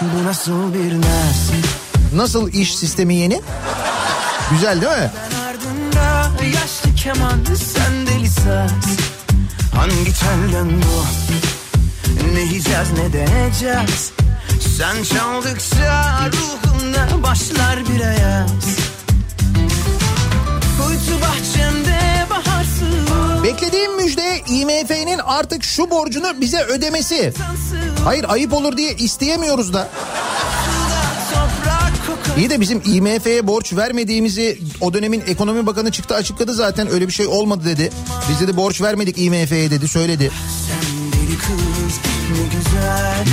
Bu 0.00 0.24
nasıl 0.24 0.74
bir 0.74 0.98
nas 0.98 1.50
Nasıl 2.14 2.52
iş 2.52 2.76
sistemi 2.76 3.14
yeni? 3.14 3.40
Güzel 4.50 4.80
değil 4.80 4.92
mi? 4.92 5.10
Ardında 5.48 6.30
yaşlı 6.44 6.94
keman 6.96 7.44
sen 7.54 8.06
deli 8.06 8.28
saz 8.28 9.17
Hangi 9.78 10.12
telden 10.12 10.82
bu 10.82 11.04
Ne 12.34 12.40
yiyeceğiz 12.40 12.88
ne 12.92 13.12
deneyeceğiz 13.12 14.12
Sen 14.76 15.02
çaldıkça 15.02 16.20
ruhumda 16.32 17.22
başlar 17.22 17.78
bir 17.88 18.00
ayaz 18.00 18.64
Kuytu 20.78 21.20
bahçemde 21.22 22.26
baharsın 22.30 23.42
Beklediğim 23.44 23.96
müjde 23.96 24.42
IMF'nin 24.46 25.18
artık 25.18 25.64
şu 25.64 25.90
borcunu 25.90 26.40
bize 26.40 26.62
ödemesi. 26.62 27.32
Hayır 28.04 28.24
ayıp 28.28 28.52
olur 28.52 28.76
diye 28.76 28.94
isteyemiyoruz 28.94 29.74
da. 29.74 29.88
İyi 32.38 32.50
de 32.50 32.60
bizim 32.60 32.82
IMF'ye 32.84 33.46
borç 33.46 33.72
vermediğimizi 33.72 34.58
o 34.80 34.94
dönemin 34.94 35.22
ekonomi 35.26 35.66
bakanı 35.66 35.92
çıktı 35.92 36.14
açıkladı 36.14 36.54
zaten 36.54 36.90
öyle 36.90 37.08
bir 37.08 37.12
şey 37.12 37.26
olmadı 37.26 37.64
dedi. 37.64 37.90
Biz 38.30 38.40
dedi 38.40 38.56
borç 38.56 38.80
vermedik 38.82 39.18
IMF'ye 39.18 39.70
dedi 39.70 39.88
söyledi. 39.88 40.30
Kız 41.46 41.98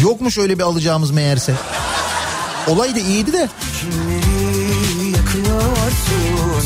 Yokmuş 0.03 0.37
öyle 0.37 0.57
bir 0.57 0.63
alacağımız 0.63 1.11
meğerse. 1.11 1.53
Olay 2.67 2.95
da 2.95 2.99
iyiydi 2.99 3.33
de. 3.33 3.49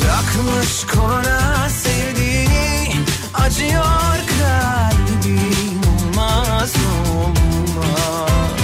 Takmış 0.08 0.86
koluna 0.94 1.70
sevdiğini 1.70 2.96
Acıyor 3.34 4.20
kalbim 4.40 5.82
Olmaz 5.90 6.74
olmaz 7.16 8.60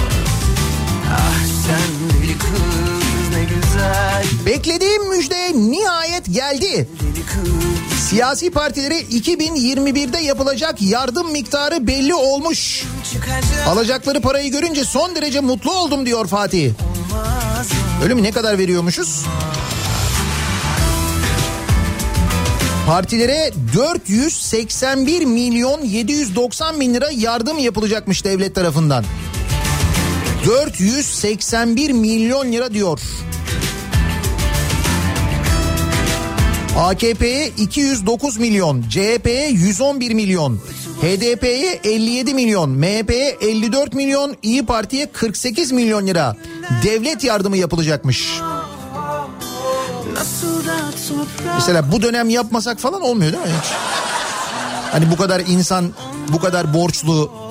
Ah 1.12 1.44
sen 1.66 2.22
deli 2.22 2.38
kız 2.38 2.75
Beklediğim 4.56 5.08
müjde 5.08 5.52
nihayet 5.54 6.34
geldi. 6.34 6.88
Siyasi 8.08 8.50
partilere 8.50 9.00
2021'de 9.00 10.18
yapılacak 10.18 10.82
yardım 10.82 11.32
miktarı 11.32 11.86
belli 11.86 12.14
olmuş. 12.14 12.84
Alacakları 13.68 14.20
parayı 14.20 14.50
görünce 14.50 14.84
son 14.84 15.16
derece 15.16 15.40
mutlu 15.40 15.72
oldum 15.72 16.06
diyor 16.06 16.26
Fatih. 16.26 16.72
Öyle 18.02 18.14
mi 18.14 18.22
ne 18.22 18.30
kadar 18.30 18.58
veriyormuşuz? 18.58 19.24
Partilere 22.86 23.50
481 23.74 25.24
milyon 25.24 25.84
790 25.84 26.80
bin 26.80 26.94
lira 26.94 27.10
yardım 27.10 27.58
yapılacakmış 27.58 28.24
devlet 28.24 28.54
tarafından. 28.54 29.04
481 30.46 31.90
milyon 31.90 32.52
lira 32.52 32.72
diyor. 32.72 33.00
AKP'ye 36.76 37.48
209 37.56 38.36
milyon, 38.38 38.82
CHP'ye 38.90 39.48
111 39.48 40.14
milyon, 40.14 40.60
HDP'ye 41.02 41.80
57 41.84 42.34
milyon, 42.34 42.70
MHP'ye 42.70 43.36
54 43.40 43.94
milyon, 43.94 44.36
İyi 44.42 44.66
Parti'ye 44.66 45.12
48 45.12 45.72
milyon 45.72 46.06
lira 46.06 46.36
devlet 46.82 47.24
yardımı 47.24 47.56
yapılacakmış. 47.56 48.40
Mesela 51.54 51.92
bu 51.92 52.02
dönem 52.02 52.28
yapmasak 52.28 52.80
falan 52.80 53.02
olmuyor 53.02 53.32
değil 53.32 53.44
mi 53.44 53.50
hiç? 53.62 53.72
Hani 54.92 55.10
bu 55.10 55.16
kadar 55.16 55.40
insan, 55.40 55.90
bu 56.28 56.40
kadar 56.40 56.74
borçlu. 56.74 57.45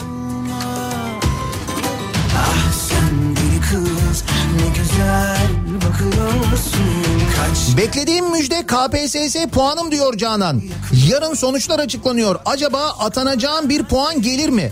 Beklediğim 7.78 8.32
müjde 8.32 8.66
KPSS 8.66 9.36
puanım 9.52 9.92
diyor 9.92 10.18
Canan. 10.18 10.62
Yarın 11.10 11.34
sonuçlar 11.34 11.80
açıklanıyor. 11.80 12.40
Acaba 12.46 12.90
atanacağım 13.00 13.70
bir 13.70 13.84
puan 13.84 14.22
gelir 14.22 14.50
mi? 14.50 14.72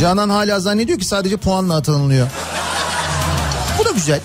Canan 0.00 0.28
hala 0.30 0.60
zannediyor 0.60 0.98
ki 0.98 1.04
sadece 1.04 1.36
puanla 1.36 1.76
atanılıyor. 1.76 2.28
Bu 3.78 3.84
da 3.84 3.90
güzel. 3.90 4.20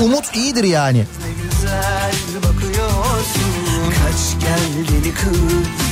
Umut 0.00 0.36
iyidir 0.36 0.64
yani. 0.64 1.06
Kaç 3.88 4.40
gel 4.40 4.88
deli 4.88 5.14
kız 5.14 5.38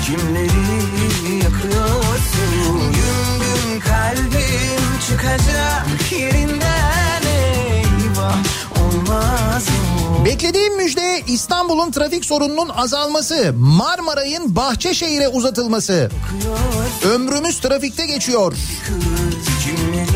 Kimleri 0.06 1.44
yakıyorsun 1.44 2.92
Gün 2.92 3.40
gün 3.40 3.80
kalbim 3.80 5.00
çıkacak 5.08 6.12
yerinden 6.12 7.22
Eyvah 7.26 8.36
Beklediğim 10.24 10.76
müjde 10.76 11.22
İstanbul'un 11.28 11.90
trafik 11.90 12.24
sorununun 12.24 12.68
azalması, 12.68 13.54
Marmaray'ın 13.58 14.56
Bahçeşehir'e 14.56 15.28
uzatılması. 15.28 16.10
Ömrümüz 17.04 17.60
trafikte 17.60 18.06
geçiyor. 18.06 18.52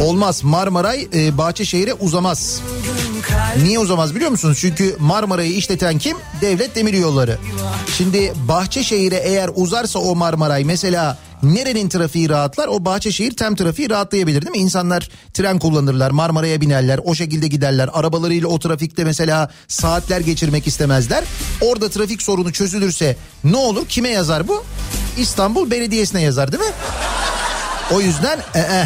Olmaz 0.00 0.44
Marmaray 0.44 1.08
e, 1.14 1.38
Bahçeşehir'e 1.38 1.94
uzamaz. 1.94 2.60
Niye 3.62 3.78
uzamaz 3.78 4.14
biliyor 4.14 4.30
musunuz? 4.30 4.58
Çünkü 4.60 4.96
Marmaray'ı 4.98 5.52
işleten 5.52 5.98
kim? 5.98 6.16
Devlet 6.40 6.76
Demiryolları. 6.76 7.38
Şimdi 7.96 8.32
Bahçeşehir'e 8.48 9.16
eğer 9.16 9.50
uzarsa 9.54 9.98
o 9.98 10.14
Marmaray 10.14 10.64
mesela 10.64 11.18
nerenin 11.42 11.88
trafiği 11.88 12.28
rahatlar? 12.28 12.68
O 12.68 12.84
Bahçeşehir 12.84 13.36
tem 13.36 13.56
trafiği 13.56 13.90
rahatlayabilir 13.90 14.42
değil 14.42 14.50
mi? 14.50 14.58
İnsanlar 14.58 15.08
tren 15.34 15.58
kullanırlar, 15.58 16.10
Marmaray'a 16.10 16.60
binerler, 16.60 17.00
o 17.04 17.14
şekilde 17.14 17.46
giderler. 17.48 17.90
Arabalarıyla 17.92 18.48
o 18.48 18.58
trafikte 18.58 19.04
mesela 19.04 19.50
saatler 19.68 20.20
geçirmek 20.20 20.66
istemezler. 20.66 21.24
Orada 21.60 21.88
trafik 21.88 22.22
sorunu 22.22 22.52
çözülürse 22.52 23.16
ne 23.44 23.56
olur? 23.56 23.86
Kime 23.88 24.08
yazar 24.08 24.48
bu? 24.48 24.64
İstanbul 25.18 25.70
Belediyesi'ne 25.70 26.22
yazar 26.22 26.52
değil 26.52 26.62
mi? 26.62 26.72
O 27.90 28.00
yüzden 28.00 28.38
ee. 28.54 28.84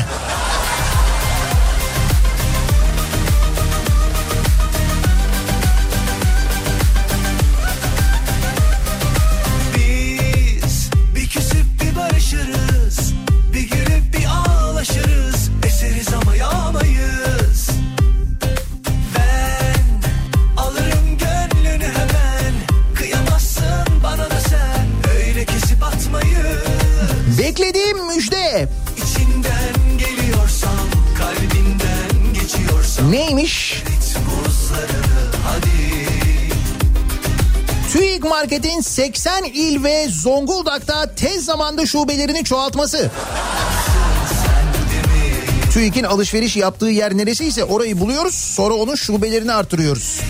Müjde. 27.83 28.69
Kalbinden 31.19 32.35
geçiyorsam 32.35 33.13
Neymiş? 33.13 33.83
TÜİK 37.93 38.25
Market'in 38.25 38.81
80 38.81 39.45
il 39.45 39.85
ve 39.85 40.09
Zonguldak'ta 40.09 41.15
tez 41.15 41.45
zamanda 41.45 41.87
şubelerini 41.87 42.45
çoğaltması. 42.45 43.11
TÜİK'in 45.73 46.05
alışveriş 46.05 46.57
yaptığı 46.57 46.87
yer 46.87 47.17
neresiyse 47.17 47.65
orayı 47.65 48.01
buluyoruz. 48.01 48.35
Sonra 48.35 48.75
onun 48.75 48.95
şubelerini 48.95 49.53
artırıyoruz. 49.53 50.21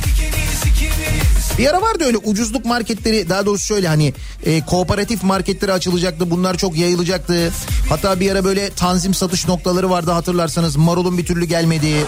Bir 1.59 1.71
ara 1.71 1.83
vardı 1.83 2.05
öyle 2.05 2.17
ucuzluk 2.17 2.65
marketleri 2.65 3.29
daha 3.29 3.47
doğrusu 3.47 3.67
şöyle 3.67 3.89
hani 3.89 4.13
e, 4.47 4.65
kooperatif 4.65 5.23
marketleri 5.23 5.73
açılacaktı 5.73 6.31
bunlar 6.31 6.57
çok 6.57 6.77
yayılacaktı. 6.77 7.53
Hatta 7.89 8.21
bir 8.21 8.31
ara 8.31 8.45
böyle 8.45 8.71
tanzim 8.71 9.15
satış 9.15 9.49
noktaları 9.49 9.91
vardı 9.91 10.11
hatırlarsanız 10.11 10.77
marulun 10.77 11.19
bir 11.19 11.27
türlü 11.27 11.45
gelmediği. 11.45 12.05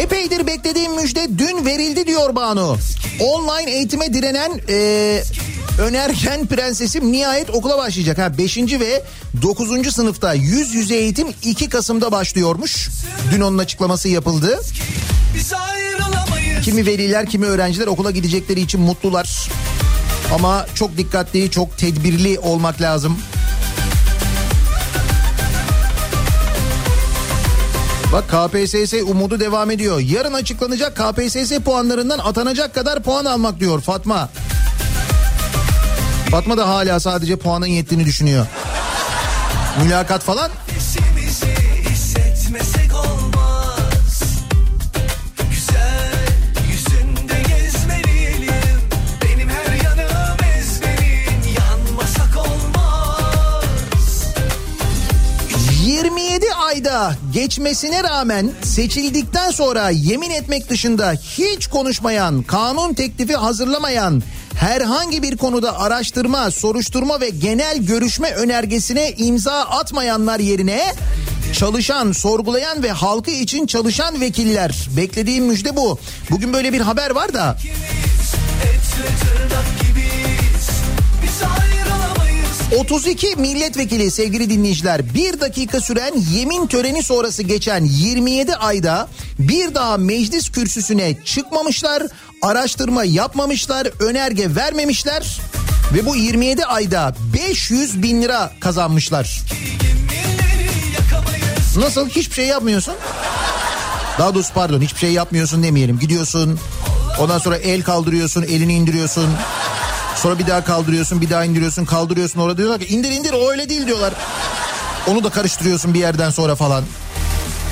Epeydir 0.00 0.46
beklediğim 0.46 0.94
müjde 0.94 1.38
dün 1.38 1.66
verildi 1.66 2.06
diyor 2.06 2.34
Banu. 2.34 2.76
Online 3.20 3.70
eğitime 3.70 4.14
direnen 4.14 4.60
e, 4.68 5.22
önerken 5.78 6.46
prensesim 6.46 7.12
nihayet 7.12 7.50
okula 7.50 7.78
başlayacak. 7.78 8.18
Ha 8.18 8.38
5. 8.38 8.58
ve 8.58 9.02
9. 9.42 9.94
sınıfta 9.94 10.34
yüz 10.34 10.74
yüze 10.74 10.94
eğitim 10.94 11.28
2 11.42 11.68
Kasım'da 11.68 12.12
başlıyormuş. 12.12 12.88
Dün 13.32 13.40
onun 13.40 13.58
açıklaması 13.58 14.08
yapıldı. 14.08 14.60
Kimi 16.64 16.86
veliler 16.86 17.26
kimi 17.26 17.46
öğrenciler 17.46 17.86
okula 17.86 18.10
gidecekleri 18.10 18.60
için 18.60 18.80
mutlular. 18.80 19.48
Ama 20.34 20.66
çok 20.74 20.96
dikkatli, 20.96 21.50
çok 21.50 21.78
tedbirli 21.78 22.38
olmak 22.38 22.80
lazım. 22.80 23.18
Bak 28.12 28.24
KPSS 28.28 28.94
umudu 28.94 29.40
devam 29.40 29.70
ediyor. 29.70 30.00
Yarın 30.00 30.32
açıklanacak 30.32 30.96
KPSS 30.96 31.58
puanlarından 31.58 32.18
atanacak 32.18 32.74
kadar 32.74 33.02
puan 33.02 33.24
almak 33.24 33.60
diyor 33.60 33.80
Fatma. 33.80 34.28
Fatma 36.30 36.56
da 36.56 36.68
hala 36.68 37.00
sadece 37.00 37.36
puanın 37.36 37.66
yettiğini 37.66 38.04
düşünüyor. 38.04 38.46
Mülakat 39.82 40.22
falan? 40.22 40.50
Sesimizi 40.78 41.46
hissetmesek 41.90 42.94
olmaz. 42.94 44.22
Güzel 45.50 46.26
yüzünde 46.70 47.34
gezmeliyim. 47.48 48.80
Benim 49.24 49.48
her 49.48 49.84
yanım 49.84 50.36
ezberin. 50.58 51.42
Yanmasak 51.58 52.36
olmaz. 52.36 54.24
27 55.84 56.44
ayda 56.54 57.14
geçmesine 57.32 58.04
rağmen 58.04 58.50
seçildikten 58.62 59.50
sonra 59.50 59.90
yemin 59.90 60.30
etmek 60.30 60.70
dışında 60.70 61.12
hiç 61.12 61.66
konuşmayan, 61.66 62.42
kanun 62.42 62.94
teklifi 62.94 63.36
hazırlamayan, 63.36 64.22
herhangi 64.60 65.22
bir 65.22 65.36
konuda 65.36 65.80
araştırma, 65.80 66.50
soruşturma 66.50 67.20
ve 67.20 67.28
genel 67.28 67.78
görüşme 67.78 68.32
önergesine 68.32 69.12
imza 69.12 69.60
atmayanlar 69.60 70.40
yerine 70.40 70.94
çalışan, 71.52 72.12
sorgulayan 72.12 72.82
ve 72.82 72.90
halkı 72.90 73.30
için 73.30 73.66
çalışan 73.66 74.20
vekiller. 74.20 74.88
Beklediğim 74.96 75.44
müjde 75.44 75.76
bu. 75.76 75.98
Bugün 76.30 76.52
böyle 76.52 76.72
bir 76.72 76.80
haber 76.80 77.10
var 77.10 77.34
da 77.34 77.56
32 82.78 83.36
milletvekili 83.36 84.10
sevgili 84.10 84.50
dinleyiciler 84.50 85.14
bir 85.14 85.40
dakika 85.40 85.80
süren 85.80 86.14
yemin 86.32 86.66
töreni 86.66 87.02
sonrası 87.02 87.42
geçen 87.42 87.84
27 87.84 88.56
ayda 88.56 89.08
bir 89.38 89.74
daha 89.74 89.96
meclis 89.96 90.50
kürsüsüne 90.50 91.16
çıkmamışlar, 91.24 92.02
araştırma 92.42 93.04
yapmamışlar, 93.04 93.88
önerge 94.00 94.54
vermemişler 94.54 95.40
ve 95.94 96.06
bu 96.06 96.16
27 96.16 96.64
ayda 96.64 97.14
500 97.34 98.02
bin 98.02 98.22
lira 98.22 98.52
kazanmışlar. 98.60 99.40
Nasıl 101.76 102.08
hiçbir 102.08 102.34
şey 102.34 102.46
yapmıyorsun? 102.46 102.94
Daha 104.18 104.34
doğrusu 104.34 104.54
pardon 104.54 104.80
hiçbir 104.80 104.98
şey 104.98 105.12
yapmıyorsun 105.12 105.62
demeyelim. 105.62 105.98
Gidiyorsun 105.98 106.58
ondan 107.20 107.38
sonra 107.38 107.56
el 107.56 107.82
kaldırıyorsun 107.82 108.42
elini 108.42 108.74
indiriyorsun. 108.74 109.28
Sonra 110.22 110.38
bir 110.38 110.46
daha 110.46 110.64
kaldırıyorsun 110.64 111.20
bir 111.20 111.30
daha 111.30 111.44
indiriyorsun 111.44 111.84
kaldırıyorsun 111.84 112.40
orada 112.40 112.58
diyorlar 112.58 112.80
ki 112.80 112.86
indir 112.86 113.10
indir 113.10 113.32
o 113.32 113.50
öyle 113.50 113.68
değil 113.68 113.86
diyorlar. 113.86 114.14
Onu 115.06 115.24
da 115.24 115.30
karıştırıyorsun 115.30 115.94
bir 115.94 115.98
yerden 115.98 116.30
sonra 116.30 116.54
falan. 116.54 116.84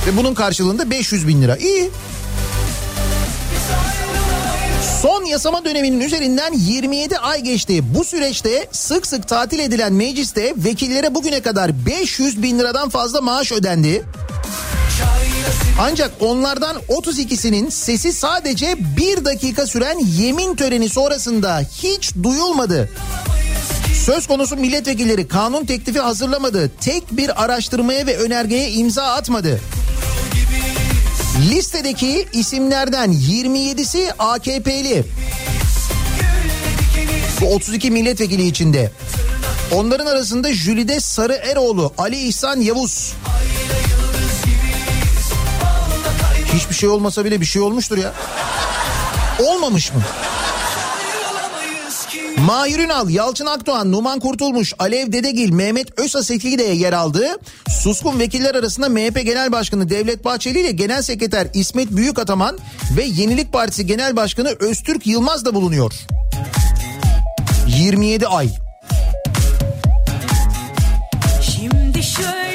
Ve 0.07 0.17
bunun 0.17 0.35
karşılığında 0.35 0.91
500 0.91 1.29
bin 1.29 1.43
lira. 1.43 1.57
İyi. 1.57 1.91
Son 5.03 5.25
yasama 5.25 5.65
döneminin 5.65 6.01
üzerinden 6.01 6.53
27 6.53 7.19
ay 7.19 7.41
geçti. 7.41 7.95
Bu 7.95 8.05
süreçte 8.05 8.69
sık 8.73 9.07
sık 9.07 9.29
tatil 9.29 9.59
edilen 9.59 9.93
mecliste 9.93 10.55
vekillere 10.57 11.15
bugüne 11.15 11.41
kadar 11.41 11.87
500 11.87 12.43
bin 12.43 12.59
liradan 12.59 12.89
fazla 12.89 13.21
maaş 13.21 13.53
ödendi. 13.53 14.05
Ancak 15.81 16.11
onlardan 16.21 16.77
32'sinin 16.89 17.71
sesi 17.71 18.13
sadece 18.13 18.77
bir 18.97 19.25
dakika 19.25 19.67
süren 19.67 19.99
yemin 19.99 20.57
töreni 20.57 20.89
sonrasında 20.89 21.61
hiç 21.83 22.15
duyulmadı. 22.23 22.91
Söz 24.05 24.27
konusu 24.27 24.57
milletvekilleri 24.57 25.29
kanun 25.29 25.65
teklifi 25.65 26.01
hazırlamadı. 26.01 26.71
Tek 26.81 27.17
bir 27.17 27.45
araştırmaya 27.45 28.07
ve 28.07 28.17
önergeye 28.17 28.71
imza 28.71 29.03
atmadı. 29.03 29.61
Listedeki 31.51 32.29
isimlerden 32.33 33.13
27'si 33.13 34.13
AKP'li. 34.19 35.05
Bu 37.41 37.47
32 37.47 37.91
milletvekili 37.91 38.47
içinde. 38.47 38.91
Onların 39.73 40.07
arasında 40.07 40.53
Jülide 40.53 41.01
Sarı 41.01 41.35
Eroğlu, 41.35 41.93
Ali 41.99 42.17
İhsan 42.17 42.61
Yavuz. 42.61 43.15
Hiçbir 46.59 46.75
şey 46.75 46.89
olmasa 46.89 47.25
bile 47.25 47.41
bir 47.41 47.47
şey 47.47 47.63
olmuştur 47.63 47.99
ya. 47.99 48.13
Olmamış 49.39 49.95
mı? 49.95 50.03
Mahir 52.39 52.79
Ünal, 52.79 53.11
Yalçın 53.11 53.47
Akdoğan, 53.47 53.93
Numan 53.93 54.21
Kurtulmuş, 54.21 54.75
Alev 54.79 55.13
Dedegil, 55.13 55.51
Mehmet 55.51 55.99
Özaseki 55.99 56.59
de 56.59 56.63
yer 56.63 56.93
aldı. 56.93 57.27
Suskun 57.69 58.19
vekiller 58.19 58.55
arasında 58.55 58.89
MHP 58.89 59.25
Genel 59.25 59.53
Başkanı 59.53 59.91
Devlet 59.91 60.25
Bahçeli 60.25 60.61
ile 60.61 60.71
Genel 60.71 61.03
Sekreter 61.03 61.47
İsmet 61.55 61.91
Büyükataman 61.91 62.59
ve 62.97 63.05
Yenilik 63.05 63.53
Partisi 63.53 63.87
Genel 63.87 64.17
Başkanı 64.17 64.49
Öztürk 64.61 65.07
Yılmaz 65.07 65.45
da 65.45 65.55
bulunuyor. 65.55 65.93
27 67.69 68.27
ay. 68.27 68.49
Şimdi 71.43 72.03
şöyle 72.03 72.48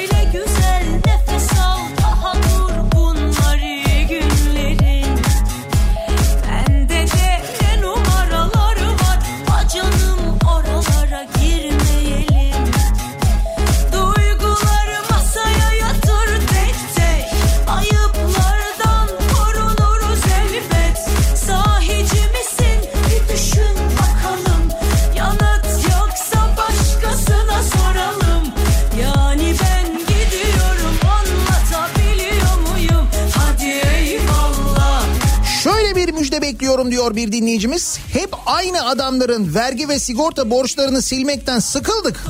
bekliyorum 36.74 36.90
diyor 36.90 37.16
bir 37.16 37.32
dinleyicimiz. 37.32 37.98
Hep 38.12 38.30
aynı 38.46 38.86
adamların 38.86 39.54
vergi 39.54 39.88
ve 39.88 39.98
sigorta 39.98 40.50
borçlarını 40.50 41.02
silmekten 41.02 41.58
sıkıldık. 41.58 42.20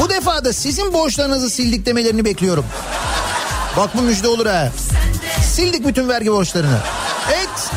Bu 0.00 0.10
defa 0.10 0.44
da 0.44 0.52
sizin 0.52 0.92
borçlarınızı 0.92 1.50
sildik 1.50 1.86
demelerini 1.86 2.24
bekliyorum. 2.24 2.64
Bak 3.76 3.90
bu 3.96 4.02
müjde 4.02 4.28
olur 4.28 4.46
ha. 4.46 4.72
Sildik 5.54 5.86
bütün 5.86 6.08
vergi 6.08 6.32
borçlarını. 6.32 6.78
Evet. 7.34 7.70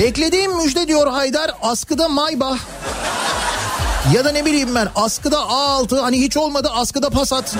Beklediğim 0.00 0.56
müjde 0.56 0.88
diyor 0.88 1.06
Haydar 1.06 1.50
askıda 1.62 2.08
Maybach 2.08 2.58
ya 4.14 4.24
da 4.24 4.32
ne 4.32 4.46
bileyim 4.46 4.74
ben 4.74 4.88
askıda 4.94 5.36
A6 5.36 6.00
hani 6.00 6.20
hiç 6.20 6.36
olmadı 6.36 6.68
askıda 6.74 7.10
Passat. 7.10 7.56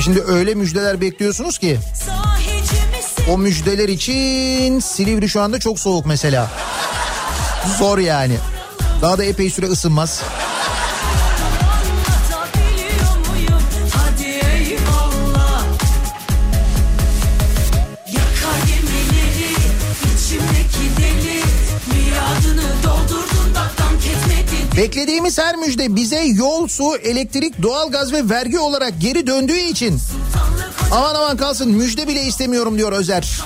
Tabii 0.00 0.14
şimdi 0.14 0.32
öyle 0.32 0.54
müjdeler 0.54 1.00
bekliyorsunuz 1.00 1.58
ki 1.58 1.78
o 3.30 3.38
müjdeler 3.38 3.88
için 3.88 4.80
Silivri 4.80 5.28
şu 5.28 5.40
anda 5.40 5.58
çok 5.58 5.80
soğuk 5.80 6.06
mesela. 6.06 6.50
Zor 7.78 7.98
yani. 7.98 8.36
Daha 9.02 9.18
da 9.18 9.24
epey 9.24 9.50
süre 9.50 9.66
ısınmaz. 9.66 10.22
Beklediğimiz 24.80 25.38
her 25.38 25.56
müjde 25.56 25.96
bize 25.96 26.22
yol, 26.22 26.68
su, 26.68 26.96
elektrik, 26.96 27.62
doğalgaz 27.62 28.12
ve 28.12 28.28
vergi 28.28 28.58
olarak 28.58 29.00
geri 29.00 29.26
döndüğü 29.26 29.58
için 29.58 29.98
aman 30.92 31.14
aman 31.14 31.36
kalsın 31.36 31.70
müjde 31.70 32.08
bile 32.08 32.22
istemiyorum 32.22 32.78
diyor 32.78 32.92
Özer. 32.92 33.40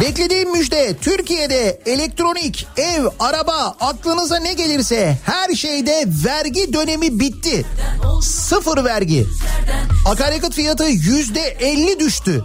Beklediğim 0.00 0.52
müjde 0.52 0.96
Türkiye'de 1.00 1.80
elektronik, 1.86 2.66
ev, 2.76 3.04
araba 3.20 3.76
aklınıza 3.80 4.36
ne 4.36 4.54
gelirse 4.54 5.18
her 5.24 5.54
şeyde 5.54 6.04
vergi 6.24 6.72
dönemi 6.72 7.20
bitti. 7.20 7.64
Sıfır 8.22 8.84
vergi. 8.84 9.26
Akaryakıt 10.06 10.54
fiyatı 10.54 10.84
yüzde 10.84 11.40
elli 11.40 12.00
düştü. 12.00 12.44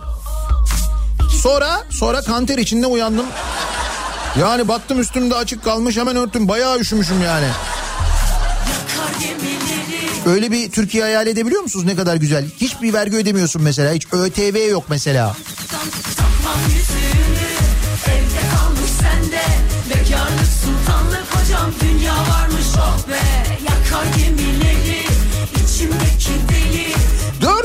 Sonra 1.48 1.84
sonra 1.90 2.22
kanter 2.22 2.58
içinde 2.58 2.88
uyandım. 2.88 3.26
Yani 4.40 4.68
baktım 4.68 5.00
üstümde 5.00 5.36
açık 5.36 5.64
kalmış 5.64 5.98
hemen 5.98 6.16
örttüm. 6.16 6.48
Bayağı 6.48 6.80
üşümüşüm 6.80 7.24
yani. 7.24 7.46
Öyle 10.26 10.52
bir 10.52 10.72
Türkiye 10.72 11.04
hayal 11.04 11.28
edebiliyor 11.28 11.62
musunuz 11.62 11.86
ne 11.86 11.96
kadar 11.96 12.16
güzel? 12.16 12.46
Hiçbir 12.62 12.94
vergi 12.94 13.16
ödemiyorsun 13.18 13.62
mesela. 13.62 13.94
Hiç 13.94 14.08
ÖTV 14.12 14.70
yok 14.72 14.84
mesela. 14.90 15.36
Takmam 16.18 16.60
yüzüğünü 16.66 17.48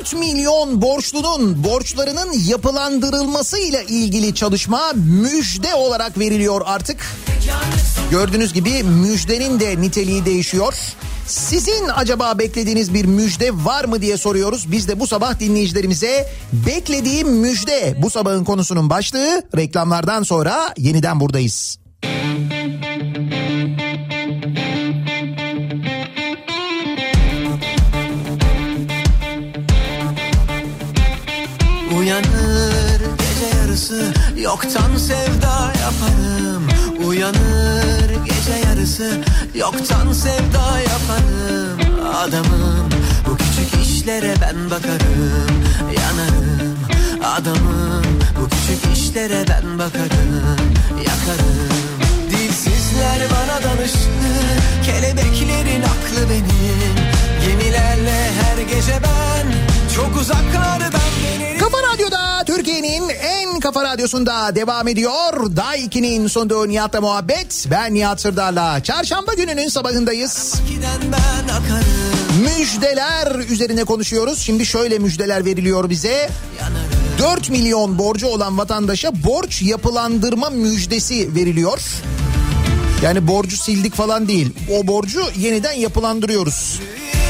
4 0.03 0.15
milyon 0.15 0.83
borçlunun 0.83 1.65
borçlarının 1.65 2.33
yapılandırılmasıyla 2.47 3.83
ilgili 3.83 4.35
çalışma 4.35 4.93
müjde 4.95 5.75
olarak 5.75 6.19
veriliyor 6.19 6.63
artık. 6.65 7.07
Gördüğünüz 8.11 8.53
gibi 8.53 8.83
müjdenin 8.83 9.61
de 9.61 9.81
niteliği 9.81 10.25
değişiyor. 10.25 10.75
Sizin 11.27 11.89
acaba 11.95 12.39
beklediğiniz 12.39 12.95
bir 12.95 13.05
müjde 13.05 13.65
var 13.65 13.85
mı 13.85 14.03
diye 14.03 14.17
soruyoruz. 14.17 14.73
Biz 14.73 14.89
de 14.89 15.01
bu 15.01 15.07
sabah 15.07 15.41
dinleyicilerimize 15.41 16.29
beklediğim 16.53 17.29
müjde 17.29 17.95
bu 18.03 18.11
sabahın 18.11 18.45
konusunun 18.45 18.91
başlığı. 18.91 19.43
Reklamlardan 19.57 20.23
sonra 20.23 20.75
yeniden 20.79 21.21
buradayız. 21.21 21.79
Uyanır 32.13 33.01
gece 33.19 33.57
yarısı 33.59 34.13
yoktan 34.37 34.97
sevda 34.97 35.73
yaparım. 35.83 36.69
Uyanır 37.07 38.11
gece 38.25 38.69
yarısı 38.69 39.21
yoktan 39.55 40.13
sevda 40.13 40.81
yaparım. 40.81 41.79
Adamım 42.15 42.89
bu 43.27 43.37
küçük 43.37 43.87
işlere 43.87 44.35
ben 44.41 44.71
bakarım 44.71 45.65
Yanarım. 45.99 46.79
Adamım 47.25 48.05
bu 48.41 48.49
küçük 48.49 48.97
işlere 48.99 49.45
ben 49.49 49.79
bakarım 49.79 50.59
Yakarım. 50.99 51.69
Dilsizler 52.31 53.21
bana 53.31 53.63
danışır 53.63 53.99
Kelebeklerin 54.85 55.83
aklı 55.83 56.31
benim. 56.31 57.13
Gemilerle 57.47 58.31
her 58.43 58.59
gece 58.59 58.93
ben 59.03 59.47
Çok 59.95 60.17
uzaklardan 60.17 61.03
dönerim 61.23 61.42
Kafa 61.73 61.93
Radyo'da 61.93 62.45
Türkiye'nin 62.47 63.09
en 63.09 63.61
kafa 63.61 63.85
radyosunda 63.85 64.55
devam 64.55 64.89
ediyor. 64.89 65.57
Day 65.57 65.81
2'nin 65.85 66.27
sunduğu 66.27 66.69
Nihat'la 66.69 67.01
muhabbet. 67.01 67.67
Ben 67.71 67.95
Nihat 67.95 68.21
Sırdar'la. 68.21 68.83
Çarşamba 68.83 69.35
gününün 69.35 69.69
sabahındayız. 69.69 70.55
Müjdeler 72.45 73.35
üzerine 73.35 73.85
konuşuyoruz. 73.85 74.39
Şimdi 74.39 74.67
şöyle 74.67 74.99
müjdeler 74.99 75.45
veriliyor 75.45 75.91
bize. 75.91 76.31
Yanarım 76.61 77.37
4 77.37 77.51
milyon 77.51 77.99
borcu 77.99 78.27
olan 78.27 78.59
vatandaşa 78.59 79.25
borç 79.25 79.63
yapılandırma 79.63 80.51
müjdesi 80.51 81.35
veriliyor. 81.35 81.81
Yani 83.03 83.27
borcu 83.29 83.57
sildik 83.57 83.95
falan 83.95 84.29
değil. 84.29 84.53
O 84.73 84.87
borcu 84.87 85.23
yeniden 85.39 85.73
yapılandırıyoruz. 85.73 86.81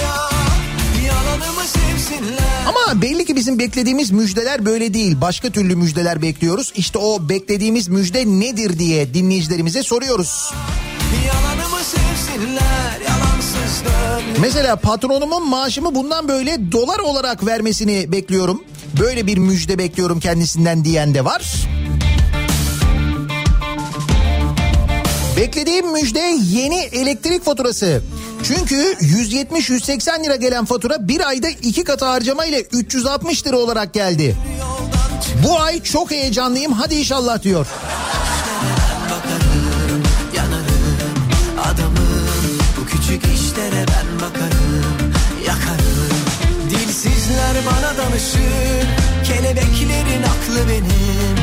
ya 0.05 0.31
Yalanımı 1.07 1.61
sevsinler 1.61 1.82
Ama 2.67 3.03
belli 3.03 3.25
ki 3.25 3.37
bizim 3.37 3.59
beklediğimiz 3.59 4.11
müjdeler 4.11 4.65
böyle 4.65 4.95
değil. 4.95 5.21
Başka 5.21 5.51
türlü 5.51 5.77
müjdeler 5.77 6.23
bekliyoruz. 6.23 6.73
İşte 6.77 6.99
o 6.99 7.29
beklediğimiz 7.29 7.89
müjde 7.89 8.27
nedir 8.27 8.79
diye 8.79 9.15
dinleyicilerimize 9.15 9.83
soruyoruz. 9.83 10.53
Mesela 14.41 14.77
patronumun 14.77 15.49
maaşımı 15.49 15.95
bundan 15.95 16.29
böyle 16.29 16.73
dolar 16.73 16.99
olarak 16.99 17.47
vermesini 17.47 18.13
bekliyorum. 18.13 18.65
Böyle 19.01 19.27
bir 19.27 19.39
müjde 19.39 19.79
bekliyorum 19.79 20.21
kendisinden 20.21 20.85
diyen 20.85 21.15
de 21.15 21.25
var. 21.25 21.53
Beklediğim 25.37 25.93
müjde 25.93 26.39
yeni 26.51 26.79
elektrik 26.81 27.45
faturası. 27.45 28.03
Çünkü 28.45 28.95
170-180 29.01 30.25
lira 30.25 30.37
gelen 30.37 30.65
fatura 30.65 31.09
bir 31.09 31.29
ayda 31.29 31.49
iki 31.49 31.85
katı 31.85 32.05
harcama 32.05 32.45
ile 32.45 32.61
360 32.61 33.47
lira 33.47 33.57
olarak 33.57 33.95
geldi. 33.95 34.37
Bu 35.45 35.61
ay 35.61 35.83
çok 35.83 36.11
heyecanlıyım 36.11 36.73
hadi 36.73 36.95
inşallah 36.95 37.43
diyor. 37.43 37.67
bana 47.67 47.97
danışır 47.97 48.87
Kelebeklerin 49.25 50.23
aklı 50.23 50.69
benim 50.69 51.37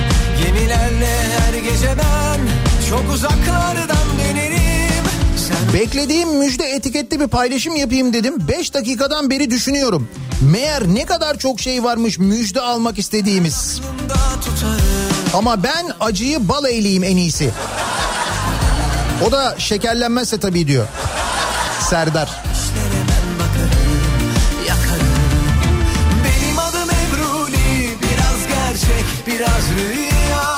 Gemilerle 0.44 1.18
her 1.40 1.54
gece 1.54 1.96
ben 1.98 2.40
Çok 2.90 3.14
uzaklardan 3.14 4.08
dönerim 4.20 4.59
Beklediğim 5.74 6.38
müjde 6.38 6.64
etiketli 6.64 7.20
bir 7.20 7.28
paylaşım 7.28 7.76
yapayım 7.76 8.14
dedim. 8.14 8.48
5 8.48 8.74
dakikadan 8.74 9.30
beri 9.30 9.50
düşünüyorum. 9.50 10.10
Meğer 10.42 10.88
ne 10.88 11.06
kadar 11.06 11.38
çok 11.38 11.60
şey 11.60 11.84
varmış 11.84 12.20
müjde 12.20 12.62
almak 12.62 13.00
istediğimiz. 13.00 13.82
Ama 15.34 15.64
ben 15.64 15.86
acıyı 16.00 16.50
bal 16.50 16.66
eğleyeyim 16.66 17.04
en 17.04 17.18
iyisi. 17.18 17.50
O 19.28 19.32
da 19.32 19.56
şekerlenmezse 19.58 20.40
tabii 20.40 20.68
diyor. 20.68 20.88
Serdar. 21.90 22.30
Biraz 29.28 29.64
rüya 29.78 30.58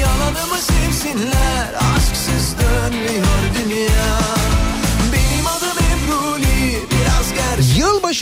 Yalanımı 0.00 0.58
sevsinler 0.58 1.74
Aşksız 1.96 2.54
dönmüyor 2.58 3.25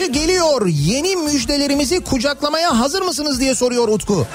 Yılbaşı 0.05 0.19
geliyor. 0.19 0.67
Yeni 0.67 1.15
müjdelerimizi 1.15 1.99
kucaklamaya 1.99 2.79
hazır 2.79 3.01
mısınız 3.01 3.39
diye 3.39 3.55
soruyor 3.55 3.87
Utku. 3.87 4.27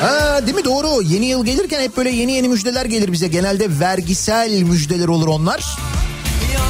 Ha, 0.00 0.40
değil 0.46 0.56
mi 0.56 0.64
doğru 0.64 1.02
yeni 1.02 1.26
yıl 1.26 1.44
gelirken 1.44 1.80
hep 1.80 1.96
böyle 1.96 2.10
yeni 2.10 2.32
yeni 2.32 2.48
müjdeler 2.48 2.84
gelir 2.84 3.12
bize 3.12 3.28
genelde 3.28 3.80
vergisel 3.80 4.62
müjdeler 4.62 5.08
olur 5.08 5.28
onlar. 5.28 5.64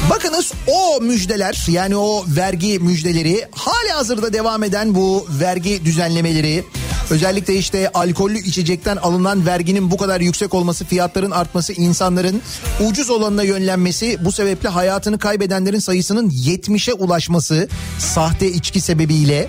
Bakınız 0.09 0.51
o 0.67 1.01
müjdeler 1.01 1.65
yani 1.67 1.95
o 1.95 2.25
vergi 2.27 2.79
müjdeleri 2.79 3.47
hali 3.51 3.89
hazırda 3.89 4.33
devam 4.33 4.63
eden 4.63 4.95
bu 4.95 5.27
vergi 5.29 5.85
düzenlemeleri 5.85 6.63
özellikle 7.09 7.55
işte 7.55 7.89
alkollü 7.93 8.39
içecekten 8.39 8.97
alınan 8.97 9.45
verginin 9.45 9.91
bu 9.91 9.97
kadar 9.97 10.21
yüksek 10.21 10.53
olması 10.53 10.85
fiyatların 10.85 11.31
artması 11.31 11.73
insanların 11.73 12.41
ucuz 12.87 13.09
olanına 13.09 13.43
yönlenmesi 13.43 14.17
bu 14.25 14.31
sebeple 14.31 14.69
hayatını 14.69 15.19
kaybedenlerin 15.19 15.79
sayısının 15.79 16.29
70'e 16.29 16.93
ulaşması 16.93 17.67
sahte 17.99 18.51
içki 18.51 18.81
sebebiyle 18.81 19.47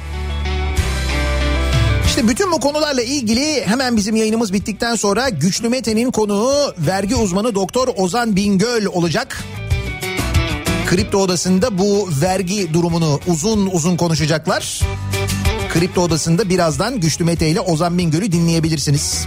işte 2.06 2.28
bütün 2.28 2.52
bu 2.52 2.60
konularla 2.60 3.02
ilgili 3.02 3.66
hemen 3.66 3.96
bizim 3.96 4.16
yayınımız 4.16 4.52
bittikten 4.52 4.94
sonra 4.94 5.28
Güçlü 5.28 5.68
Mete'nin 5.68 6.10
konuğu 6.10 6.54
vergi 6.78 7.16
uzmanı 7.16 7.54
Doktor 7.54 7.88
Ozan 7.96 8.36
Bingöl 8.36 8.86
olacak. 8.86 9.44
Kripto 10.86 11.18
Odası'nda 11.18 11.78
bu 11.78 12.08
vergi 12.22 12.74
durumunu 12.74 13.20
uzun 13.26 13.66
uzun 13.72 13.96
konuşacaklar. 13.96 14.80
Kripto 15.72 16.02
Odası'nda 16.02 16.48
birazdan 16.48 17.00
Güçlü 17.00 17.24
Mete 17.24 17.48
ile 17.48 17.60
Ozan 17.60 17.98
Bingöl'ü 17.98 18.32
dinleyebilirsiniz. 18.32 19.26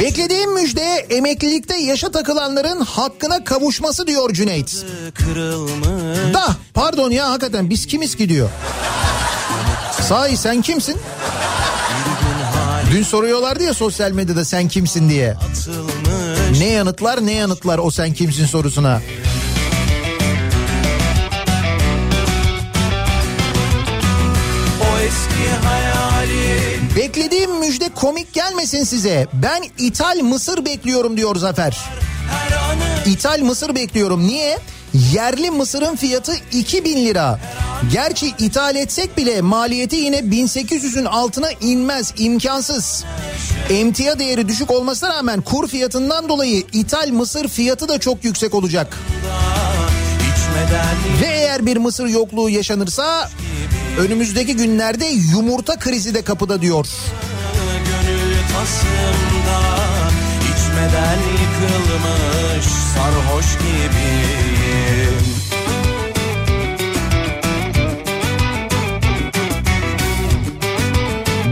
Beklediğim 0.00 0.54
müjde 0.54 1.06
emeklilikte 1.10 1.76
yaşa 1.76 2.10
takılanların 2.10 2.80
hakkına 2.80 3.44
kavuşması 3.44 4.06
diyor 4.06 4.32
Cüneyt. 4.32 4.84
kırılmış 5.14 6.34
Da 6.34 6.56
pardon 6.74 7.10
ya 7.10 7.30
hakikaten 7.30 7.70
biz 7.70 7.86
kimiz 7.86 8.16
ki 8.16 8.28
diyor. 8.28 8.50
Sahi 10.08 10.36
sen 10.36 10.62
kimsin? 10.62 10.96
Dün 12.94 13.02
soruyorlardı 13.02 13.64
ya 13.64 13.74
sosyal 13.74 14.12
medyada 14.12 14.44
sen 14.44 14.68
kimsin 14.68 15.08
diye. 15.08 15.34
Ne 16.58 16.66
yanıtlar 16.66 17.26
ne 17.26 17.32
yanıtlar 17.32 17.78
o 17.78 17.90
sen 17.90 18.12
kimsin 18.12 18.46
sorusuna. 18.46 19.00
Beklediğim 27.04 27.58
müjde 27.58 27.88
komik 27.88 28.32
gelmesin 28.32 28.84
size. 28.84 29.26
Ben 29.32 29.62
ithal 29.78 30.20
mısır 30.22 30.64
bekliyorum 30.64 31.16
diyor 31.16 31.36
Zafer. 31.36 31.78
İthal 33.06 33.40
mısır 33.40 33.74
bekliyorum. 33.74 34.26
Niye? 34.26 34.58
Yerli 35.12 35.50
mısırın 35.50 35.96
fiyatı 35.96 36.32
2000 36.52 37.06
lira. 37.06 37.40
Gerçi 37.92 38.26
ithal 38.38 38.76
etsek 38.76 39.16
bile 39.16 39.40
maliyeti 39.40 39.96
yine 39.96 40.18
1800'ün 40.18 41.04
altına 41.04 41.50
inmez 41.60 42.14
imkansız. 42.18 43.04
Emtia 43.70 44.18
değeri 44.18 44.48
düşük 44.48 44.70
olmasına 44.70 45.08
rağmen 45.10 45.40
kur 45.40 45.68
fiyatından 45.68 46.28
dolayı 46.28 46.62
ithal 46.72 47.08
mısır 47.08 47.48
fiyatı 47.48 47.88
da 47.88 47.98
çok 47.98 48.24
yüksek 48.24 48.54
olacak. 48.54 48.98
Ve 51.22 51.26
eğer 51.26 51.66
bir 51.66 51.76
mısır 51.76 52.06
yokluğu 52.06 52.50
yaşanırsa 52.50 53.30
önümüzdeki 53.98 54.56
günlerde 54.56 55.06
yumurta 55.06 55.78
krizi 55.78 56.14
de 56.14 56.22
kapıda 56.22 56.62
diyor. 56.62 56.86
gönül 57.84 58.36
tasımda 58.52 59.60
içmeden 60.40 61.18
yıkılmış 61.32 62.64
sarhoş 62.94 63.46
gibiyim 63.58 64.44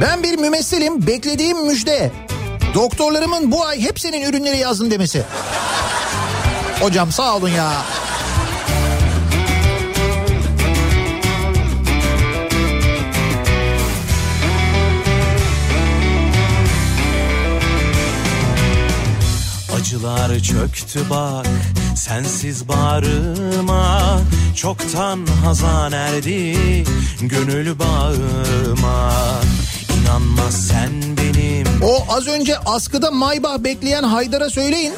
Ben 0.01 0.23
bir 0.23 0.39
mümessilim 0.39 1.07
beklediğim 1.07 1.67
müjde. 1.67 2.11
Doktorlarımın 2.75 3.53
bu 3.53 3.65
ay 3.65 3.81
hepsinin 3.81 4.23
ürünleri 4.23 4.59
yazdım 4.59 4.91
demesi. 4.91 5.23
Hocam 6.81 7.13
sağ 7.13 7.37
olun 7.37 7.49
ya. 7.49 7.73
Acılar 19.93 20.39
çöktü 20.39 21.01
bak 21.11 21.47
sensiz 21.97 22.69
bağrıma 22.69 24.21
Çoktan 24.57 25.27
hazan 25.45 25.93
erdi 25.93 26.85
gönül 27.21 27.79
bağıma 27.79 29.13
İnanmaz 30.01 30.67
sen 30.69 30.91
benim 31.17 31.67
O 31.83 32.15
az 32.15 32.27
önce 32.27 32.59
askıda 32.59 33.11
Maybach 33.11 33.59
bekleyen 33.59 34.03
Haydar'a 34.03 34.51
söyleyin. 34.51 34.95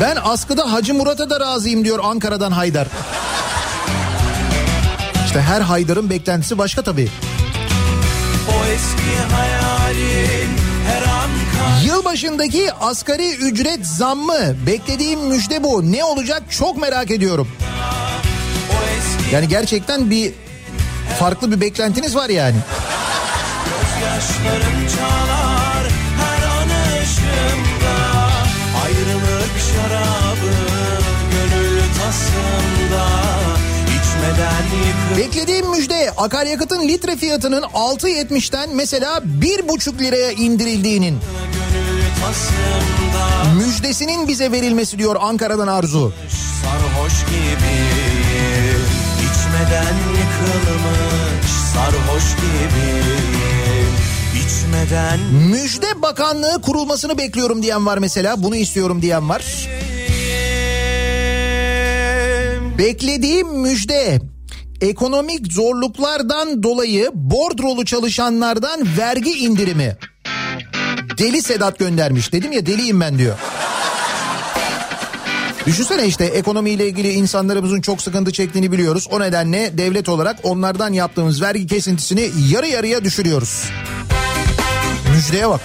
Ben 0.00 0.16
askıda 0.24 0.72
Hacı 0.72 0.94
Murat'a 0.94 1.30
da 1.30 1.40
razıyım 1.40 1.84
diyor 1.84 1.98
Ankara'dan 2.02 2.52
Haydar. 2.52 2.88
İşte 5.26 5.40
her 5.40 5.60
Haydar'ın 5.60 6.10
beklentisi 6.10 6.58
başka 6.58 6.82
tabii. 6.82 7.08
o 8.48 8.66
eski 8.66 9.34
hayalin 9.34 10.50
her 10.86 11.02
an 11.02 11.49
Yılbaşındaki 11.84 12.72
asgari 12.72 13.34
ücret 13.34 13.86
zammı 13.86 14.56
beklediğim 14.66 15.20
müjde 15.20 15.62
bu. 15.62 15.92
Ne 15.92 16.04
olacak 16.04 16.42
çok 16.50 16.76
merak 16.76 17.10
ediyorum. 17.10 17.48
Yani 19.32 19.48
gerçekten 19.48 20.10
bir 20.10 20.32
farklı 21.18 21.52
bir 21.52 21.60
beklentiniz 21.60 22.16
var 22.16 22.28
yani. 22.28 22.56
yaşlarım 24.04 24.86
çalar 24.96 25.86
her 26.20 26.42
an 26.48 26.68
ışığımda 27.02 27.96
Ayrılık 28.84 29.52
şarabı 29.72 30.52
gönül 31.32 31.80
tasımda 31.80 33.30
Beklediğim 35.18 35.70
müjde 35.70 36.10
akaryakıtın 36.16 36.88
litre 36.88 37.16
fiyatının 37.16 37.62
6.70'ten 37.62 38.74
mesela 38.74 39.18
1.5 39.40 39.98
liraya 39.98 40.32
indirildiğinin 40.32 41.18
müjdesinin 43.56 44.28
bize 44.28 44.52
verilmesi 44.52 44.98
diyor 44.98 45.16
Ankara'dan 45.20 45.66
Arzu. 45.66 46.12
sarhoş 46.62 47.24
gibiyim 47.24 48.82
içmeden 49.18 49.94
yıkılmış 50.10 51.50
sarhoş 51.74 52.24
gibiyim 52.36 53.30
içmeden 54.46 55.20
Müjde 55.50 56.02
Bakanlığı 56.02 56.60
kurulmasını 56.62 57.18
bekliyorum 57.18 57.62
diyen 57.62 57.86
var 57.86 57.98
mesela. 57.98 58.42
Bunu 58.42 58.56
istiyorum 58.56 59.02
diyen 59.02 59.28
var. 59.28 59.68
Beklediğim 62.78 63.48
müjde 63.48 64.20
ekonomik 64.80 65.52
zorluklardan 65.52 66.62
dolayı 66.62 67.10
bordrolu 67.14 67.84
çalışanlardan 67.84 68.80
vergi 68.98 69.30
indirimi. 69.30 69.96
Deli 71.20 71.42
Sedat 71.42 71.78
göndermiş. 71.78 72.32
Dedim 72.32 72.52
ya 72.52 72.66
deliyim 72.66 73.00
ben 73.00 73.18
diyor. 73.18 73.38
Düşünsene 75.66 76.06
işte 76.06 76.24
ekonomiyle 76.24 76.86
ilgili 76.86 77.12
insanlarımızın 77.12 77.80
çok 77.80 78.02
sıkıntı 78.02 78.32
çektiğini 78.32 78.72
biliyoruz. 78.72 79.06
O 79.10 79.20
nedenle 79.20 79.78
devlet 79.78 80.08
olarak 80.08 80.36
onlardan 80.42 80.92
yaptığımız 80.92 81.42
vergi 81.42 81.66
kesintisini 81.66 82.30
yarı 82.48 82.66
yarıya 82.66 83.04
düşürüyoruz. 83.04 83.64
Müjdeye 85.14 85.48
bak. 85.48 85.60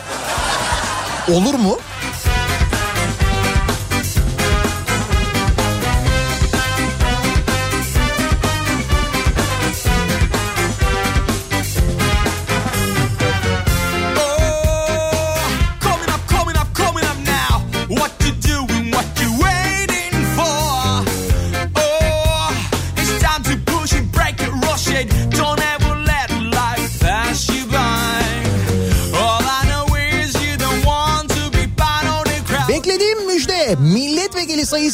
Olur 1.32 1.54
mu? 1.54 1.80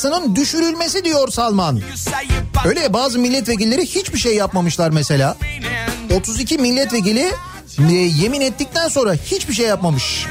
Sayısının 0.02 0.36
düşürülmesi 0.36 1.06
diyor 1.06 1.28
Salman. 1.28 1.82
Öyle 2.66 2.80
ya, 2.80 2.94
bazı 2.94 3.20
milletvekilleri 3.20 3.82
hiçbir 3.82 4.20
şey 4.20 4.36
yapmamışlar 4.36 4.90
mesela. 4.90 5.38
32 6.16 6.58
milletvekili 6.58 7.32
e, 7.90 7.94
yemin 7.94 8.42
ettikten 8.42 8.88
sonra 8.88 9.14
hiçbir 9.14 9.54
şey 9.54 9.66
yapmamış. 9.66 10.26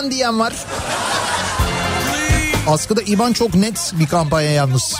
IBAN 0.00 0.10
diyen 0.10 0.38
var. 0.38 0.52
Askıda 2.66 3.02
IBAN 3.02 3.32
çok 3.32 3.54
net 3.54 3.92
bir 3.98 4.06
kampanya 4.06 4.50
yalnız. 4.50 4.94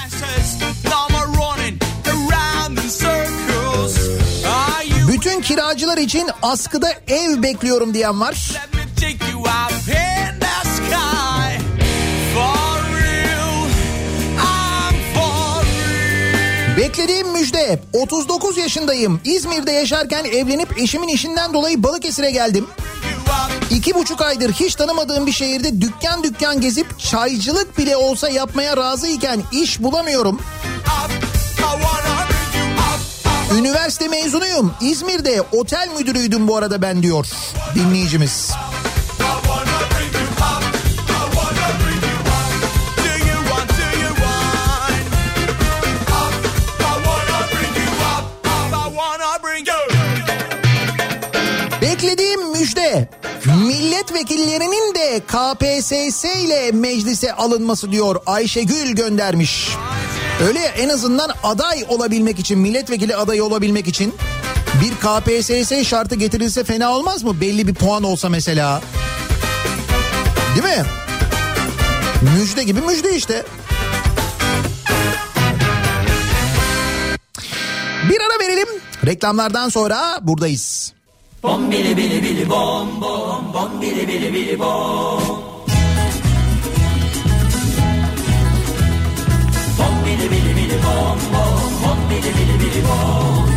Bütün 5.09 5.40
kiracılar 5.40 5.98
için 5.98 6.31
askıda 6.43 6.93
ev 7.09 7.43
bekliyorum 7.43 7.94
diyen 7.94 8.20
var. 8.20 8.52
Beklediğim 16.77 17.32
müjde 17.32 17.81
39 17.93 18.59
yaşındayım. 18.59 19.20
İzmir'de 19.24 19.72
yaşarken 19.72 20.24
evlenip 20.24 20.78
eşimin 20.78 21.09
işinden 21.09 21.55
dolayı 21.55 21.82
Balıkesir'e 21.82 22.31
geldim. 22.31 22.66
İki 23.70 23.94
buçuk 23.94 24.20
aydır 24.20 24.52
hiç 24.52 24.74
tanımadığım 24.74 25.27
bir 25.27 25.32
şehirde 25.32 25.81
dükkan 25.81 26.24
dükkan 26.24 26.61
gezip 26.61 26.98
çaycılık 26.98 27.78
bile 27.78 27.97
olsa 27.97 28.28
yapmaya 28.28 28.77
razıyken 28.77 29.43
iş 29.52 29.82
bulamıyorum. 29.82 30.40
Üniversite 33.59 34.09
mezunuyum. 34.09 34.74
İzmir'de 34.81 35.43
otel 35.52 35.89
müdürüydüm 35.98 36.48
bu 36.48 36.57
arada 36.57 36.82
ben 36.82 37.02
diyor 37.02 37.27
dinleyicimiz. 37.74 38.51
Milletvekillerinin 53.56 54.94
de 54.94 55.20
KPSS 55.27 56.24
ile 56.24 56.72
meclise 56.72 57.32
alınması 57.32 57.93
diyor 57.93 58.16
Ayşegül 58.27 58.93
göndermiş. 58.93 59.68
Öyle 60.48 60.59
ya 60.59 60.68
en 60.68 60.89
azından 60.89 61.31
aday 61.43 61.85
olabilmek 61.89 62.39
için 62.39 62.59
milletvekili 62.59 63.16
adayı 63.16 63.44
olabilmek 63.44 63.89
için 63.89 64.14
bir 64.82 64.94
KPSS 64.94 65.89
şartı 65.89 66.14
getirilse 66.14 66.64
fena 66.64 66.93
olmaz 66.93 67.22
mı? 67.22 67.40
Belli 67.40 67.68
bir 67.68 67.74
puan 67.74 68.02
olsa 68.02 68.28
mesela. 68.28 68.82
Değil 70.55 70.77
mi? 70.77 70.85
Müjde 72.39 72.64
gibi 72.64 72.81
müjde 72.81 73.16
işte. 73.16 73.44
Bir 78.09 78.20
ara 78.20 78.48
verelim. 78.48 78.68
Reklamlardan 79.06 79.68
sonra 79.68 80.18
buradayız. 80.22 80.93
Bom 81.42 81.70
bili 81.70 81.94
bili 81.96 82.20
bili 82.20 82.44
bom 82.44 83.00
bom 83.00 83.52
bom 83.54 83.80
bili 83.80 84.04
bili 84.06 84.28
bili 84.34 84.56
bom. 84.60 85.22
Bom 89.78 89.94
bili 90.04 90.26
bili 90.32 90.52
bili 90.58 90.78
bom 90.84 91.18
bom 91.32 91.70
bom 91.82 91.98
bili 92.10 92.30
bili 92.36 92.54
bili 92.62 92.82
bom. 92.88 93.48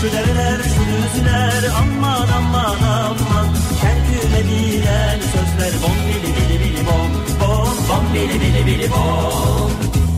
Şu 0.00 0.06
dereler 0.12 0.60
şu 0.72 0.82
düzler 0.90 1.62
aman 1.80 2.28
aman 2.38 2.82
aman. 2.82 3.48
Bilen 4.48 5.20
sözler 5.32 5.74
bom 5.82 5.98
bili 6.08 6.30
bili 6.36 6.56
bili 6.62 6.82
bom 6.88 7.10
bom 7.40 7.74
bom 7.88 8.04
bili 8.14 8.36
bili 8.42 8.62
bili 8.66 8.88
bom. 8.90 9.70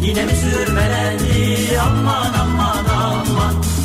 Yine 0.02 0.24
mi 0.24 0.34
sürmelendi 0.42 1.78
aman 1.86 2.34
aman 2.42 2.79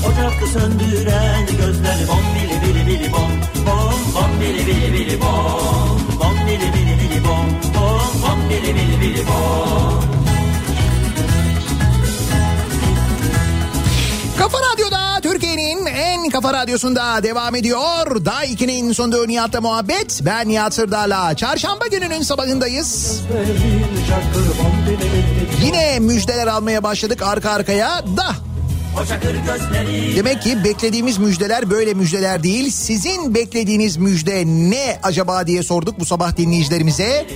Ocakı 0.07 0.47
söndüren 0.47 1.45
gözler 1.45 1.97
bom 2.07 2.23
bili 2.35 2.61
bili 2.61 2.87
bili 2.87 3.11
bom 3.13 3.31
bom 3.65 3.93
bom 4.15 4.41
bili 4.41 4.67
bili 4.67 4.93
bili 4.93 5.21
bom 5.21 5.99
bom 6.19 6.47
bili 6.47 6.73
bili 6.73 6.99
bili 7.01 7.23
bom 7.23 7.45
bom 7.75 8.21
bom 8.23 8.49
bili 8.49 8.75
bili 8.75 9.01
bili 9.01 9.27
bom. 9.27 10.03
Kafa 14.37 14.57
Radyo'da 14.57 15.21
Türkiye'nin 15.21 15.85
en 15.85 16.29
kafa 16.29 16.53
radyosunda 16.53 17.23
devam 17.23 17.55
ediyor. 17.55 18.25
Daha 18.25 18.45
2'nin 18.45 18.91
sonunda 18.91 19.25
Nihat'la 19.25 19.61
muhabbet. 19.61 20.19
Ben 20.25 20.49
Nihat 20.49 20.73
Sırdar'la. 20.73 21.35
Çarşamba 21.35 21.87
gününün 21.87 22.21
sabahındayız. 22.21 23.21
Yine 25.63 25.99
müjdeler 25.99 26.47
almaya 26.47 26.83
başladık 26.83 27.21
arka 27.21 27.49
arkaya 27.49 28.03
da. 28.17 28.54
Demek 30.15 30.41
ki 30.41 30.63
beklediğimiz 30.63 31.17
müjdeler 31.17 31.69
böyle 31.69 31.93
müjdeler 31.93 32.43
değil. 32.43 32.71
Sizin 32.71 33.35
beklediğiniz 33.35 33.97
müjde 33.97 34.43
ne 34.45 34.99
acaba 35.03 35.47
diye 35.47 35.63
sorduk 35.63 35.99
bu 35.99 36.05
sabah 36.05 36.37
dinleyicilerimize. 36.37 37.27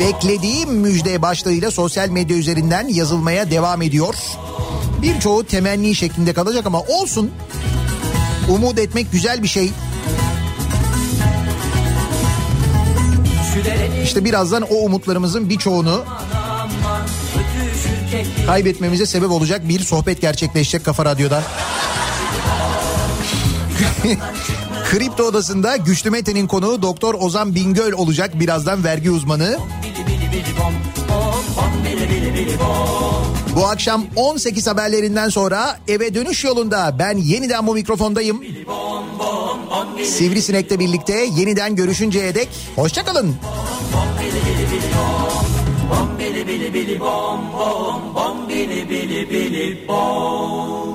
Beklediğim 0.00 0.70
müjde 0.70 1.22
başlığıyla 1.22 1.70
sosyal 1.70 2.08
medya 2.08 2.36
üzerinden 2.36 2.88
yazılmaya 2.88 3.50
devam 3.50 3.82
ediyor. 3.82 4.14
Birçoğu 5.02 5.44
temenni 5.44 5.94
şeklinde 5.94 6.32
kalacak 6.32 6.66
ama 6.66 6.80
olsun. 6.80 7.30
Umut 8.48 8.78
etmek 8.78 9.12
güzel 9.12 9.42
bir 9.42 9.48
şey. 9.48 9.70
İşte 14.04 14.24
birazdan 14.24 14.62
o 14.62 14.74
umutlarımızın 14.74 15.48
birçoğunu 15.48 16.04
kaybetmemize 18.46 19.06
sebep 19.06 19.30
olacak 19.30 19.68
bir 19.68 19.80
sohbet 19.80 20.20
gerçekleşecek 20.20 20.84
Kafa 20.84 21.04
Radyo'da. 21.04 21.42
Kripto 24.90 25.24
odasında 25.24 25.76
Güçlü 25.76 26.10
Mete'nin 26.10 26.46
konuğu 26.46 26.82
Doktor 26.82 27.14
Ozan 27.14 27.54
Bingöl 27.54 27.92
olacak 27.92 28.40
birazdan 28.40 28.84
vergi 28.84 29.10
uzmanı. 29.10 29.58
Bu 33.56 33.66
akşam 33.66 34.04
18 34.16 34.66
haberlerinden 34.66 35.28
sonra 35.28 35.78
eve 35.88 36.14
dönüş 36.14 36.44
yolunda 36.44 36.96
ben 36.98 37.16
yeniden 37.16 37.66
bu 37.66 37.74
mikrofondayım. 37.74 38.44
Sivrisinek'le 40.04 40.78
birlikte 40.78 41.28
yeniden 41.36 41.76
görüşünceye 41.76 42.34
dek 42.34 42.48
hoşçakalın. 42.76 43.36
Bom 43.92 44.13
bili 46.34 46.44
bili 46.44 46.70
bili 46.70 46.98
bom 46.98 47.40
bom 47.54 48.12
bom 48.14 48.46
bili 48.48 48.82
bili 48.90 49.24
bili 49.30 49.86
bom. 49.86 50.93